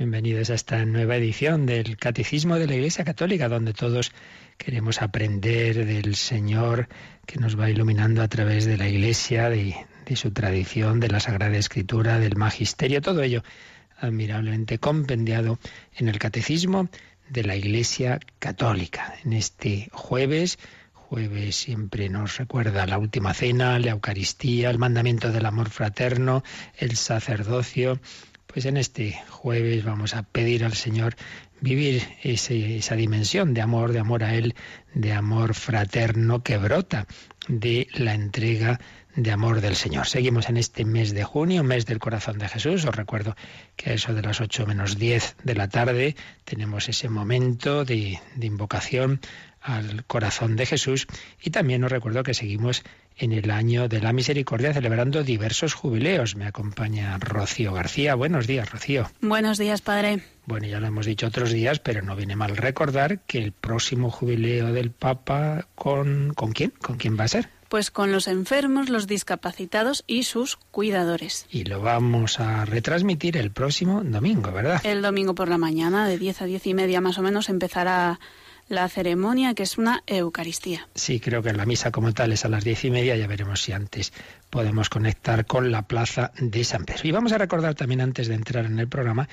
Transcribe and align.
Bienvenidos 0.00 0.48
a 0.48 0.54
esta 0.54 0.82
nueva 0.86 1.16
edición 1.16 1.66
del 1.66 1.98
Catecismo 1.98 2.58
de 2.58 2.66
la 2.66 2.74
Iglesia 2.74 3.04
Católica, 3.04 3.50
donde 3.50 3.74
todos 3.74 4.12
queremos 4.56 5.02
aprender 5.02 5.84
del 5.84 6.14
Señor 6.14 6.88
que 7.26 7.38
nos 7.38 7.60
va 7.60 7.68
iluminando 7.68 8.22
a 8.22 8.28
través 8.28 8.64
de 8.64 8.78
la 8.78 8.88
Iglesia, 8.88 9.50
de, 9.50 9.76
su 10.14 10.30
tradición, 10.30 11.00
de 11.00 11.08
la 11.08 11.20
Sagrada 11.20 11.58
Escritura, 11.58 12.18
del 12.18 12.36
Magisterio, 12.36 13.02
todo 13.02 13.22
ello 13.22 13.42
admirablemente 13.98 14.78
compendiado 14.78 15.58
en 15.94 16.08
el 16.08 16.18
Catecismo 16.18 16.88
de 17.28 17.44
la 17.44 17.56
Iglesia 17.56 18.20
Católica. 18.38 19.16
En 19.22 19.34
este 19.34 19.90
jueves, 19.92 20.58
jueves 20.94 21.56
siempre 21.56 22.08
nos 22.08 22.38
recuerda 22.38 22.86
la 22.86 22.96
última 22.96 23.34
cena, 23.34 23.78
la 23.78 23.90
Eucaristía, 23.90 24.70
el 24.70 24.78
mandamiento 24.78 25.30
del 25.30 25.44
amor 25.44 25.68
fraterno, 25.68 26.42
el 26.78 26.96
sacerdocio 26.96 28.00
pues 28.52 28.66
en 28.66 28.76
este 28.76 29.20
jueves 29.28 29.84
vamos 29.84 30.14
a 30.14 30.22
pedir 30.22 30.64
al 30.64 30.74
Señor 30.74 31.14
vivir 31.60 32.02
esa 32.22 32.96
dimensión 32.96 33.54
de 33.54 33.60
amor, 33.60 33.92
de 33.92 34.00
amor 34.00 34.24
a 34.24 34.34
Él, 34.34 34.54
de 34.94 35.12
amor 35.12 35.54
fraterno 35.54 36.42
que 36.42 36.58
brota 36.58 37.06
de 37.48 37.88
la 37.94 38.14
entrega 38.14 38.80
de 39.14 39.30
amor 39.32 39.60
del 39.60 39.76
Señor. 39.76 40.06
Seguimos 40.06 40.48
en 40.48 40.56
este 40.56 40.84
mes 40.84 41.12
de 41.12 41.24
junio, 41.24 41.64
mes 41.64 41.84
del 41.84 41.98
corazón 41.98 42.38
de 42.38 42.48
Jesús. 42.48 42.84
Os 42.84 42.94
recuerdo 42.94 43.36
que 43.76 43.90
a 43.90 43.92
eso 43.92 44.14
de 44.14 44.22
las 44.22 44.40
8 44.40 44.66
menos 44.66 44.98
10 44.98 45.36
de 45.42 45.54
la 45.54 45.68
tarde 45.68 46.16
tenemos 46.44 46.88
ese 46.88 47.08
momento 47.08 47.84
de, 47.84 48.20
de 48.36 48.46
invocación 48.46 49.20
al 49.60 50.04
corazón 50.06 50.56
de 50.56 50.66
Jesús 50.66 51.06
y 51.42 51.50
también 51.50 51.84
os 51.84 51.92
recuerdo 51.92 52.22
que 52.22 52.34
seguimos 52.34 52.82
en 53.20 53.32
el 53.32 53.50
año 53.50 53.86
de 53.86 54.00
la 54.00 54.12
misericordia 54.12 54.72
celebrando 54.72 55.22
diversos 55.22 55.74
jubileos. 55.74 56.36
Me 56.36 56.46
acompaña 56.46 57.18
Rocío 57.18 57.72
García. 57.72 58.14
Buenos 58.14 58.46
días, 58.46 58.70
Rocío. 58.70 59.10
Buenos 59.20 59.58
días, 59.58 59.82
padre. 59.82 60.24
Bueno, 60.46 60.66
ya 60.66 60.80
lo 60.80 60.86
hemos 60.86 61.06
dicho 61.06 61.26
otros 61.26 61.52
días, 61.52 61.78
pero 61.80 62.00
no 62.02 62.16
viene 62.16 62.34
mal 62.34 62.56
recordar 62.56 63.20
que 63.20 63.38
el 63.38 63.52
próximo 63.52 64.10
jubileo 64.10 64.72
del 64.72 64.90
Papa 64.90 65.66
con 65.74 66.32
¿con 66.34 66.52
quién? 66.52 66.72
¿Con 66.80 66.96
quién 66.96 67.18
va 67.18 67.24
a 67.24 67.28
ser? 67.28 67.50
Pues 67.68 67.90
con 67.92 68.10
los 68.10 68.26
enfermos, 68.26 68.88
los 68.88 69.06
discapacitados 69.06 70.02
y 70.08 70.24
sus 70.24 70.56
cuidadores. 70.56 71.46
Y 71.50 71.64
lo 71.64 71.80
vamos 71.80 72.40
a 72.40 72.64
retransmitir 72.64 73.36
el 73.36 73.52
próximo 73.52 74.02
domingo, 74.02 74.50
¿verdad? 74.50 74.80
El 74.82 75.02
domingo 75.02 75.36
por 75.36 75.48
la 75.48 75.58
mañana, 75.58 76.08
de 76.08 76.18
10 76.18 76.42
a 76.42 76.44
10 76.46 76.66
y 76.66 76.74
media 76.74 77.00
más 77.00 77.18
o 77.18 77.22
menos, 77.22 77.48
empezará 77.48 78.18
la 78.70 78.88
ceremonia, 78.88 79.52
que 79.54 79.64
es 79.64 79.78
una 79.78 80.02
Eucaristía. 80.06 80.88
Sí, 80.94 81.18
creo 81.18 81.42
que 81.42 81.52
la 81.52 81.66
misa 81.66 81.90
como 81.90 82.14
tal 82.14 82.32
es 82.32 82.44
a 82.44 82.48
las 82.48 82.62
diez 82.62 82.84
y 82.84 82.90
media, 82.90 83.16
ya 83.16 83.26
veremos 83.26 83.60
si 83.60 83.72
antes 83.72 84.12
podemos 84.48 84.88
conectar 84.88 85.44
con 85.44 85.72
la 85.72 85.82
plaza 85.82 86.30
de 86.38 86.62
San 86.62 86.84
Pedro. 86.84 87.00
Y 87.02 87.10
vamos 87.10 87.32
a 87.32 87.38
recordar 87.38 87.74
también 87.74 88.00
antes 88.00 88.28
de 88.28 88.36
entrar 88.36 88.64
en 88.64 88.78
el 88.78 88.86
programa 88.86 89.28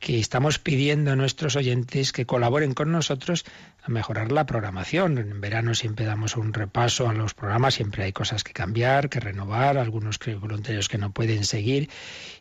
que 0.00 0.18
estamos 0.18 0.58
pidiendo 0.58 1.12
a 1.12 1.16
nuestros 1.16 1.56
oyentes 1.56 2.12
que 2.12 2.24
colaboren 2.24 2.72
con 2.72 2.90
nosotros 2.90 3.44
a 3.82 3.90
mejorar 3.90 4.32
la 4.32 4.46
programación. 4.46 5.18
En 5.18 5.40
verano 5.42 5.74
siempre 5.74 6.06
damos 6.06 6.36
un 6.36 6.54
repaso 6.54 7.08
a 7.08 7.12
los 7.12 7.34
programas, 7.34 7.74
siempre 7.74 8.04
hay 8.04 8.12
cosas 8.12 8.42
que 8.42 8.54
cambiar, 8.54 9.10
que 9.10 9.20
renovar, 9.20 9.76
algunos 9.76 10.18
voluntarios 10.40 10.88
que 10.88 10.96
no 10.96 11.12
pueden 11.12 11.44
seguir. 11.44 11.90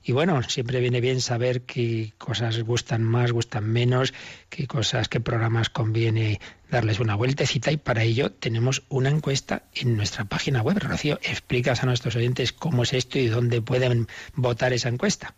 Y 0.04 0.14
bueno, 0.14 0.42
siempre 0.44 0.80
viene 0.80 1.02
bien 1.02 1.20
saber 1.20 1.64
qué 1.64 2.14
cosas 2.18 2.60
gustan 2.62 3.04
más, 3.04 3.34
gustan 3.34 3.66
menos, 3.66 4.14
qué 4.50 4.66
cosas, 4.66 5.10
qué 5.10 5.20
programas 5.20 5.70
conviene 5.70 6.40
darles 6.72 7.02
una 7.02 7.16
vueltecita 7.16 7.72
y 7.72 7.78
para 7.78 8.04
ello 8.04 8.32
tenemos 8.32 8.84
una 8.88 9.10
encuesta 9.10 9.64
en 9.74 9.98
nuestra 9.98 10.24
página 10.24 10.62
web. 10.62 10.80
Rocío, 10.80 11.20
explicas 11.24 11.84
a 11.84 11.88
nuestros 11.88 12.16
oyentes 12.16 12.54
cómo 12.54 12.84
es 12.84 12.94
esto 12.94 13.20
y 13.20 13.28
dónde 13.28 13.62
pueden 13.62 14.08
votar 14.34 14.72
esa 14.72 14.88
encuesta. 14.88 15.36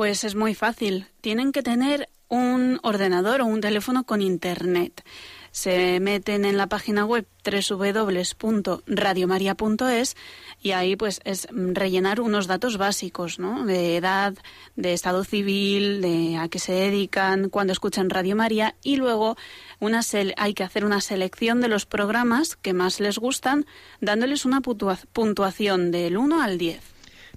Pues 0.00 0.24
es 0.24 0.34
muy 0.34 0.54
fácil. 0.54 1.08
Tienen 1.20 1.52
que 1.52 1.62
tener 1.62 2.08
un 2.28 2.80
ordenador 2.82 3.42
o 3.42 3.44
un 3.44 3.60
teléfono 3.60 4.04
con 4.04 4.22
internet. 4.22 5.04
Se 5.50 6.00
meten 6.00 6.46
en 6.46 6.56
la 6.56 6.68
página 6.68 7.04
web 7.04 7.26
www.radiomaria.es 7.44 10.16
y 10.62 10.70
ahí 10.70 10.96
pues 10.96 11.20
es 11.24 11.48
rellenar 11.52 12.22
unos 12.22 12.46
datos 12.46 12.78
básicos, 12.78 13.38
¿no? 13.38 13.66
De 13.66 13.98
edad, 13.98 14.32
de 14.74 14.94
estado 14.94 15.22
civil, 15.22 16.00
de 16.00 16.38
a 16.38 16.48
qué 16.48 16.58
se 16.58 16.72
dedican, 16.72 17.50
cuando 17.50 17.74
escuchan 17.74 18.08
Radio 18.08 18.36
María 18.36 18.76
y 18.82 18.96
luego 18.96 19.36
una 19.80 20.00
hay 20.38 20.54
que 20.54 20.64
hacer 20.64 20.86
una 20.86 21.02
selección 21.02 21.60
de 21.60 21.68
los 21.68 21.84
programas 21.84 22.56
que 22.56 22.72
más 22.72 23.00
les 23.00 23.18
gustan, 23.18 23.66
dándoles 24.00 24.46
una 24.46 24.62
puntuación 24.62 25.90
del 25.90 26.16
1 26.16 26.40
al 26.40 26.56
10. 26.56 26.89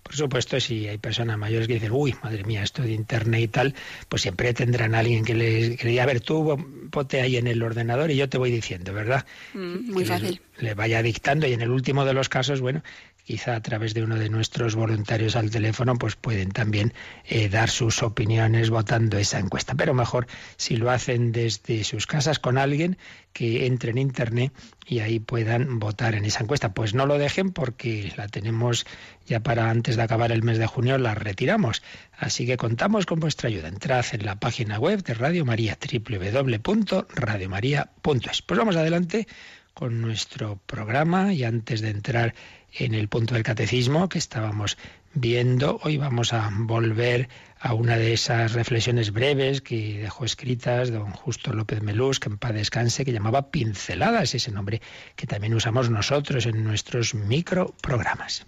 Por 0.03 0.15
supuesto, 0.15 0.59
si 0.59 0.87
hay 0.87 0.97
personas 0.97 1.37
mayores 1.37 1.67
que 1.67 1.75
dicen, 1.75 1.91
uy, 1.91 2.13
madre 2.21 2.43
mía, 2.43 2.61
esto 2.61 2.81
de 2.81 2.91
internet 2.91 3.41
y 3.41 3.47
tal, 3.47 3.75
pues 4.09 4.21
siempre 4.21 4.53
tendrán 4.53 4.93
a 4.95 4.99
alguien 4.99 5.23
que 5.23 5.33
les 5.33 5.77
que 5.77 5.87
diga, 5.87 6.03
a 6.03 6.05
ver, 6.05 6.19
tú 6.19 6.89
pote 6.91 7.21
ahí 7.21 7.37
en 7.37 7.47
el 7.47 7.63
ordenador 7.63 8.11
y 8.11 8.17
yo 8.17 8.27
te 8.27 8.37
voy 8.37 8.51
diciendo, 8.51 8.93
¿verdad? 8.93 9.25
Mm, 9.53 9.91
muy 9.91 10.05
fácil. 10.05 10.41
le 10.59 10.73
vaya 10.73 11.01
dictando 11.01 11.47
y 11.47 11.53
en 11.53 11.61
el 11.61 11.71
último 11.71 12.05
de 12.05 12.13
los 12.13 12.29
casos, 12.29 12.59
bueno, 12.61 12.83
quizá 13.23 13.55
a 13.55 13.61
través 13.61 13.93
de 13.93 14.03
uno 14.03 14.17
de 14.17 14.29
nuestros 14.29 14.75
voluntarios 14.75 15.35
al 15.35 15.49
teléfono, 15.49 15.95
pues 15.95 16.15
pueden 16.15 16.51
también 16.51 16.93
eh, 17.25 17.49
dar 17.49 17.69
sus 17.69 18.03
opiniones 18.03 18.69
votando 18.69 19.17
esa 19.17 19.39
encuesta. 19.39 19.75
Pero 19.75 19.93
mejor 19.93 20.27
si 20.57 20.75
lo 20.75 20.91
hacen 20.91 21.31
desde 21.31 21.83
sus 21.83 22.05
casas 22.05 22.39
con 22.39 22.57
alguien 22.57 22.97
que 23.31 23.65
entre 23.65 23.91
en 23.91 23.97
Internet 23.97 24.51
y 24.85 24.99
ahí 24.99 25.19
puedan 25.19 25.79
votar 25.79 26.15
en 26.15 26.25
esa 26.25 26.43
encuesta. 26.43 26.73
Pues 26.73 26.93
no 26.93 27.05
lo 27.05 27.17
dejen 27.17 27.51
porque 27.51 28.11
la 28.17 28.27
tenemos 28.27 28.85
ya 29.25 29.39
para 29.39 29.69
antes 29.69 29.95
de 29.95 30.03
acabar 30.03 30.31
el 30.31 30.43
mes 30.43 30.57
de 30.57 30.67
junio, 30.67 30.97
la 30.97 31.15
retiramos. 31.15 31.81
Así 32.17 32.45
que 32.45 32.57
contamos 32.57 33.05
con 33.05 33.19
vuestra 33.19 33.47
ayuda. 33.47 33.69
Entrad 33.69 34.05
en 34.11 34.25
la 34.25 34.35
página 34.35 34.79
web 34.79 35.03
de 35.03 35.13
Radio 35.13 35.45
María, 35.45 35.77
www.radiomaria.es. 35.79 38.41
Pues 38.41 38.57
vamos 38.57 38.75
adelante 38.75 39.27
con 39.73 40.01
nuestro 40.01 40.59
programa 40.65 41.33
y 41.33 41.43
antes 41.43 41.81
de 41.81 41.89
entrar 41.89 42.35
en 42.71 42.93
el 42.93 43.07
punto 43.07 43.33
del 43.33 43.43
catecismo 43.43 44.09
que 44.09 44.17
estábamos 44.17 44.77
viendo, 45.13 45.79
hoy 45.83 45.97
vamos 45.97 46.33
a 46.33 46.49
volver 46.53 47.29
a 47.59 47.73
una 47.73 47.97
de 47.97 48.13
esas 48.13 48.53
reflexiones 48.53 49.11
breves 49.11 49.61
que 49.61 49.99
dejó 49.99 50.25
escritas 50.25 50.91
don 50.91 51.11
Justo 51.11 51.53
López 51.53 51.81
Melús, 51.81 52.19
que 52.19 52.29
en 52.29 52.37
paz 52.37 52.53
descanse, 52.53 53.05
que 53.05 53.13
llamaba 53.13 53.51
Pinceladas, 53.51 54.35
ese 54.35 54.51
nombre 54.51 54.81
que 55.15 55.27
también 55.27 55.53
usamos 55.53 55.89
nosotros 55.89 56.45
en 56.45 56.63
nuestros 56.63 57.13
microprogramas. 57.13 58.45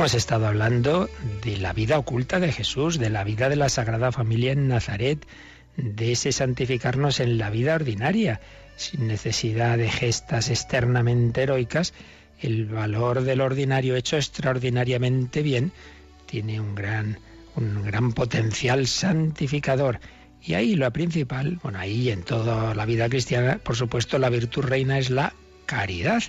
Hemos 0.00 0.14
estado 0.14 0.46
hablando 0.46 1.10
de 1.44 1.58
la 1.58 1.74
vida 1.74 1.98
oculta 1.98 2.40
de 2.40 2.52
Jesús, 2.52 2.98
de 2.98 3.10
la 3.10 3.22
vida 3.22 3.50
de 3.50 3.56
la 3.56 3.68
Sagrada 3.68 4.12
Familia 4.12 4.52
en 4.52 4.66
Nazaret, 4.66 5.26
de 5.76 6.12
ese 6.12 6.32
santificarnos 6.32 7.20
en 7.20 7.36
la 7.36 7.50
vida 7.50 7.74
ordinaria, 7.74 8.40
sin 8.76 9.08
necesidad 9.08 9.76
de 9.76 9.90
gestas 9.90 10.48
externamente 10.48 11.42
heroicas. 11.42 11.92
El 12.40 12.64
valor 12.64 13.20
del 13.24 13.42
ordinario 13.42 13.94
hecho 13.94 14.16
extraordinariamente 14.16 15.42
bien 15.42 15.70
tiene 16.24 16.62
un 16.62 16.74
gran, 16.74 17.18
un 17.54 17.82
gran 17.84 18.14
potencial 18.14 18.86
santificador. 18.86 20.00
Y 20.42 20.54
ahí 20.54 20.76
lo 20.76 20.90
principal, 20.94 21.60
bueno, 21.62 21.78
ahí 21.78 22.08
en 22.08 22.22
toda 22.22 22.74
la 22.74 22.86
vida 22.86 23.10
cristiana, 23.10 23.58
por 23.58 23.76
supuesto, 23.76 24.18
la 24.18 24.30
virtud 24.30 24.62
reina 24.62 24.98
es 24.98 25.10
la 25.10 25.34
caridad. 25.66 26.22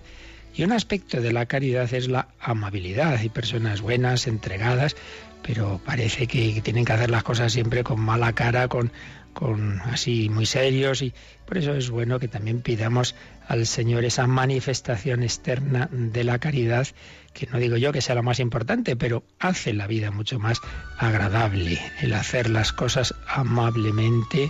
Y 0.54 0.64
un 0.64 0.72
aspecto 0.72 1.22
de 1.22 1.32
la 1.32 1.46
caridad 1.46 1.94
es 1.94 2.08
la 2.08 2.28
amabilidad. 2.40 3.16
Hay 3.16 3.30
personas 3.30 3.82
buenas, 3.82 4.28
entregadas, 4.28 4.96
pero 5.44 5.80
parece 5.86 6.28
que 6.28 6.62
tienen 6.62 6.86
que 6.86 6.94
hacer 6.94 7.10
las 7.10 7.24
cosas 7.24 7.54
siempre 7.54 7.84
con 7.84 8.00
mala 8.00 8.34
cara, 8.34 8.68
con, 8.68 8.92
con 9.34 9.82
así 9.82 10.30
muy 10.30 10.46
serios 10.46 11.02
y 11.02 11.14
por 11.46 11.58
eso 11.58 11.74
es 11.74 11.90
bueno 11.90 12.20
que 12.20 12.28
también 12.28 12.62
pidamos 12.62 13.16
al 13.48 13.66
Señor 13.66 14.06
esa 14.06 14.28
manifestación 14.28 15.24
externa 15.24 15.90
de 15.92 16.24
la 16.24 16.40
caridad, 16.40 16.88
que 17.34 17.48
no 17.48 17.60
digo 17.60 17.78
yo 17.78 17.92
que 17.92 18.02
sea 18.02 18.16
lo 18.16 18.24
más 18.24 18.40
importante, 18.40 18.96
pero 18.96 19.24
hace 19.40 19.74
la 19.74 19.88
vida 19.88 20.12
mucho 20.12 20.40
más 20.40 20.60
agradable, 20.98 21.80
el 22.02 22.14
hacer 22.14 22.50
las 22.50 22.72
cosas 22.72 23.14
amablemente 23.28 24.50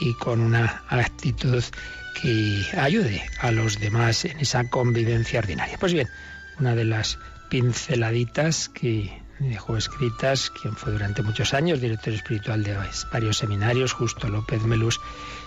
y 0.00 0.14
con 0.14 0.40
una 0.40 0.84
actitud 0.88 1.62
que 2.20 2.66
ayude 2.78 3.22
a 3.40 3.50
los 3.50 3.78
demás 3.78 4.24
en 4.24 4.40
esa 4.40 4.68
convivencia 4.68 5.40
ordinaria. 5.40 5.76
Pues 5.78 5.92
bien, 5.92 6.08
una 6.58 6.74
de 6.74 6.84
las 6.84 7.18
pinceladitas 7.50 8.68
que 8.68 9.22
dejó 9.38 9.76
escritas, 9.76 10.50
quien 10.50 10.74
fue 10.74 10.92
durante 10.92 11.22
muchos 11.22 11.52
años 11.52 11.80
director 11.80 12.14
espiritual 12.14 12.62
de 12.62 12.76
varios 13.12 13.36
seminarios, 13.36 13.92
Justo 13.92 14.28
López 14.28 14.62
Melús, 14.62 15.00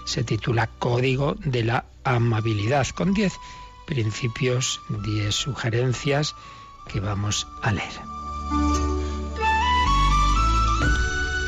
se 0.06 0.24
titula 0.24 0.68
Código 0.68 1.36
de 1.44 1.64
la 1.64 1.86
Amabilidad, 2.04 2.88
con 2.90 3.14
10 3.14 3.34
principios, 3.88 4.80
10 4.90 5.34
sugerencias 5.34 6.36
que 6.88 7.00
vamos 7.00 7.48
a 7.64 7.72
leer. 7.72 7.94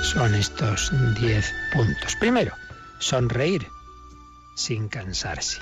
Son 0.03 0.33
estos 0.33 0.91
10 1.19 1.53
puntos. 1.73 2.15
Primero, 2.19 2.53
sonreír 2.99 3.67
sin 4.55 4.89
cansarse. 4.89 5.61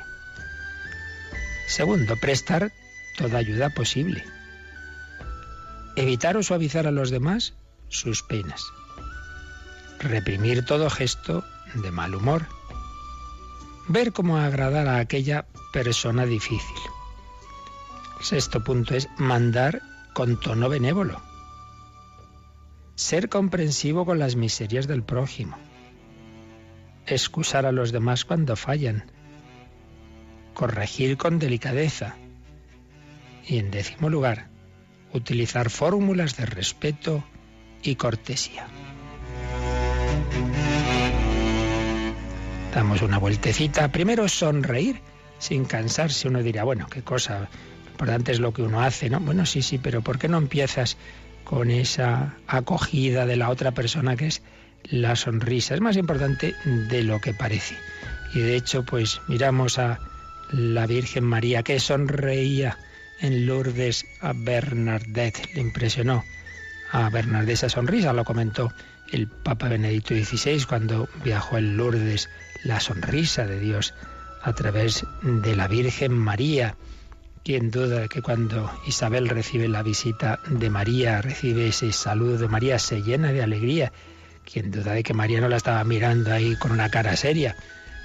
Segundo, 1.67 2.15
prestar 2.17 2.71
toda 3.17 3.37
ayuda 3.37 3.69
posible 3.69 4.23
Evitar 5.99 6.37
o 6.37 6.43
suavizar 6.43 6.87
a 6.87 6.91
los 6.91 7.09
demás 7.09 7.53
sus 7.89 8.23
penas. 8.23 8.63
Reprimir 9.99 10.63
todo 10.63 10.89
gesto 10.89 11.43
de 11.73 11.91
mal 11.91 12.15
humor. 12.15 12.45
Ver 13.89 14.13
cómo 14.13 14.37
agradar 14.37 14.87
a 14.87 14.99
aquella 14.99 15.45
persona 15.73 16.25
difícil. 16.25 16.79
sexto 18.21 18.63
punto 18.63 18.95
es 18.95 19.09
mandar 19.17 19.81
con 20.13 20.39
tono 20.39 20.69
benévolo. 20.69 21.21
Ser 22.95 23.27
comprensivo 23.27 24.05
con 24.05 24.19
las 24.19 24.37
miserias 24.37 24.87
del 24.87 25.03
prójimo. 25.03 25.57
Excusar 27.09 27.65
a 27.65 27.71
los 27.71 27.91
demás 27.91 28.23
cuando 28.23 28.55
fallan. 28.55 29.03
Corregir 30.53 31.17
con 31.17 31.39
delicadeza. 31.39 32.15
Y 33.47 33.57
en 33.57 33.71
décimo 33.71 34.09
lugar, 34.09 34.49
utilizar 35.11 35.71
fórmulas 35.71 36.37
de 36.37 36.45
respeto 36.45 37.23
y 37.81 37.95
cortesía. 37.95 38.67
Damos 42.75 43.01
una 43.01 43.17
vueltecita. 43.17 43.91
Primero 43.91 44.29
sonreír 44.29 45.01
sin 45.39 45.65
cansarse. 45.65 46.27
Uno 46.27 46.43
dirá, 46.43 46.63
bueno, 46.63 46.85
qué 46.91 47.01
cosa, 47.01 47.49
lo 47.85 47.91
importante 47.91 48.31
es 48.31 48.39
lo 48.39 48.53
que 48.53 48.61
uno 48.61 48.81
hace, 48.81 49.09
¿no? 49.09 49.19
Bueno, 49.19 49.47
sí, 49.47 49.63
sí, 49.63 49.79
pero 49.79 50.03
¿por 50.03 50.19
qué 50.19 50.27
no 50.27 50.37
empiezas 50.37 50.95
con 51.43 51.71
esa 51.71 52.37
acogida 52.45 53.25
de 53.25 53.35
la 53.35 53.49
otra 53.49 53.71
persona 53.71 54.15
que 54.15 54.27
es 54.27 54.43
la 54.83 55.15
sonrisa? 55.15 55.75
Es 55.75 55.81
más 55.81 55.97
importante 55.97 56.55
de 56.65 57.03
lo 57.03 57.19
que 57.19 57.33
parece. 57.33 57.77
Y 58.33 58.39
de 58.39 58.55
hecho, 58.55 58.83
pues 58.83 59.21
miramos 59.27 59.79
a 59.79 59.99
la 60.51 60.87
Virgen 60.87 61.23
María 61.23 61.63
que 61.63 61.79
sonreía 61.79 62.77
en 63.19 63.45
Lourdes 63.45 64.05
a 64.21 64.33
Bernadette. 64.33 65.53
Le 65.53 65.61
impresionó 65.61 66.23
a 66.91 67.09
Bernadette 67.09 67.53
esa 67.53 67.69
sonrisa, 67.69 68.13
lo 68.13 68.23
comentó 68.23 68.71
el 69.11 69.27
Papa 69.27 69.67
Benedicto 69.67 70.13
XVI 70.13 70.65
cuando 70.65 71.09
viajó 71.23 71.57
en 71.57 71.77
Lourdes, 71.77 72.29
la 72.63 72.79
sonrisa 72.79 73.45
de 73.45 73.59
Dios 73.59 73.93
a 74.41 74.53
través 74.53 75.05
de 75.21 75.55
la 75.55 75.67
Virgen 75.67 76.13
María. 76.13 76.75
Quien 77.43 77.71
duda 77.71 78.07
que 78.07 78.21
cuando 78.21 78.71
Isabel 78.85 79.29
recibe 79.29 79.67
la 79.67 79.81
visita 79.81 80.39
de 80.47 80.69
María, 80.69 81.21
recibe 81.21 81.67
ese 81.67 81.91
saludo 81.91 82.37
de 82.37 82.47
María, 82.47 82.77
se 82.79 83.01
llena 83.01 83.31
de 83.31 83.41
alegría. 83.41 83.91
Quien 84.51 84.71
duda 84.71 84.93
de 84.93 85.03
que 85.03 85.13
María 85.13 85.41
no 85.41 85.49
la 85.49 85.57
estaba 85.57 85.83
mirando 85.83 86.33
ahí 86.33 86.55
con 86.55 86.71
una 86.71 86.89
cara 86.89 87.15
seria, 87.15 87.55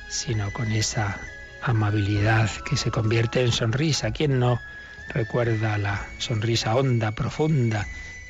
sino 0.08 0.52
con 0.52 0.70
esa 0.72 1.18
amabilidad 1.62 2.50
que 2.68 2.76
se 2.76 2.90
convierte 2.90 3.40
en 3.40 3.52
sonrisa. 3.52 4.10
¿Quién 4.10 4.38
no 4.38 4.60
recuerda 5.08 5.78
la 5.78 6.06
sonrisa 6.18 6.74
honda, 6.76 7.12
profunda 7.12 7.86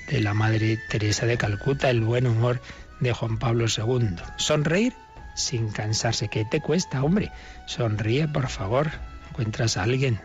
de 0.08 0.20
la 0.20 0.34
Madre 0.34 0.78
Teresa 0.88 1.26
de 1.26 1.38
Calcuta, 1.38 1.90
el 1.90 2.02
buen 2.02 2.26
humor 2.26 2.61
de 3.00 3.12
Juan 3.12 3.38
Pablo 3.38 3.66
II. 3.66 4.17
Sonreír 4.37 4.94
sin 5.34 5.70
cansarse. 5.70 6.28
¿Qué 6.28 6.44
te 6.44 6.60
cuesta, 6.60 7.02
hombre? 7.02 7.32
Sonríe, 7.67 8.28
por 8.28 8.49
favor. 8.49 8.90
Encuentras 9.31 9.76
a 9.76 9.82
alguien, 9.82 10.20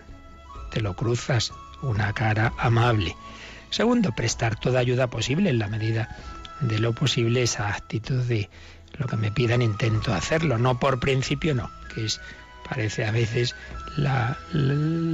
te 0.71 0.81
lo 0.81 0.95
cruzas, 0.95 1.51
una 1.81 2.13
cara 2.13 2.53
amable. 2.57 3.15
Segundo, 3.71 4.11
prestar 4.13 4.59
toda 4.59 4.79
ayuda 4.79 5.07
posible 5.07 5.49
en 5.49 5.59
la 5.59 5.67
medida 5.67 6.09
de 6.61 6.79
lo 6.79 6.93
posible 6.93 7.43
esa 7.43 7.69
actitud 7.69 8.23
de 8.23 8.49
lo 8.97 9.07
que 9.07 9.17
me 9.17 9.31
pidan 9.31 9.61
intento 9.61 10.13
hacerlo, 10.13 10.57
no 10.57 10.79
por 10.79 10.99
principio 10.99 11.55
no, 11.55 11.69
que 11.93 12.05
es 12.05 12.19
parece 12.69 13.05
a 13.05 13.11
veces 13.11 13.55
la, 13.97 14.37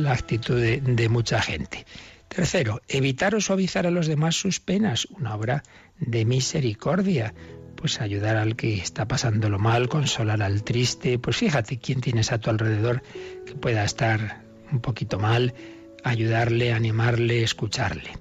actitud 0.09 0.59
de, 0.59 1.09
mucha 1.09 1.41
gente. 1.41 1.85
Tercero, 2.27 2.81
evitar 2.87 3.33
o 3.35 3.41
suavizar 3.41 3.87
a 3.87 3.91
los 3.91 4.07
demás 4.07 4.35
sus 4.35 4.59
penas, 4.59 5.05
una 5.05 5.35
obra 5.35 5.63
de 5.99 6.25
misericordia. 6.25 7.33
Pues 7.77 8.01
ayudar 8.01 8.35
al 8.37 8.55
que 8.55 8.75
está 8.75 9.07
pasándolo 9.07 9.59
mal, 9.59 9.89
consolar 9.89 10.41
al 10.41 10.63
triste. 10.63 11.19
Pues 11.19 11.37
fíjate 11.37 11.77
quién 11.77 12.01
tienes 12.01 12.31
a 12.31 12.39
tu 12.39 12.49
alrededor 12.49 13.03
que 13.45 13.53
pueda 13.53 13.83
estar 13.83 14.43
un 14.71 14.79
poquito 14.79 15.19
mal, 15.19 15.53
ayudarle, 16.03 16.73
animarle, 16.73 17.43
escucharle. 17.43 18.11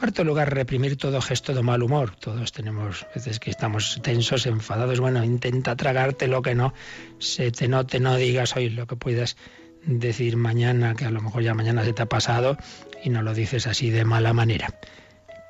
Cuarto 0.00 0.24
lugar, 0.24 0.54
reprimir 0.54 0.96
todo 0.96 1.20
gesto 1.20 1.52
de 1.52 1.62
mal 1.62 1.82
humor. 1.82 2.16
Todos 2.16 2.52
tenemos 2.52 3.06
veces 3.14 3.38
que 3.38 3.50
estamos 3.50 4.00
tensos, 4.02 4.46
enfadados. 4.46 4.98
Bueno, 4.98 5.22
intenta 5.22 5.76
tragarte 5.76 6.26
lo 6.26 6.40
que 6.40 6.54
no 6.54 6.72
se 7.18 7.52
te 7.52 7.68
note, 7.68 8.00
no 8.00 8.16
digas 8.16 8.56
hoy 8.56 8.70
lo 8.70 8.86
que 8.86 8.96
puedas 8.96 9.36
decir 9.84 10.38
mañana, 10.38 10.94
que 10.94 11.04
a 11.04 11.10
lo 11.10 11.20
mejor 11.20 11.42
ya 11.42 11.52
mañana 11.52 11.84
se 11.84 11.92
te 11.92 12.00
ha 12.00 12.06
pasado 12.06 12.56
y 13.04 13.10
no 13.10 13.20
lo 13.20 13.34
dices 13.34 13.66
así 13.66 13.90
de 13.90 14.06
mala 14.06 14.32
manera. 14.32 14.74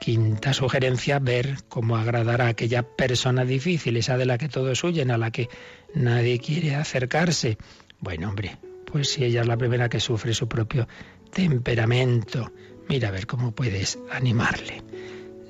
Quinta 0.00 0.52
sugerencia, 0.52 1.20
ver 1.20 1.58
cómo 1.68 1.96
agradar 1.96 2.42
a 2.42 2.48
aquella 2.48 2.82
persona 2.82 3.44
difícil, 3.44 3.98
esa 3.98 4.18
de 4.18 4.26
la 4.26 4.36
que 4.36 4.48
todos 4.48 4.82
huyen, 4.82 5.12
a 5.12 5.16
la 5.16 5.30
que 5.30 5.48
nadie 5.94 6.40
quiere 6.40 6.74
acercarse. 6.74 7.56
Bueno, 8.00 8.30
hombre, 8.30 8.56
pues 8.84 9.10
si 9.12 9.24
ella 9.24 9.42
es 9.42 9.46
la 9.46 9.56
primera 9.56 9.88
que 9.88 10.00
sufre 10.00 10.34
su 10.34 10.48
propio 10.48 10.88
temperamento, 11.32 12.50
Mira 12.90 13.06
a 13.06 13.12
ver 13.12 13.28
cómo 13.28 13.52
puedes 13.52 14.00
animarle. 14.10 14.82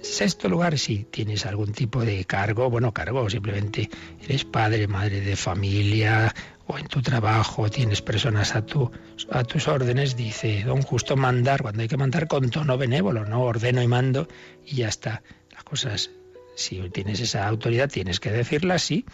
Sexto 0.02 0.46
lugar, 0.46 0.76
si 0.78 1.04
tienes 1.04 1.46
algún 1.46 1.72
tipo 1.72 2.04
de 2.04 2.26
cargo, 2.26 2.68
bueno, 2.68 2.92
cargo, 2.92 3.30
simplemente 3.30 3.88
eres 4.22 4.44
padre, 4.44 4.86
madre 4.86 5.22
de 5.22 5.36
familia 5.36 6.34
o 6.66 6.76
en 6.76 6.86
tu 6.86 7.00
trabajo 7.00 7.70
tienes 7.70 8.02
personas 8.02 8.54
a, 8.54 8.66
tu, 8.66 8.90
a 9.30 9.42
tus 9.44 9.68
órdenes, 9.68 10.16
dice 10.16 10.64
don 10.66 10.82
Justo 10.82 11.16
mandar, 11.16 11.62
cuando 11.62 11.80
hay 11.80 11.88
que 11.88 11.96
mandar 11.96 12.28
con 12.28 12.50
tono 12.50 12.76
benévolo, 12.76 13.24
no 13.24 13.40
ordeno 13.40 13.82
y 13.82 13.88
mando 13.88 14.28
y 14.66 14.76
ya 14.76 14.88
está. 14.88 15.22
Las 15.50 15.64
cosas, 15.64 16.10
si 16.56 16.78
tienes 16.90 17.20
esa 17.20 17.48
autoridad, 17.48 17.88
tienes 17.88 18.20
que 18.20 18.30
decirla 18.30 18.74
así, 18.74 19.06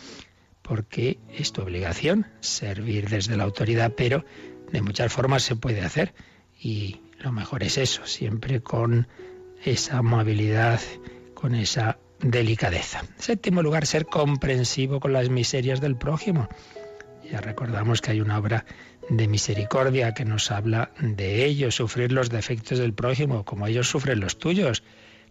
porque 0.63 1.21
es 1.33 1.53
tu 1.53 1.63
obligación 1.63 2.27
servir 2.41 3.09
desde 3.09 3.37
la 3.37 3.45
autoridad, 3.45 3.93
pero 3.97 4.25
de 4.73 4.83
muchas 4.83 5.13
formas 5.13 5.45
se 5.45 5.55
puede 5.55 5.83
hacer. 5.83 6.13
Y 6.59 7.06
lo 7.27 7.33
mejor 7.33 7.65
es 7.65 7.77
eso, 7.77 8.07
siempre 8.07 8.61
con 8.61 9.09
esa 9.65 9.99
amabilidad, 9.99 10.81
con 11.35 11.57
esa 11.57 11.99
delicadeza. 12.21 13.03
Séptimo 13.19 13.63
lugar, 13.63 13.85
ser 13.85 14.07
comprensivo 14.07 15.01
con 15.01 15.13
las 15.13 15.29
miserias 15.29 15.81
del 15.81 15.97
prójimo. 15.97 16.49
Ya 17.29 17.41
recordamos 17.41 18.01
que 18.01 18.13
hay 18.13 18.21
una 18.21 18.39
obra 18.39 18.65
de 19.11 19.27
misericordia 19.27 20.15
que 20.15 20.25
nos 20.25 20.53
habla 20.53 20.93
de 21.01 21.45
ello, 21.45 21.73
sufrir 21.73 22.13
los 22.13 22.31
defectos 22.31 22.79
del 22.79 22.95
prójimo 22.95 23.45
como 23.45 23.67
ellos 23.67 23.89
sufren 23.89 24.21
los 24.21 24.39
tuyos. 24.39 24.85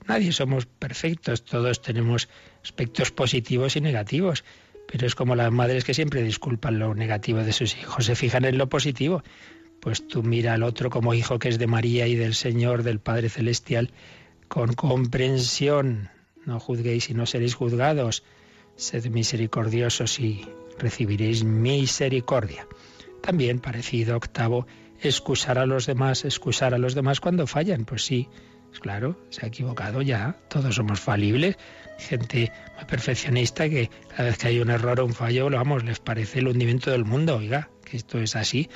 Nadie 0.05 0.33
somos 0.33 0.65
perfectos, 0.65 1.45
todos 1.45 1.81
tenemos 1.81 2.27
aspectos 2.61 3.11
positivos 3.11 3.77
y 3.77 3.79
negativos, 3.79 4.43
pero 4.91 5.07
es 5.07 5.15
como 5.15 5.33
las 5.33 5.49
madres 5.49 5.85
que 5.85 5.93
siempre 5.93 6.23
disculpan 6.23 6.77
lo 6.77 6.93
negativo 6.93 7.39
de 7.39 7.53
sus 7.53 7.73
hijos, 7.77 8.03
se 8.03 8.15
fijan 8.15 8.43
en 8.43 8.57
lo 8.57 8.67
positivo 8.67 9.23
pues 9.85 10.07
tú 10.07 10.23
mira 10.23 10.53
al 10.53 10.63
otro 10.63 10.89
como 10.89 11.13
hijo 11.13 11.37
que 11.37 11.47
es 11.47 11.59
de 11.59 11.67
María 11.67 12.07
y 12.07 12.15
del 12.15 12.33
Señor, 12.33 12.81
del 12.81 12.99
Padre 12.99 13.29
Celestial, 13.29 13.91
con 14.47 14.73
comprensión. 14.73 16.09
No 16.43 16.59
juzguéis 16.59 17.11
y 17.11 17.13
no 17.13 17.27
seréis 17.27 17.53
juzgados. 17.53 18.23
Sed 18.77 19.05
misericordiosos 19.11 20.19
y 20.19 20.43
recibiréis 20.79 21.43
misericordia. 21.43 22.65
También, 23.21 23.59
parecido, 23.59 24.17
octavo, 24.17 24.65
excusar 25.01 25.59
a 25.59 25.67
los 25.67 25.85
demás, 25.85 26.25
excusar 26.25 26.73
a 26.73 26.79
los 26.79 26.95
demás 26.95 27.19
cuando 27.19 27.45
fallan. 27.45 27.85
Pues 27.85 28.03
sí, 28.03 28.27
claro, 28.81 29.19
se 29.29 29.45
ha 29.45 29.49
equivocado 29.49 30.01
ya, 30.01 30.35
todos 30.49 30.73
somos 30.73 30.99
falibles. 30.99 31.57
Gente 31.99 32.51
muy 32.75 32.85
perfeccionista 32.85 33.69
que 33.69 33.91
cada 34.09 34.29
vez 34.29 34.39
que 34.39 34.47
hay 34.47 34.59
un 34.59 34.71
error 34.71 34.99
o 34.99 35.05
un 35.05 35.13
fallo, 35.13 35.47
lo 35.51 35.57
vamos, 35.57 35.83
les 35.83 35.99
parece 35.99 36.39
el 36.39 36.47
hundimiento 36.47 36.89
del 36.89 37.05
mundo. 37.05 37.37
Oiga, 37.37 37.69
que 37.83 37.97
esto 37.97 38.17
es 38.17 38.35
así 38.35 38.67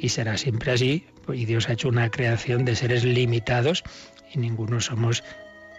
y 0.00 0.10
será 0.10 0.36
siempre 0.36 0.72
así. 0.72 1.06
Y 1.32 1.44
Dios 1.44 1.68
ha 1.68 1.72
hecho 1.72 1.88
una 1.88 2.10
creación 2.10 2.64
de 2.64 2.76
seres 2.76 3.04
limitados 3.04 3.82
y 4.32 4.38
ninguno 4.38 4.80
somos 4.80 5.24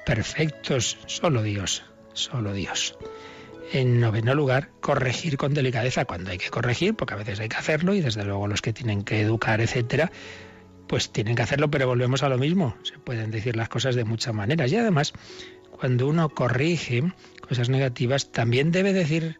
perfectos, 0.05 0.97
solo 1.07 1.43
Dios, 1.43 1.83
solo 2.13 2.53
Dios. 2.53 2.97
En 3.73 3.99
noveno 3.99 4.35
lugar, 4.35 4.69
corregir 4.79 5.37
con 5.37 5.53
delicadeza 5.53 6.05
cuando 6.05 6.31
hay 6.31 6.37
que 6.37 6.49
corregir, 6.49 6.95
porque 6.95 7.15
a 7.15 7.17
veces 7.17 7.39
hay 7.39 7.49
que 7.49 7.57
hacerlo 7.57 7.93
y 7.93 8.01
desde 8.01 8.23
luego 8.23 8.47
los 8.47 8.61
que 8.61 8.73
tienen 8.73 9.03
que 9.03 9.21
educar, 9.21 9.59
etcétera, 9.59 10.11
pues 10.87 11.11
tienen 11.11 11.35
que 11.35 11.41
hacerlo, 11.41 11.71
pero 11.71 11.87
volvemos 11.87 12.21
a 12.21 12.29
lo 12.29 12.37
mismo. 12.37 12.77
Se 12.83 12.99
pueden 12.99 13.31
decir 13.31 13.55
las 13.55 13.69
cosas 13.69 13.95
de 13.95 14.05
muchas 14.05 14.33
maneras 14.33 14.71
y 14.71 14.77
además 14.77 15.13
cuando 15.71 16.07
uno 16.07 16.29
corrige 16.29 17.03
cosas 17.41 17.69
negativas 17.69 18.31
también 18.31 18.71
debe 18.71 18.93
decir 18.93 19.39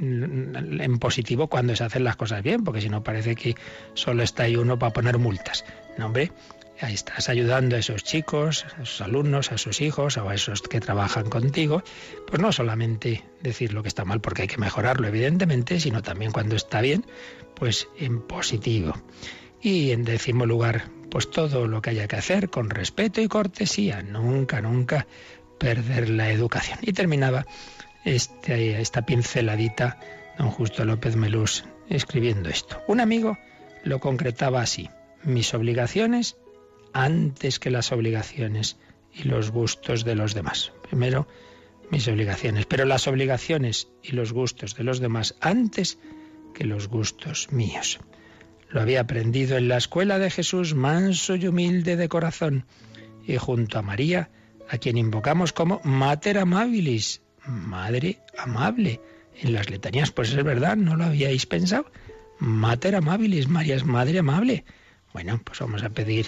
en 0.00 0.98
positivo 0.98 1.48
cuando 1.48 1.74
se 1.74 1.84
hacen 1.84 2.04
las 2.04 2.16
cosas 2.16 2.42
bien, 2.42 2.64
porque 2.64 2.80
si 2.80 2.88
no 2.88 3.02
parece 3.02 3.34
que 3.34 3.54
solo 3.94 4.22
está 4.22 4.44
ahí 4.44 4.56
uno 4.56 4.78
para 4.78 4.92
poner 4.92 5.18
multas. 5.18 5.64
No, 5.98 6.06
hombre, 6.06 6.32
ahí 6.80 6.94
estás 6.94 7.28
ayudando 7.28 7.76
a 7.76 7.78
esos 7.78 8.04
chicos, 8.04 8.66
a 8.78 8.82
esos 8.82 9.00
alumnos, 9.00 9.52
a 9.52 9.56
esos 9.56 9.80
hijos 9.80 10.16
o 10.16 10.28
a 10.28 10.34
esos 10.34 10.62
que 10.62 10.80
trabajan 10.80 11.28
contigo, 11.28 11.82
pues 12.26 12.40
no 12.40 12.52
solamente 12.52 13.24
decir 13.42 13.72
lo 13.72 13.82
que 13.82 13.88
está 13.88 14.04
mal 14.04 14.20
porque 14.20 14.42
hay 14.42 14.48
que 14.48 14.58
mejorarlo, 14.58 15.06
evidentemente, 15.08 15.80
sino 15.80 16.02
también 16.02 16.32
cuando 16.32 16.56
está 16.56 16.80
bien, 16.80 17.06
pues 17.54 17.88
en 17.98 18.20
positivo. 18.20 18.94
Y 19.62 19.92
en 19.92 20.04
décimo 20.04 20.46
lugar, 20.46 20.90
pues 21.10 21.30
todo 21.30 21.66
lo 21.66 21.80
que 21.80 21.90
haya 21.90 22.06
que 22.06 22.16
hacer 22.16 22.50
con 22.50 22.70
respeto 22.70 23.20
y 23.20 23.28
cortesía, 23.28 24.02
nunca, 24.02 24.60
nunca 24.60 25.06
perder 25.58 26.10
la 26.10 26.30
educación. 26.30 26.78
Y 26.82 26.92
terminaba 26.92 27.46
este, 28.06 28.80
esta 28.80 29.04
pinceladita 29.04 29.98
don 30.38 30.50
Justo 30.50 30.84
López 30.84 31.16
Melús 31.16 31.64
escribiendo 31.88 32.48
esto. 32.48 32.80
Un 32.86 33.00
amigo 33.00 33.36
lo 33.82 34.00
concretaba 34.00 34.62
así, 34.62 34.88
mis 35.24 35.52
obligaciones 35.54 36.36
antes 36.92 37.58
que 37.58 37.70
las 37.70 37.92
obligaciones 37.92 38.78
y 39.12 39.24
los 39.24 39.50
gustos 39.50 40.04
de 40.04 40.14
los 40.14 40.34
demás. 40.34 40.72
Primero, 40.88 41.26
mis 41.90 42.06
obligaciones, 42.08 42.66
pero 42.66 42.84
las 42.84 43.08
obligaciones 43.08 43.88
y 44.02 44.12
los 44.12 44.32
gustos 44.32 44.76
de 44.76 44.84
los 44.84 45.00
demás 45.00 45.34
antes 45.40 45.98
que 46.54 46.64
los 46.64 46.88
gustos 46.88 47.48
míos. 47.50 47.98
Lo 48.68 48.80
había 48.80 49.00
aprendido 49.00 49.56
en 49.56 49.68
la 49.68 49.78
escuela 49.78 50.18
de 50.18 50.30
Jesús, 50.30 50.74
manso 50.74 51.34
y 51.34 51.46
humilde 51.48 51.96
de 51.96 52.08
corazón, 52.08 52.66
y 53.24 53.36
junto 53.36 53.78
a 53.78 53.82
María, 53.82 54.30
a 54.68 54.78
quien 54.78 54.96
invocamos 54.96 55.52
como 55.52 55.80
Mater 55.84 56.38
Amabilis, 56.38 57.22
Madre 57.46 58.18
Amable. 58.38 59.00
En 59.34 59.52
las 59.52 59.68
letanías, 59.70 60.10
pues 60.10 60.32
es 60.32 60.42
verdad, 60.42 60.76
no 60.76 60.96
lo 60.96 61.04
habíais 61.04 61.46
pensado. 61.46 61.90
Mater 62.38 62.94
Amabilis, 62.94 63.48
María 63.48 63.76
es 63.76 63.84
Madre 63.84 64.18
Amable. 64.18 64.64
Bueno, 65.12 65.40
pues 65.44 65.60
vamos 65.60 65.82
a 65.82 65.90
pedir 65.90 66.26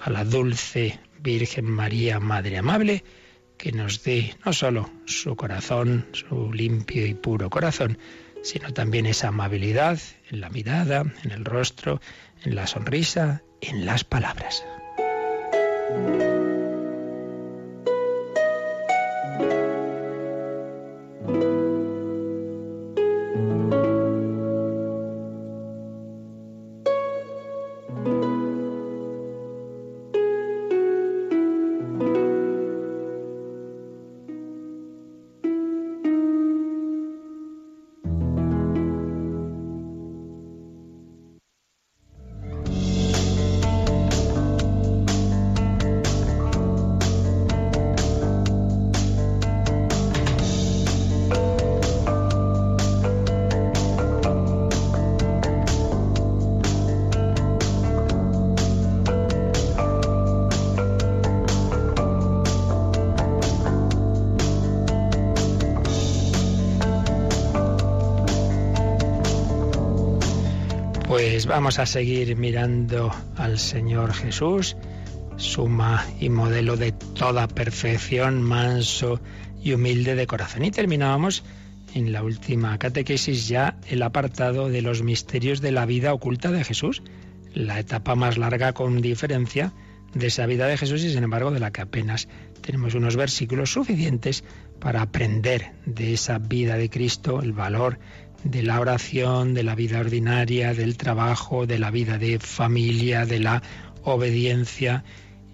a 0.00 0.10
la 0.10 0.24
dulce 0.24 0.98
Virgen 1.20 1.64
María, 1.66 2.20
Madre 2.20 2.58
Amable, 2.58 3.04
que 3.56 3.72
nos 3.72 4.02
dé 4.04 4.36
no 4.44 4.52
solo 4.52 4.90
su 5.06 5.36
corazón, 5.36 6.06
su 6.12 6.52
limpio 6.52 7.06
y 7.06 7.14
puro 7.14 7.50
corazón, 7.50 7.98
sino 8.42 8.72
también 8.72 9.06
esa 9.06 9.28
amabilidad 9.28 9.98
en 10.30 10.40
la 10.40 10.48
mirada, 10.50 11.04
en 11.24 11.30
el 11.32 11.44
rostro, 11.44 12.00
en 12.44 12.54
la 12.54 12.66
sonrisa, 12.66 13.42
en 13.60 13.84
las 13.84 14.04
palabras. 14.04 14.64
Vamos 71.58 71.80
a 71.80 71.86
seguir 71.86 72.36
mirando 72.36 73.12
al 73.34 73.58
Señor 73.58 74.14
Jesús, 74.14 74.76
suma 75.38 76.06
y 76.20 76.28
modelo 76.28 76.76
de 76.76 76.92
toda 76.92 77.48
perfección, 77.48 78.44
manso 78.44 79.20
y 79.60 79.72
humilde 79.72 80.14
de 80.14 80.28
corazón. 80.28 80.64
Y 80.64 80.70
terminábamos 80.70 81.42
en 81.94 82.12
la 82.12 82.22
última 82.22 82.78
catequesis 82.78 83.48
ya 83.48 83.76
el 83.88 84.04
apartado 84.04 84.68
de 84.68 84.82
los 84.82 85.02
misterios 85.02 85.60
de 85.60 85.72
la 85.72 85.84
vida 85.84 86.14
oculta 86.14 86.52
de 86.52 86.62
Jesús, 86.62 87.02
la 87.54 87.80
etapa 87.80 88.14
más 88.14 88.38
larga 88.38 88.72
con 88.72 89.02
diferencia 89.02 89.72
de 90.14 90.28
esa 90.28 90.46
vida 90.46 90.68
de 90.68 90.76
Jesús 90.76 91.02
y 91.02 91.10
sin 91.12 91.24
embargo 91.24 91.50
de 91.50 91.58
la 91.58 91.72
que 91.72 91.80
apenas 91.80 92.28
tenemos 92.60 92.94
unos 92.94 93.16
versículos 93.16 93.72
suficientes 93.72 94.44
para 94.78 95.02
aprender 95.02 95.72
de 95.86 96.14
esa 96.14 96.38
vida 96.38 96.76
de 96.76 96.88
Cristo, 96.88 97.42
el 97.42 97.52
valor 97.52 97.98
de 98.44 98.62
la 98.62 98.80
oración, 98.80 99.54
de 99.54 99.62
la 99.62 99.74
vida 99.74 100.00
ordinaria, 100.00 100.74
del 100.74 100.96
trabajo, 100.96 101.66
de 101.66 101.78
la 101.78 101.90
vida 101.90 102.18
de 102.18 102.38
familia, 102.38 103.26
de 103.26 103.40
la 103.40 103.62
obediencia 104.04 105.04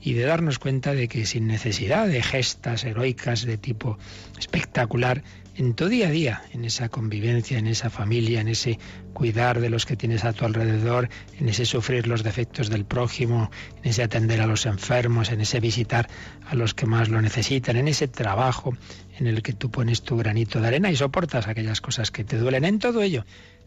y 0.01 0.13
de 0.13 0.25
darnos 0.25 0.59
cuenta 0.59 0.95
de 0.95 1.09
que 1.09 1.25
sin 1.25 1.47
necesidad 1.47 2.07
de 2.07 2.23
gestas 2.23 2.85
heroicas 2.85 3.47
de 3.47 3.57
tipo 3.57 3.99
espectacular, 4.39 5.23
en 5.57 5.75
tu 5.75 5.89
día 5.89 6.09
a 6.09 6.11
día, 6.11 6.43
en 6.53 6.65
esa 6.65 6.89
convivencia, 6.89 7.59
en 7.59 7.69
esa 7.69 7.89
familia, 7.89 8.41
en 8.41 8.49
ese 8.49 8.79
cuidar 9.13 9.61
de 9.61 9.71
los 9.71 9.87
que 9.87 9.97
tienes 9.97 10.25
a 10.25 10.33
tu 10.33 10.45
alrededor, 10.45 11.09
en 11.39 11.49
ese 11.49 11.65
sufrir 11.65 12.09
los 12.09 12.25
defectos 12.25 12.69
del 12.69 12.85
prójimo, 12.85 13.51
en 13.83 13.91
ese 13.91 14.03
atender 14.03 14.41
a 14.41 14.47
los 14.47 14.67
enfermos, 14.67 15.31
en 15.31 15.41
ese 15.41 15.61
visitar 15.61 16.09
a 16.47 16.55
los 16.55 16.75
que 16.75 16.87
más 16.87 17.09
lo 17.09 17.23
necesitan, 17.23 17.77
en 17.77 17.89
ese 17.89 18.09
trabajo 18.09 18.77
en 19.19 19.27
el 19.27 19.43
que 19.43 19.53
tú 19.53 19.71
pones 19.71 20.03
tu 20.03 20.17
granito 20.17 20.61
de 20.61 20.69
arena 20.69 20.91
y 20.91 20.97
soportas 20.97 21.47
aquellas 21.47 21.81
cosas 21.81 22.11
que 22.11 22.25
te 22.25 22.39
duelen. 22.39 22.65
En 22.65 22.79
todo 22.79 23.03
ello, 23.03 23.25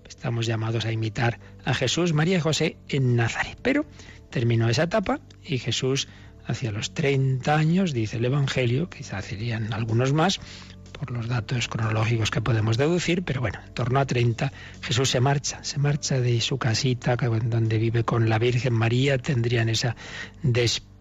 estamos 0.08 0.46
llamados 0.46 0.86
a 0.86 0.92
imitar 0.92 1.40
a 1.66 1.74
Jesús, 1.74 2.14
María 2.14 2.38
y 2.38 2.42
José 2.42 2.78
en 2.90 3.16
Nazaret. 3.16 3.58
Pero 3.62 3.86
terminó 4.30 4.70
esa 4.70 4.84
etapa 4.84 5.20
y 5.44 5.58
Jesús 5.58 6.08
hacia 6.46 6.72
los 6.72 6.94
30 6.94 7.56
años, 7.56 7.94
dice 7.94 8.18
el 8.18 8.26
Evangelio, 8.26 8.90
quizá 8.90 9.22
serían 9.22 9.74
algunos 9.74 10.14
más, 10.14 10.40
por 10.98 11.12
los 11.12 11.28
datos 11.28 11.68
cronológicos 11.68 12.32
que 12.32 12.42
podemos 12.42 12.78
deducir, 12.78 13.24
pero 13.24 13.42
bueno, 13.42 13.60
en 13.66 13.74
torno 13.74 14.00
a 14.00 14.06
30 14.06 14.52
Jesús 14.82 15.10
se 15.10 15.20
marcha, 15.20 15.64
se 15.64 15.78
marcha 15.78 16.20
de 16.20 16.42
su 16.42 16.58
casita 16.58 17.16
donde 17.16 17.78
vive 17.78 18.04
con 18.04 18.30
la 18.30 18.40
Virgen 18.40 18.74
María, 18.74 19.18
tendrían 19.18 19.70
esa 19.70 19.96
despedida 20.42 20.97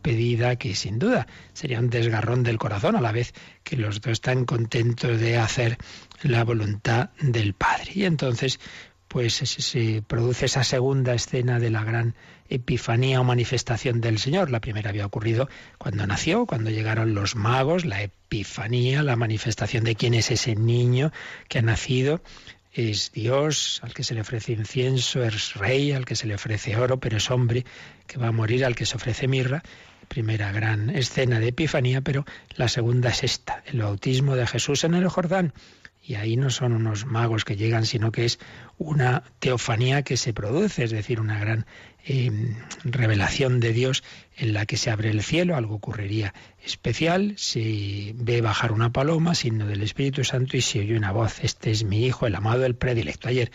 que 0.58 0.74
sin 0.76 0.98
duda 0.98 1.26
sería 1.52 1.80
un 1.80 1.90
desgarrón 1.90 2.44
del 2.44 2.58
corazón 2.58 2.94
a 2.94 3.00
la 3.00 3.10
vez 3.10 3.34
que 3.64 3.76
los 3.76 4.00
dos 4.00 4.12
están 4.12 4.44
contentos 4.44 5.20
de 5.20 5.36
hacer 5.36 5.78
la 6.22 6.44
voluntad 6.44 7.10
del 7.20 7.54
Padre. 7.54 7.90
Y 7.94 8.04
entonces 8.04 8.60
pues 9.08 9.34
se 9.34 10.02
produce 10.06 10.46
esa 10.46 10.62
segunda 10.62 11.14
escena 11.14 11.58
de 11.58 11.70
la 11.70 11.82
gran 11.82 12.14
epifanía 12.48 13.20
o 13.20 13.24
manifestación 13.24 14.00
del 14.00 14.18
Señor. 14.18 14.50
La 14.50 14.60
primera 14.60 14.90
había 14.90 15.06
ocurrido 15.06 15.48
cuando 15.78 16.06
nació, 16.06 16.46
cuando 16.46 16.70
llegaron 16.70 17.14
los 17.14 17.34
magos, 17.34 17.84
la 17.84 18.02
epifanía, 18.02 19.02
la 19.02 19.16
manifestación 19.16 19.84
de 19.84 19.96
quién 19.96 20.14
es 20.14 20.30
ese 20.30 20.54
niño 20.54 21.12
que 21.48 21.58
ha 21.58 21.62
nacido. 21.62 22.20
Es 22.72 23.10
Dios 23.12 23.80
al 23.82 23.94
que 23.94 24.04
se 24.04 24.12
le 24.14 24.20
ofrece 24.20 24.52
incienso, 24.52 25.24
es 25.24 25.54
rey 25.54 25.92
al 25.92 26.04
que 26.04 26.14
se 26.14 26.26
le 26.26 26.34
ofrece 26.34 26.76
oro, 26.76 27.00
pero 27.00 27.16
es 27.16 27.30
hombre 27.30 27.64
que 28.06 28.18
va 28.18 28.28
a 28.28 28.32
morir 28.32 28.66
al 28.66 28.76
que 28.76 28.84
se 28.84 28.96
ofrece 28.96 29.28
mirra. 29.28 29.62
Primera 30.08 30.52
gran 30.52 30.90
escena 30.90 31.40
de 31.40 31.48
epifanía, 31.48 32.00
pero 32.00 32.24
la 32.56 32.68
segunda 32.68 33.10
es 33.10 33.24
esta, 33.24 33.62
el 33.66 33.80
bautismo 33.82 34.36
de 34.36 34.46
Jesús 34.46 34.84
en 34.84 34.94
el 34.94 35.08
Jordán 35.08 35.52
y 36.06 36.14
ahí 36.14 36.36
no 36.36 36.50
son 36.50 36.72
unos 36.72 37.04
magos 37.04 37.44
que 37.44 37.56
llegan, 37.56 37.84
sino 37.84 38.12
que 38.12 38.24
es 38.24 38.38
una 38.78 39.24
teofanía 39.40 40.02
que 40.02 40.16
se 40.16 40.32
produce, 40.32 40.84
es 40.84 40.92
decir, 40.92 41.20
una 41.20 41.40
gran 41.40 41.66
eh, 42.04 42.30
revelación 42.84 43.58
de 43.58 43.72
Dios 43.72 44.04
en 44.36 44.52
la 44.52 44.66
que 44.66 44.76
se 44.76 44.90
abre 44.90 45.10
el 45.10 45.22
cielo, 45.22 45.56
algo 45.56 45.74
ocurriría 45.74 46.32
especial, 46.64 47.34
se 47.36 48.12
ve 48.14 48.40
bajar 48.40 48.70
una 48.70 48.92
paloma, 48.92 49.34
signo 49.34 49.66
del 49.66 49.82
Espíritu 49.82 50.22
Santo, 50.22 50.56
y 50.56 50.60
se 50.60 50.78
oye 50.78 50.96
una 50.96 51.10
voz, 51.10 51.42
este 51.42 51.72
es 51.72 51.82
mi 51.82 52.06
Hijo, 52.06 52.28
el 52.28 52.36
amado, 52.36 52.64
el 52.66 52.76
predilecto. 52.76 53.28
Ayer 53.28 53.50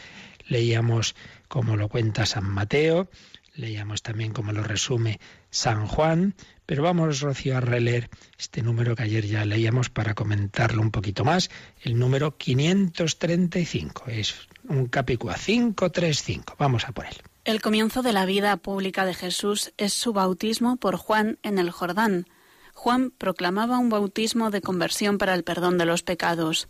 leíamos 0.46 1.15
como 1.48 1.77
lo 1.77 1.88
cuenta 1.88 2.25
San 2.25 2.46
Mateo, 2.46 3.10
leíamos 3.53 4.01
también 4.01 4.34
como 4.34 4.51
lo 4.51 4.63
resume 4.63 5.20
San 5.50 5.88
Juan, 5.88 6.36
pero 6.65 6.84
vamos, 6.84 7.20
Rocío, 7.20 7.58
a 7.58 7.62
releer 7.62 8.10
este 8.38 8.62
número 8.62 8.96
que 8.96 9.03
ayer 9.03 9.25
ya 9.25 9.46
leíamos 9.46 9.89
para 9.89 10.13
comentarlo 10.13 10.81
un 10.81 10.91
poquito 10.91 11.25
más, 11.25 11.50
el 11.81 12.00
número 12.00 12.38
535. 12.38 14.05
Es 14.08 14.48
un 14.67 14.88
capítulo 14.88 15.34
535. 15.34 16.55
Vamos 16.58 16.86
a 16.88 16.91
por 16.91 17.05
él. 17.05 17.15
El 17.43 17.62
comienzo 17.62 18.03
de 18.03 18.13
la 18.13 18.25
vida 18.25 18.55
pública 18.58 19.03
de 19.03 19.15
Jesús 19.15 19.74
es 19.77 19.93
su 19.93 20.13
bautismo 20.13 20.77
por 20.77 20.96
Juan 20.96 21.39
en 21.41 21.58
el 21.58 21.72
Jordán. 21.72 22.27
Juan 22.74 23.12
proclamaba 23.12 23.79
un 23.79 23.89
bautismo 23.89 24.51
de 24.51 24.62
conversión 24.62 25.17
para 25.17 25.34
el 25.34 25.43
perdón 25.43 25.77
de 25.77 25.86
los 25.86 26.03
pecados. 26.03 26.70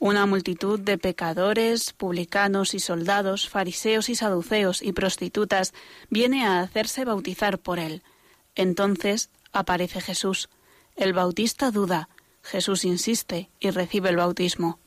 Una 0.00 0.26
multitud 0.26 0.78
de 0.78 0.96
pecadores, 0.96 1.92
publicanos 1.92 2.72
y 2.74 2.78
soldados, 2.78 3.48
fariseos 3.48 4.08
y 4.08 4.14
saduceos 4.14 4.80
y 4.80 4.92
prostitutas 4.92 5.74
viene 6.08 6.46
a 6.46 6.60
hacerse 6.60 7.04
bautizar 7.04 7.58
por 7.58 7.80
él. 7.80 8.02
Entonces 8.54 9.30
aparece 9.52 10.00
Jesús. 10.00 10.48
El 10.94 11.14
bautista 11.14 11.72
duda. 11.72 12.08
Jesús 12.42 12.84
insiste 12.84 13.50
y 13.58 13.70
recibe 13.70 14.10
el 14.10 14.16
bautismo. 14.16 14.78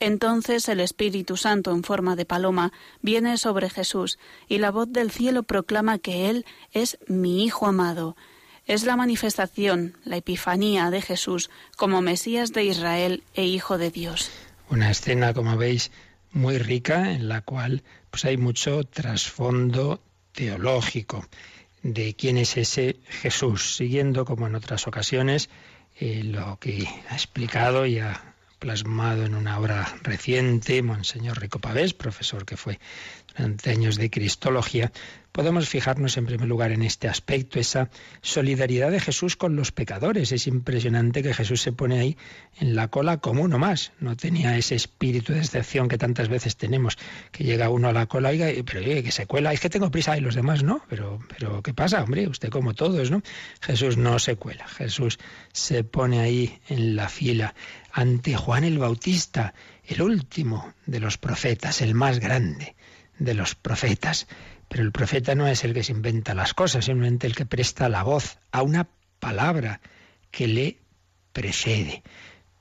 Entonces 0.00 0.68
el 0.68 0.80
Espíritu 0.80 1.36
Santo 1.36 1.70
en 1.70 1.84
forma 1.84 2.16
de 2.16 2.26
paloma 2.26 2.72
viene 3.00 3.38
sobre 3.38 3.70
Jesús 3.70 4.18
y 4.48 4.58
la 4.58 4.70
voz 4.72 4.92
del 4.92 5.12
cielo 5.12 5.44
proclama 5.44 5.98
que 5.98 6.28
Él 6.28 6.44
es 6.72 6.98
mi 7.06 7.44
Hijo 7.44 7.66
amado. 7.66 8.16
Es 8.66 8.84
la 8.84 8.96
manifestación, 8.96 9.96
la 10.04 10.16
epifanía 10.16 10.90
de 10.90 11.00
Jesús 11.00 11.50
como 11.76 12.02
Mesías 12.02 12.52
de 12.52 12.64
Israel 12.64 13.22
e 13.34 13.44
Hijo 13.44 13.78
de 13.78 13.90
Dios. 13.92 14.30
Una 14.68 14.90
escena, 14.90 15.32
como 15.32 15.56
veis, 15.56 15.90
muy 16.32 16.58
rica 16.58 17.12
en 17.12 17.28
la 17.28 17.40
cual 17.40 17.82
pues 18.10 18.24
hay 18.24 18.36
mucho 18.36 18.84
trasfondo 18.84 20.02
teológico 20.32 21.26
de 21.82 22.14
quién 22.14 22.36
es 22.36 22.56
ese 22.56 22.96
Jesús, 23.08 23.76
siguiendo 23.76 24.24
como 24.24 24.46
en 24.46 24.54
otras 24.54 24.86
ocasiones 24.86 25.48
eh, 25.98 26.22
lo 26.24 26.58
que 26.58 26.86
ha 27.08 27.14
explicado 27.14 27.86
y 27.86 28.00
ha 28.00 28.34
plasmado 28.58 29.24
en 29.24 29.34
una 29.34 29.58
obra 29.58 29.86
reciente 30.02 30.82
Monseñor 30.82 31.40
Rico 31.40 31.58
Pavés, 31.58 31.94
profesor 31.94 32.44
que 32.44 32.56
fue 32.56 32.80
durante 33.36 33.70
años 33.70 33.96
de 33.96 34.10
Cristología, 34.10 34.92
podemos 35.36 35.68
fijarnos 35.68 36.16
en 36.16 36.24
primer 36.24 36.48
lugar 36.48 36.72
en 36.72 36.82
este 36.82 37.08
aspecto, 37.08 37.60
esa 37.60 37.90
solidaridad 38.22 38.90
de 38.90 39.00
Jesús 39.00 39.36
con 39.36 39.54
los 39.54 39.70
pecadores. 39.70 40.32
Es 40.32 40.46
impresionante 40.46 41.22
que 41.22 41.34
Jesús 41.34 41.60
se 41.60 41.72
pone 41.72 42.00
ahí 42.00 42.16
en 42.58 42.74
la 42.74 42.88
cola 42.88 43.18
como 43.18 43.42
uno 43.42 43.58
más. 43.58 43.92
No 44.00 44.16
tenía 44.16 44.56
ese 44.56 44.74
espíritu 44.74 45.34
de 45.34 45.40
excepción 45.40 45.88
que 45.88 45.98
tantas 45.98 46.30
veces 46.30 46.56
tenemos, 46.56 46.96
que 47.32 47.44
llega 47.44 47.68
uno 47.68 47.88
a 47.88 47.92
la 47.92 48.06
cola 48.06 48.32
y 48.32 48.62
pero 48.62 48.80
oye, 48.80 49.02
que 49.02 49.12
se 49.12 49.26
cuela, 49.26 49.52
es 49.52 49.60
que 49.60 49.68
tengo 49.68 49.90
prisa 49.90 50.16
y 50.16 50.22
los 50.22 50.34
demás 50.34 50.62
no. 50.62 50.80
Pero, 50.88 51.18
pero 51.28 51.62
¿qué 51.62 51.74
pasa, 51.74 52.02
hombre? 52.02 52.26
Usted 52.28 52.48
como 52.48 52.72
todos, 52.72 53.10
¿no? 53.10 53.20
Jesús 53.60 53.98
no 53.98 54.18
se 54.18 54.36
cuela. 54.36 54.66
Jesús 54.66 55.18
se 55.52 55.84
pone 55.84 56.20
ahí 56.20 56.58
en 56.70 56.96
la 56.96 57.10
fila 57.10 57.54
ante 57.92 58.36
Juan 58.36 58.64
el 58.64 58.78
Bautista, 58.78 59.52
el 59.84 60.00
último 60.00 60.72
de 60.86 60.98
los 60.98 61.18
profetas, 61.18 61.82
el 61.82 61.94
más 61.94 62.20
grande 62.20 62.74
de 63.18 63.34
los 63.34 63.54
profetas. 63.54 64.26
Pero 64.68 64.82
el 64.82 64.92
profeta 64.92 65.34
no 65.34 65.46
es 65.46 65.64
el 65.64 65.74
que 65.74 65.84
se 65.84 65.92
inventa 65.92 66.34
las 66.34 66.54
cosas, 66.54 66.84
simplemente 66.84 67.26
el 67.26 67.34
que 67.34 67.46
presta 67.46 67.88
la 67.88 68.02
voz 68.02 68.38
a 68.50 68.62
una 68.62 68.88
palabra 69.18 69.80
que 70.30 70.46
le 70.46 70.78
precede. 71.32 72.02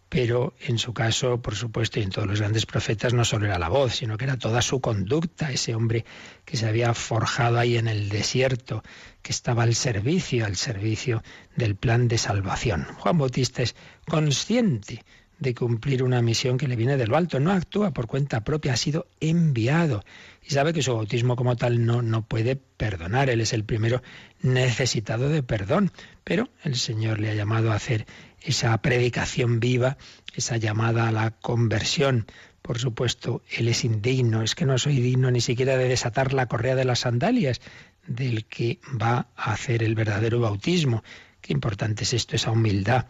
Pero 0.08 0.54
en 0.62 0.78
su 0.78 0.94
caso, 0.94 1.42
por 1.42 1.56
supuesto, 1.56 2.00
y 2.00 2.04
en 2.04 2.12
todos 2.12 2.28
los 2.28 2.40
grandes 2.40 2.66
profetas, 2.66 3.14
no 3.14 3.26
solo 3.26 3.48
era 3.48 3.60
la 3.60 3.70
voz, 3.70 3.96
sino 3.96 4.18
que 4.18 4.26
era 4.26 4.38
toda 4.38 4.62
su 4.62 4.80
conducta, 4.80 5.52
ese 5.52 5.76
hombre 5.76 6.06
que 6.46 6.58
se 6.58 6.68
había 6.68 6.94
forjado 6.94 7.58
ahí 7.58 7.78
en 7.78 7.88
el 7.88 8.10
desierto, 8.10 8.84
que 9.22 9.32
estaba 9.32 9.64
al 9.64 9.76
servicio, 9.76 10.46
al 10.46 10.56
servicio 10.56 11.24
del 11.56 11.76
plan 11.76 12.08
de 12.08 12.18
salvación. 12.18 12.86
Juan 13.00 13.18
Bautista 13.18 13.64
es 13.64 13.76
consciente 14.08 15.04
de 15.40 15.54
cumplir 15.54 16.04
una 16.04 16.22
misión 16.22 16.58
que 16.58 16.68
le 16.68 16.76
viene 16.76 16.98
de 16.98 17.08
lo 17.08 17.18
alto. 17.18 17.40
No 17.40 17.52
actúa 17.52 17.92
por 17.92 18.08
cuenta 18.08 18.44
propia, 18.44 18.74
ha 18.74 18.78
sido 18.78 19.08
enviado. 19.20 20.04
Y 20.42 20.52
sabe 20.52 20.74
que 20.74 20.82
su 20.82 20.94
bautismo 20.94 21.36
como 21.36 21.56
tal 21.56 21.86
no, 21.86 22.02
no 22.02 22.24
puede 22.24 22.56
perdonar. 22.56 23.30
Él 23.30 23.42
es 23.42 23.54
el 23.54 23.64
primero 23.64 24.02
necesitado 24.42 25.30
de 25.30 25.44
perdón. 25.44 25.92
Pero 26.24 26.50
el 26.64 26.76
Señor 26.76 27.20
le 27.20 27.30
ha 27.30 27.36
llamado 27.36 27.72
a 27.72 27.76
hacer 27.76 28.06
esa 28.42 28.78
predicación 28.78 29.60
viva, 29.60 29.98
esa 30.36 30.58
llamada 30.58 31.08
a 31.08 31.12
la 31.12 31.32
conversión. 31.32 32.28
Por 32.62 32.80
supuesto, 32.80 33.44
Él 33.50 33.68
es 33.68 33.84
indigno. 33.84 34.42
Es 34.42 34.56
que 34.56 34.66
no 34.66 34.78
soy 34.78 35.00
digno 35.00 35.32
ni 35.32 35.42
siquiera 35.42 35.78
de 35.78 35.88
desatar 35.88 36.34
la 36.34 36.48
correa 36.48 36.76
de 36.76 36.86
las 36.86 37.00
sandalias 37.00 37.62
del 38.08 38.46
que 38.46 38.80
va 39.02 39.28
a 39.36 39.54
hacer 39.54 39.84
el 39.84 39.96
verdadero 39.96 40.40
bautismo. 40.40 41.04
Qué 41.42 41.54
importante 41.54 42.04
es 42.04 42.14
esto, 42.14 42.36
esa 42.36 42.52
humildad 42.52 43.06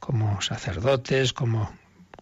como 0.00 0.40
sacerdotes, 0.40 1.32
como 1.32 1.72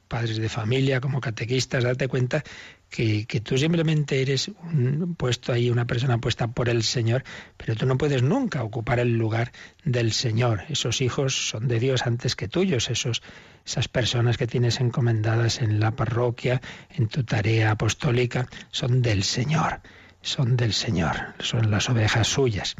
padres 0.08 0.38
de 0.38 0.48
familia, 0.48 1.00
como 1.00 1.20
catequistas, 1.20 1.84
date 1.84 2.08
cuenta 2.08 2.42
que, 2.90 3.26
tú 3.44 3.58
simplemente 3.58 4.22
eres 4.22 4.48
un 4.48 5.14
puesto 5.14 5.52
ahí, 5.52 5.70
una 5.70 5.86
persona 5.86 6.18
puesta 6.18 6.48
por 6.48 6.68
el 6.68 6.82
Señor, 6.82 7.22
pero 7.56 7.76
tú 7.76 7.86
no 7.86 7.98
puedes 7.98 8.22
nunca 8.22 8.62
ocupar 8.62 8.98
el 8.98 9.16
lugar 9.16 9.52
del 9.84 10.12
Señor. 10.12 10.62
Esos 10.68 11.00
hijos 11.02 11.50
son 11.50 11.68
de 11.68 11.78
Dios 11.78 12.06
antes 12.06 12.34
que 12.34 12.48
tuyos, 12.48 12.90
esos, 12.90 13.22
esas 13.64 13.88
personas 13.88 14.38
que 14.38 14.46
tienes 14.46 14.80
encomendadas 14.80 15.60
en 15.60 15.80
la 15.80 15.92
parroquia, 15.92 16.60
en 16.90 17.08
tu 17.08 17.24
tarea 17.24 17.72
apostólica, 17.72 18.48
son 18.70 19.02
del 19.02 19.22
Señor, 19.22 19.80
son 20.22 20.56
del 20.56 20.72
Señor, 20.72 21.34
son 21.38 21.70
las 21.70 21.90
ovejas 21.90 22.26
suyas. 22.26 22.74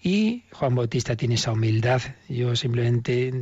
Y 0.00 0.44
Juan 0.52 0.74
Bautista 0.74 1.16
tiene 1.16 1.34
esa 1.34 1.52
humildad. 1.52 2.00
Yo 2.28 2.54
simplemente 2.54 3.32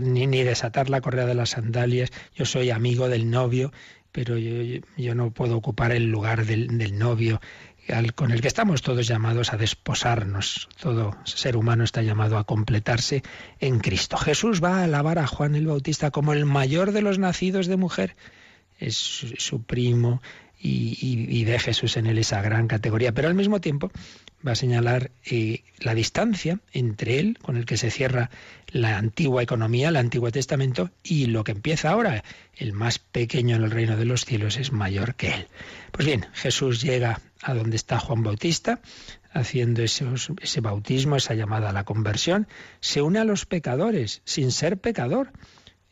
ni, 0.00 0.42
desatar 0.42 0.90
la 0.90 1.00
correa 1.00 1.26
de 1.26 1.34
las 1.34 1.50
sandalias. 1.50 2.10
Yo 2.34 2.44
soy 2.44 2.70
amigo 2.70 3.08
del 3.08 3.30
novio, 3.30 3.72
pero 4.10 4.36
yo, 4.36 5.14
no 5.14 5.30
puedo 5.30 5.56
ocupar 5.56 5.92
el 5.92 6.06
lugar 6.06 6.44
del, 6.44 6.98
novio 6.98 7.40
con 8.16 8.32
el 8.32 8.40
que 8.40 8.48
estamos 8.48 8.82
todos 8.82 9.06
llamados 9.06 9.52
a 9.52 9.56
desposarnos. 9.56 10.68
Todo 10.80 11.16
ser 11.24 11.56
humano 11.56 11.84
está 11.84 12.02
llamado 12.02 12.36
a 12.36 12.44
completarse 12.44 13.22
en 13.60 13.78
Cristo. 13.78 14.16
Jesús 14.16 14.62
va 14.62 14.80
a 14.80 14.84
alabar 14.84 15.20
a 15.20 15.28
Juan 15.28 15.54
el 15.54 15.68
Bautista 15.68 16.10
como 16.10 16.32
el 16.32 16.46
mayor 16.46 16.90
de 16.90 17.02
los 17.02 17.20
nacidos 17.20 17.68
de 17.68 17.76
mujer. 17.76 18.16
Es 18.80 18.96
su, 18.96 19.62
primo 19.62 20.20
y, 20.60 20.98
y, 21.00 21.44
ve 21.44 21.58
Jesús 21.60 21.96
en 21.96 22.06
él 22.06 22.18
esa 22.18 22.42
gran 22.42 22.66
categoría. 22.66 23.12
Pero 23.12 23.28
al 23.28 23.34
mismo 23.34 23.60
tiempo 23.60 23.92
va 24.46 24.52
a 24.52 24.56
señalar 24.56 25.10
eh, 25.24 25.64
la 25.78 25.94
distancia 25.94 26.60
entre 26.72 27.18
él, 27.18 27.38
con 27.42 27.56
el 27.56 27.66
que 27.66 27.76
se 27.76 27.90
cierra 27.90 28.30
la 28.68 28.98
antigua 28.98 29.42
economía, 29.42 29.88
el 29.88 29.96
Antiguo 29.96 30.30
Testamento, 30.30 30.90
y 31.02 31.26
lo 31.26 31.44
que 31.44 31.52
empieza 31.52 31.90
ahora. 31.90 32.24
El 32.54 32.72
más 32.72 32.98
pequeño 32.98 33.56
en 33.56 33.64
el 33.64 33.70
reino 33.70 33.96
de 33.96 34.04
los 34.04 34.24
cielos 34.24 34.56
es 34.56 34.72
mayor 34.72 35.14
que 35.14 35.28
él. 35.28 35.48
Pues 35.92 36.06
bien, 36.06 36.26
Jesús 36.34 36.82
llega 36.82 37.20
a 37.42 37.54
donde 37.54 37.76
está 37.76 37.98
Juan 37.98 38.22
Bautista, 38.22 38.80
haciendo 39.32 39.82
ese 39.82 40.60
bautismo, 40.60 41.16
esa 41.16 41.34
llamada 41.34 41.70
a 41.70 41.72
la 41.72 41.84
conversión, 41.84 42.48
se 42.80 43.02
une 43.02 43.18
a 43.18 43.24
los 43.24 43.46
pecadores 43.46 44.22
sin 44.24 44.50
ser 44.50 44.78
pecador. 44.78 45.32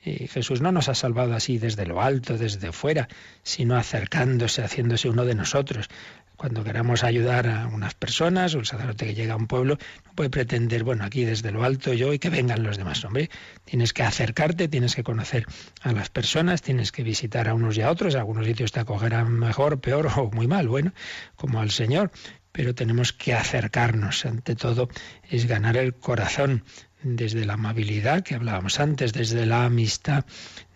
Eh, 0.05 0.29
Jesús 0.29 0.61
no 0.61 0.71
nos 0.71 0.89
ha 0.89 0.95
salvado 0.95 1.35
así 1.35 1.59
desde 1.59 1.87
lo 1.87 2.03
alto, 2.03 2.37
desde 2.37 2.73
fuera, 2.73 3.09
sino 3.43 3.77
acercándose, 3.77 4.63
haciéndose 4.63 5.09
uno 5.09 5.25
de 5.25 5.35
nosotros. 5.35 5.89
Cuando 6.37 6.65
queramos 6.65 7.05
ayudar 7.05 7.47
a 7.47 7.69
unas 7.69 7.95
personas, 7.95 8.55
un 8.55 8.65
sacerdote 8.65 9.07
que 9.07 9.15
llega 9.15 9.35
a 9.35 9.37
un 9.37 9.47
pueblo, 9.47 9.79
no 10.05 10.13
puede 10.15 10.31
pretender, 10.31 10.83
bueno, 10.83 11.05
aquí 11.05 11.25
desde 11.25 11.53
lo 11.53 11.63
alto 11.63 11.93
yo 11.93 12.13
y 12.13 12.19
que 12.19 12.29
vengan 12.29 12.65
los 12.65 12.77
demás. 12.77 13.05
Hombre, 13.05 13.31
tienes 13.65 13.93
que 13.93 14.03
acercarte, 14.03 14.67
tienes 14.67 14.97
que 14.97 15.05
conocer 15.05 15.47
a 15.83 15.93
las 15.93 16.11
personas, 16.11 16.61
tienes 16.61 16.91
que 16.91 17.05
visitar 17.05 17.49
a 17.49 17.55
unos 17.55 17.77
y 17.77 17.83
a 17.83 17.91
otros. 17.91 18.17
Algunos 18.17 18.47
sitios 18.47 18.73
te 18.73 18.81
acogerán 18.81 19.33
mejor, 19.33 19.81
peor 19.81 20.09
o 20.17 20.31
muy 20.31 20.49
mal, 20.49 20.69
bueno, 20.69 20.93
como 21.37 21.61
al 21.61 21.71
Señor. 21.71 22.11
Pero 22.51 22.75
tenemos 22.75 23.13
que 23.13 23.35
acercarnos. 23.35 24.27
Ante 24.27 24.57
todo, 24.57 24.89
es 25.31 25.47
ganar 25.47 25.77
el 25.77 25.95
corazón 25.95 26.65
desde 27.03 27.45
la 27.45 27.55
amabilidad 27.55 28.23
que 28.23 28.35
hablábamos 28.35 28.81
antes, 28.81 29.13
desde 29.13 29.47
la 29.47 29.65
amistad, 29.67 30.25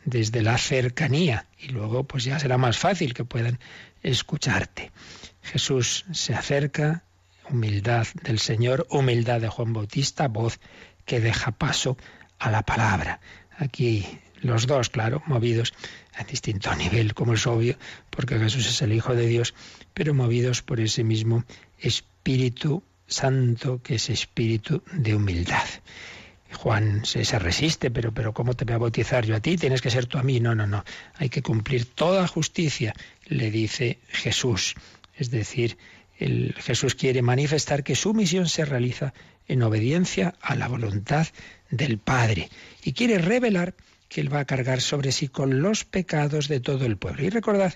desde 0.05 0.43
la 0.43 0.57
cercanía. 0.57 1.47
Y 1.59 1.69
luego, 1.69 2.05
pues 2.05 2.25
ya 2.25 2.39
será 2.39 2.59
más 2.59 2.79
fácil 2.79 3.15
que 3.15 3.25
puedan 3.25 3.59
escucharte. 4.03 4.93
Jesús 5.43 6.05
se 6.13 6.35
acerca, 6.35 7.05
humildad 7.49 8.07
del 8.23 8.39
Señor, 8.39 8.87
humildad 8.91 9.41
de 9.41 9.49
Juan 9.49 9.73
Bautista, 9.73 10.29
voz 10.29 10.61
que 11.05 11.21
deja 11.21 11.53
paso 11.53 11.97
a 12.39 12.51
la 12.51 12.63
palabra. 12.63 13.21
Aquí 13.57 14.07
los 14.41 14.67
dos, 14.67 14.91
claro, 14.91 15.23
movidos 15.27 15.73
a 16.15 16.25
distinto 16.25 16.75
nivel, 16.75 17.15
como 17.15 17.35
es 17.35 17.47
obvio, 17.47 17.77
porque 18.11 18.39
Jesús 18.39 18.69
es 18.69 18.83
el 18.83 18.93
Hijo 18.93 19.15
de 19.15 19.27
Dios, 19.27 19.55
pero 19.95 20.15
movidos 20.15 20.63
por 20.63 20.81
ese 20.81 21.05
mismo 21.05 21.45
Espíritu 21.79 22.83
Santo, 23.07 23.83
que 23.83 23.95
es 23.97 24.11
espíritu 24.11 24.83
de 24.93 25.15
humildad. 25.15 25.65
Juan 26.53 27.05
se, 27.05 27.25
se, 27.25 27.39
resiste, 27.39 27.91
pero, 27.91 28.13
pero 28.13 28.33
¿cómo 28.33 28.55
te 28.55 28.65
voy 28.65 28.75
a 28.75 28.79
bautizar 28.79 29.25
yo 29.25 29.37
a 29.37 29.41
ti? 29.41 29.57
Tienes 29.57 29.83
que 29.83 29.91
ser 29.91 30.07
tú 30.07 30.19
a 30.19 30.23
mí. 30.23 30.41
No, 30.41 30.55
no, 30.55 30.67
no. 30.67 30.85
Hay 31.15 31.29
que 31.29 31.43
cumplir 31.43 31.85
toda 31.87 32.27
justicia, 32.27 32.95
le 33.27 33.51
dice 33.51 33.99
Jesús. 34.09 34.75
Es 35.19 35.31
decir, 35.31 35.77
el 36.19 36.55
Jesús 36.59 36.95
quiere 36.95 37.23
manifestar 37.23 37.85
que 37.85 37.95
su 37.95 38.15
misión 38.15 38.49
se 38.49 38.65
realiza 38.65 39.13
en 39.47 39.63
obediencia 39.63 40.35
a 40.41 40.55
la 40.55 40.69
voluntad 40.69 41.27
del 41.71 41.99
Padre 41.99 42.49
y 42.83 42.93
quiere 42.93 43.19
revelar 43.19 43.75
que 44.09 44.21
Él 44.21 44.33
va 44.33 44.41
a 44.41 44.47
cargar 44.47 44.81
sobre 44.81 45.13
sí 45.13 45.29
con 45.29 45.61
los 45.61 45.85
pecados 45.85 46.49
de 46.49 46.61
todo 46.61 46.87
el 46.87 46.97
pueblo. 46.97 47.23
Y 47.25 47.31
recordad 47.31 47.75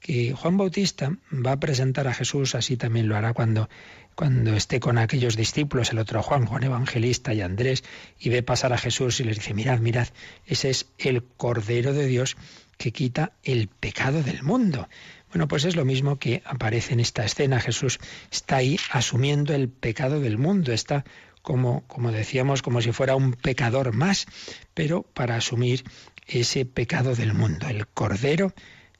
que 0.00 0.32
Juan 0.32 0.56
Bautista 0.56 1.16
va 1.32 1.52
a 1.52 1.60
presentar 1.60 2.06
a 2.06 2.14
Jesús, 2.14 2.54
así 2.54 2.76
también 2.76 3.08
lo 3.08 3.16
hará 3.16 3.32
cuando, 3.32 3.68
cuando 4.14 4.54
esté 4.54 4.80
con 4.80 4.98
aquellos 4.98 5.36
discípulos, 5.36 5.90
el 5.90 5.98
otro 5.98 6.22
Juan, 6.22 6.46
Juan 6.46 6.64
Evangelista 6.64 7.34
y 7.34 7.40
Andrés, 7.40 7.84
y 8.18 8.28
ve 8.28 8.42
pasar 8.42 8.72
a 8.72 8.78
Jesús 8.78 9.20
y 9.20 9.24
les 9.24 9.36
dice, 9.36 9.54
mirad, 9.54 9.78
mirad, 9.80 10.08
ese 10.46 10.70
es 10.70 10.86
el 10.98 11.24
Cordero 11.24 11.92
de 11.92 12.06
Dios 12.06 12.36
que 12.76 12.92
quita 12.92 13.32
el 13.42 13.68
pecado 13.68 14.22
del 14.22 14.42
mundo. 14.42 14.88
Bueno, 15.30 15.48
pues 15.48 15.64
es 15.64 15.74
lo 15.74 15.84
mismo 15.84 16.18
que 16.18 16.42
aparece 16.44 16.94
en 16.94 17.00
esta 17.00 17.24
escena. 17.24 17.60
Jesús 17.60 17.98
está 18.30 18.56
ahí 18.56 18.78
asumiendo 18.92 19.52
el 19.52 19.68
pecado 19.68 20.20
del 20.20 20.38
mundo, 20.38 20.72
está 20.72 21.04
como, 21.42 21.86
como 21.88 22.12
decíamos, 22.12 22.62
como 22.62 22.80
si 22.80 22.92
fuera 22.92 23.16
un 23.16 23.32
pecador 23.32 23.92
más, 23.92 24.26
pero 24.74 25.02
para 25.02 25.36
asumir 25.36 25.84
ese 26.26 26.64
pecado 26.64 27.14
del 27.14 27.34
mundo, 27.34 27.68
el 27.68 27.86
Cordero 27.86 28.54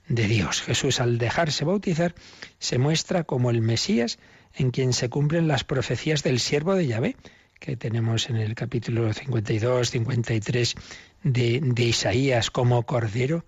de 0.08 0.26
Dios. 0.26 0.60
Jesús 0.60 1.00
al 1.00 1.18
dejarse 1.18 1.64
bautizar 1.64 2.14
se 2.58 2.78
muestra 2.78 3.24
como 3.24 3.50
el 3.50 3.62
Mesías 3.62 4.18
en 4.56 4.70
quien 4.70 4.92
se 4.92 5.08
cumplen 5.08 5.48
las 5.48 5.64
profecías 5.64 6.22
del 6.22 6.40
siervo 6.40 6.74
de 6.74 6.86
Yahvé, 6.86 7.16
que 7.58 7.76
tenemos 7.76 8.28
en 8.28 8.36
el 8.36 8.54
capítulo 8.54 9.12
52, 9.12 9.90
53 9.90 10.74
de, 11.22 11.60
de 11.62 11.84
Isaías, 11.84 12.50
como 12.50 12.82
Cordero 12.84 13.44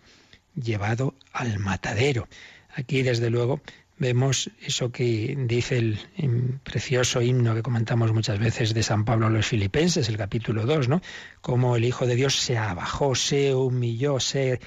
llevado 0.55 1.15
al 1.33 1.59
matadero. 1.59 2.29
Aquí, 2.75 3.03
desde 3.03 3.31
luego, 3.31 3.61
vemos 3.99 4.51
eso 4.61 4.91
que 4.91 5.37
dice 5.39 5.79
el 5.79 5.99
precioso 6.63 7.23
himno 7.23 7.55
que 7.55 7.63
comentamos 7.63 8.13
muchas 8.13 8.39
veces 8.39 8.75
de 8.75 8.83
San 8.83 9.05
Pablo 9.05 9.27
a 9.27 9.31
los 9.31 9.47
filipenses, 9.47 10.09
el 10.09 10.17
capítulo 10.17 10.67
2, 10.67 10.89
¿no? 10.89 11.01
Cómo 11.41 11.77
el 11.77 11.85
Hijo 11.85 12.07
de 12.07 12.17
Dios 12.17 12.37
se 12.37 12.59
abajó, 12.59 13.15
se 13.15 13.55
humilló, 13.55 14.21
se, 14.21 14.61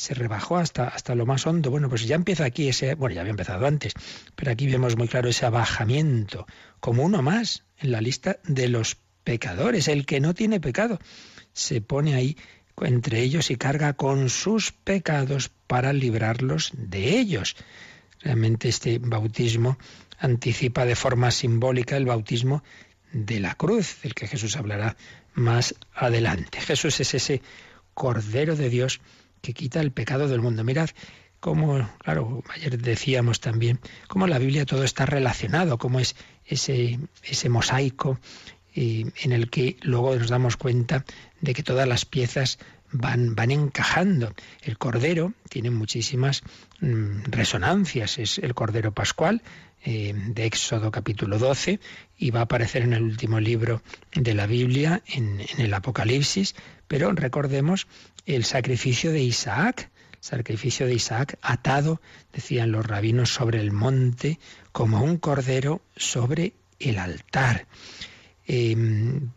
se 0.00 0.14
rebajó 0.14 0.56
hasta, 0.56 0.88
hasta 0.88 1.14
lo 1.14 1.26
más 1.26 1.46
hondo. 1.46 1.70
Bueno, 1.70 1.90
pues 1.90 2.06
ya 2.06 2.16
empieza 2.16 2.46
aquí 2.46 2.70
ese, 2.70 2.94
bueno, 2.94 3.14
ya 3.14 3.20
había 3.20 3.32
empezado 3.32 3.66
antes, 3.66 3.92
pero 4.34 4.50
aquí 4.50 4.66
vemos 4.66 4.96
muy 4.96 5.08
claro 5.08 5.28
ese 5.28 5.44
abajamiento, 5.44 6.46
como 6.80 7.02
uno 7.02 7.20
más 7.20 7.64
en 7.76 7.92
la 7.92 8.00
lista 8.00 8.38
de 8.44 8.68
los 8.68 8.96
pecadores, 9.24 9.88
el 9.88 10.06
que 10.06 10.20
no 10.20 10.32
tiene 10.32 10.58
pecado, 10.58 10.98
se 11.52 11.82
pone 11.82 12.14
ahí 12.14 12.38
entre 12.80 13.20
ellos 13.20 13.50
y 13.50 13.56
carga 13.56 13.92
con 13.92 14.30
sus 14.30 14.72
pecados 14.72 15.50
para 15.66 15.92
librarlos 15.92 16.72
de 16.72 17.18
ellos. 17.18 17.56
Realmente 18.20 18.70
este 18.70 18.98
bautismo 18.98 19.76
anticipa 20.18 20.86
de 20.86 20.96
forma 20.96 21.30
simbólica 21.30 21.98
el 21.98 22.06
bautismo 22.06 22.64
de 23.12 23.38
la 23.38 23.54
cruz, 23.54 23.98
del 24.02 24.14
que 24.14 24.28
Jesús 24.28 24.56
hablará 24.56 24.96
más 25.34 25.74
adelante. 25.92 26.58
Jesús 26.58 27.00
es 27.00 27.12
ese 27.12 27.42
Cordero 27.92 28.56
de 28.56 28.70
Dios 28.70 29.02
que 29.40 29.54
quita 29.54 29.80
el 29.80 29.92
pecado 29.92 30.28
del 30.28 30.40
mundo. 30.40 30.64
Mirad 30.64 30.90
cómo, 31.40 31.88
claro, 31.98 32.42
ayer 32.54 32.78
decíamos 32.78 33.40
también, 33.40 33.80
cómo 34.08 34.26
la 34.26 34.38
Biblia 34.38 34.66
todo 34.66 34.84
está 34.84 35.06
relacionado, 35.06 35.78
cómo 35.78 35.98
es 36.00 36.14
ese, 36.44 37.00
ese 37.22 37.48
mosaico 37.48 38.18
eh, 38.74 39.10
en 39.22 39.32
el 39.32 39.50
que 39.50 39.76
luego 39.82 40.14
nos 40.16 40.28
damos 40.28 40.56
cuenta 40.56 41.04
de 41.40 41.54
que 41.54 41.62
todas 41.62 41.88
las 41.88 42.04
piezas 42.04 42.58
van, 42.92 43.34
van 43.34 43.50
encajando. 43.50 44.32
El 44.62 44.78
Cordero 44.78 45.32
tiene 45.48 45.70
muchísimas 45.70 46.42
mm, 46.80 47.24
resonancias. 47.24 48.18
Es 48.18 48.38
el 48.38 48.54
Cordero 48.54 48.92
Pascual 48.92 49.42
eh, 49.84 50.12
de 50.14 50.44
Éxodo 50.44 50.90
capítulo 50.90 51.38
12 51.38 51.80
y 52.18 52.30
va 52.30 52.40
a 52.40 52.44
aparecer 52.44 52.82
en 52.82 52.92
el 52.92 53.02
último 53.02 53.40
libro 53.40 53.82
de 54.12 54.34
la 54.34 54.46
Biblia, 54.46 55.02
en, 55.06 55.40
en 55.40 55.60
el 55.60 55.72
Apocalipsis. 55.74 56.54
Pero 56.90 57.12
recordemos 57.12 57.86
el 58.26 58.44
sacrificio 58.44 59.12
de 59.12 59.20
Isaac 59.20 59.88
sacrificio 60.20 60.86
de 60.86 60.94
Isaac 60.94 61.38
atado, 61.40 62.02
decían 62.32 62.72
los 62.72 62.84
rabinos, 62.84 63.32
sobre 63.32 63.60
el 63.60 63.70
monte 63.70 64.38
como 64.72 65.02
un 65.02 65.16
cordero 65.16 65.82
sobre 65.96 66.52
el 66.80 66.98
altar. 66.98 67.66
Em, 68.46 69.30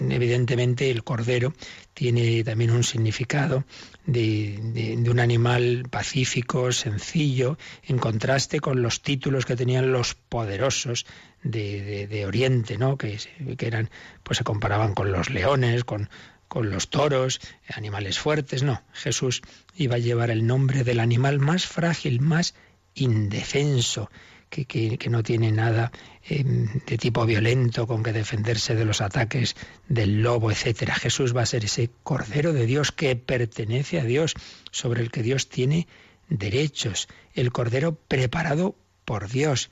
evidentemente 0.00 0.90
el 0.90 1.04
cordero 1.04 1.52
tiene 1.92 2.42
también 2.42 2.70
un 2.70 2.82
significado 2.82 3.64
de, 4.06 4.98
un 5.06 5.20
animal 5.20 5.84
pacífico, 5.90 6.72
sencillo, 6.72 7.58
en 7.84 7.98
contraste 7.98 8.60
con 8.60 8.80
los 8.80 9.02
títulos 9.02 9.44
que 9.44 9.54
tenían 9.54 9.92
los 9.92 10.14
poderosos 10.14 11.04
de, 11.42 12.24
Oriente, 12.26 12.78
¿no? 12.78 12.96
Que, 12.96 13.18
que, 13.58 13.66
eran, 13.66 13.90
pues 14.22 14.38
se 14.38 14.44
comparaban 14.44 14.94
con 14.94 15.12
los 15.12 15.28
leones, 15.28 15.84
con, 15.84 16.08
con 16.52 16.68
los 16.68 16.90
toros, 16.90 17.40
animales 17.74 18.18
fuertes. 18.18 18.62
No, 18.62 18.82
Jesús 18.92 19.40
iba 19.74 19.94
a 19.94 19.98
llevar 19.98 20.30
el 20.30 20.46
nombre 20.46 20.84
del 20.84 21.00
animal 21.00 21.38
más 21.38 21.64
frágil, 21.64 22.20
más 22.20 22.54
indefenso, 22.94 24.10
que, 24.50 24.98
no 25.08 25.22
tiene 25.22 25.50
nada 25.50 25.92
em, 26.22 26.68
de 26.86 26.98
tipo 26.98 27.24
violento 27.24 27.86
con 27.86 28.02
que 28.02 28.12
defenderse 28.12 28.74
de 28.74 28.84
los 28.84 29.00
ataques 29.00 29.56
del 29.88 30.20
lobo, 30.20 30.50
etcétera. 30.50 30.94
Jesús 30.94 31.34
va 31.34 31.40
a 31.40 31.46
ser 31.46 31.64
ese 31.64 31.88
Cordero 32.02 32.52
de 32.52 32.66
Dios 32.66 32.92
que 32.92 33.16
pertenece 33.16 33.98
a 33.98 34.04
Dios, 34.04 34.34
sobre 34.70 35.00
el 35.00 35.10
que 35.10 35.22
Dios 35.22 35.48
tiene 35.48 35.88
derechos, 36.28 37.08
el 37.32 37.50
Cordero 37.50 37.94
preparado 37.94 38.76
por 39.06 39.30
Dios 39.30 39.70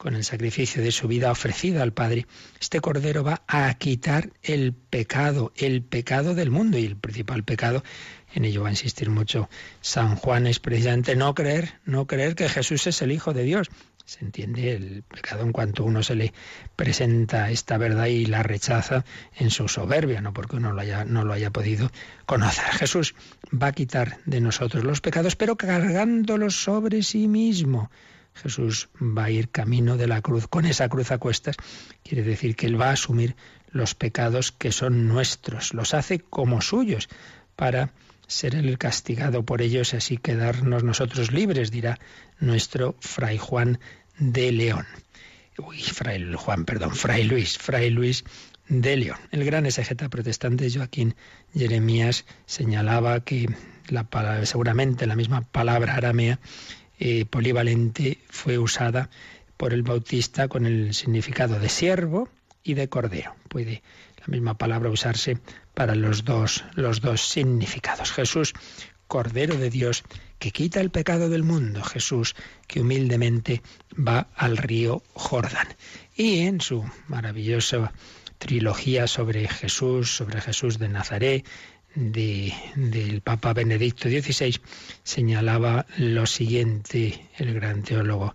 con 0.00 0.14
el 0.14 0.24
sacrificio 0.24 0.82
de 0.82 0.92
su 0.92 1.08
vida 1.08 1.30
ofrecida 1.30 1.82
al 1.82 1.92
Padre, 1.92 2.26
este 2.58 2.80
Cordero 2.80 3.22
va 3.22 3.42
a 3.46 3.74
quitar 3.74 4.30
el 4.42 4.72
pecado, 4.72 5.52
el 5.56 5.82
pecado 5.82 6.34
del 6.34 6.50
mundo. 6.50 6.78
Y 6.78 6.86
el 6.86 6.96
principal 6.96 7.44
pecado, 7.44 7.84
en 8.32 8.46
ello 8.46 8.62
va 8.62 8.68
a 8.68 8.70
insistir 8.70 9.10
mucho 9.10 9.50
San 9.82 10.16
Juan, 10.16 10.46
es 10.46 10.58
precisamente 10.58 11.16
no 11.16 11.34
creer, 11.34 11.74
no 11.84 12.06
creer 12.06 12.34
que 12.34 12.48
Jesús 12.48 12.86
es 12.86 13.02
el 13.02 13.12
Hijo 13.12 13.34
de 13.34 13.42
Dios. 13.42 13.68
Se 14.06 14.24
entiende 14.24 14.72
el 14.72 15.02
pecado 15.02 15.42
en 15.42 15.52
cuanto 15.52 15.84
uno 15.84 16.02
se 16.02 16.14
le 16.14 16.32
presenta 16.76 17.50
esta 17.50 17.76
verdad 17.76 18.06
y 18.06 18.24
la 18.24 18.42
rechaza 18.42 19.04
en 19.36 19.50
su 19.50 19.68
soberbia, 19.68 20.22
no 20.22 20.32
porque 20.32 20.56
uno 20.56 20.72
no 20.72 21.24
lo 21.24 21.32
haya 21.34 21.50
podido 21.50 21.92
conocer. 22.24 22.64
Jesús 22.72 23.14
va 23.52 23.66
a 23.66 23.72
quitar 23.72 24.16
de 24.24 24.40
nosotros 24.40 24.82
los 24.82 25.02
pecados, 25.02 25.36
pero 25.36 25.56
cargándolos 25.56 26.56
sobre 26.56 27.02
sí 27.02 27.28
mismo. 27.28 27.90
Jesús 28.34 28.88
va 29.00 29.24
a 29.24 29.30
ir 29.30 29.50
camino 29.50 29.96
de 29.96 30.06
la 30.06 30.22
cruz 30.22 30.46
con 30.46 30.66
esa 30.66 30.88
cruz 30.88 31.10
a 31.10 31.18
cuestas. 31.18 31.56
Quiere 32.02 32.22
decir 32.22 32.56
que 32.56 32.66
Él 32.66 32.80
va 32.80 32.90
a 32.90 32.92
asumir 32.92 33.36
los 33.70 33.94
pecados 33.94 34.52
que 34.52 34.72
son 34.72 35.08
nuestros, 35.08 35.74
los 35.74 35.94
hace 35.94 36.18
como 36.18 36.60
suyos 36.60 37.08
para 37.56 37.92
ser 38.26 38.54
el 38.54 38.78
castigado 38.78 39.44
por 39.44 39.60
ellos 39.60 39.92
y 39.92 39.96
así 39.96 40.16
quedarnos 40.16 40.84
nosotros 40.84 41.32
libres, 41.32 41.70
dirá 41.70 41.98
nuestro 42.38 42.96
fray 43.00 43.38
Juan 43.38 43.80
de 44.18 44.52
León. 44.52 44.86
Uy, 45.58 45.80
Fray 45.80 46.32
Juan, 46.34 46.64
perdón, 46.64 46.94
Fray 46.94 47.24
Luis, 47.24 47.58
Fray 47.58 47.90
Luis 47.90 48.24
de 48.68 48.96
León. 48.96 49.18
El 49.30 49.44
gran 49.44 49.66
exegeta 49.66 50.08
protestante 50.08 50.70
Joaquín 50.70 51.16
Jeremías 51.52 52.24
señalaba 52.46 53.20
que 53.20 53.48
la 53.88 54.06
seguramente 54.44 55.06
la 55.06 55.16
misma 55.16 55.42
palabra 55.42 55.96
aramea 55.96 56.38
eh, 57.00 57.24
polivalente 57.24 58.18
fue 58.28 58.58
usada 58.58 59.10
por 59.56 59.72
el 59.72 59.82
bautista 59.82 60.48
con 60.48 60.66
el 60.66 60.94
significado 60.94 61.58
de 61.58 61.68
siervo 61.68 62.28
y 62.62 62.74
de 62.74 62.88
cordero. 62.88 63.34
Puede 63.48 63.82
la 64.18 64.26
misma 64.26 64.58
palabra 64.58 64.90
usarse 64.90 65.38
para 65.74 65.94
los 65.94 66.24
dos, 66.24 66.64
los 66.74 67.00
dos 67.00 67.22
significados. 67.22 68.12
Jesús, 68.12 68.52
Cordero 69.06 69.56
de 69.56 69.70
Dios, 69.70 70.04
que 70.38 70.52
quita 70.52 70.80
el 70.80 70.90
pecado 70.90 71.28
del 71.28 71.42
mundo, 71.42 71.82
Jesús 71.82 72.36
que 72.68 72.80
humildemente 72.80 73.62
va 73.96 74.28
al 74.36 74.56
río 74.56 75.02
Jordán. 75.14 75.68
Y 76.14 76.40
en 76.40 76.60
su 76.60 76.84
maravillosa 77.08 77.92
trilogía 78.38 79.06
sobre 79.06 79.48
Jesús, 79.48 80.14
sobre 80.14 80.40
Jesús 80.40 80.78
de 80.78 80.88
Nazaret, 80.88 81.46
del 81.94 83.20
Papa 83.22 83.52
Benedicto 83.52 84.08
XVI, 84.08 84.60
señalaba 85.02 85.86
lo 85.96 86.26
siguiente 86.26 87.28
el 87.36 87.54
gran 87.54 87.82
teólogo 87.82 88.32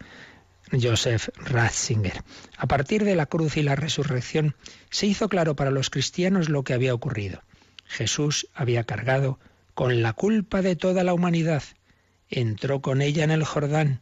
Joseph 0.71 1.29
Ratzinger. 1.37 2.23
A 2.57 2.67
partir 2.67 3.03
de 3.03 3.15
la 3.15 3.27
cruz 3.27 3.57
y 3.57 3.63
la 3.63 3.75
resurrección 3.75 4.55
se 4.89 5.07
hizo 5.07 5.29
claro 5.29 5.55
para 5.55 5.71
los 5.71 5.89
cristianos 5.89 6.49
lo 6.49 6.63
que 6.63 6.73
había 6.73 6.93
ocurrido. 6.93 7.41
Jesús 7.85 8.47
había 8.53 8.83
cargado 8.83 9.39
con 9.73 10.01
la 10.01 10.13
culpa 10.13 10.61
de 10.61 10.75
toda 10.75 11.03
la 11.03 11.13
humanidad 11.13 11.63
entró 12.29 12.81
con 12.81 13.01
ella 13.01 13.23
en 13.23 13.31
el 13.31 13.43
Jordán, 13.43 14.01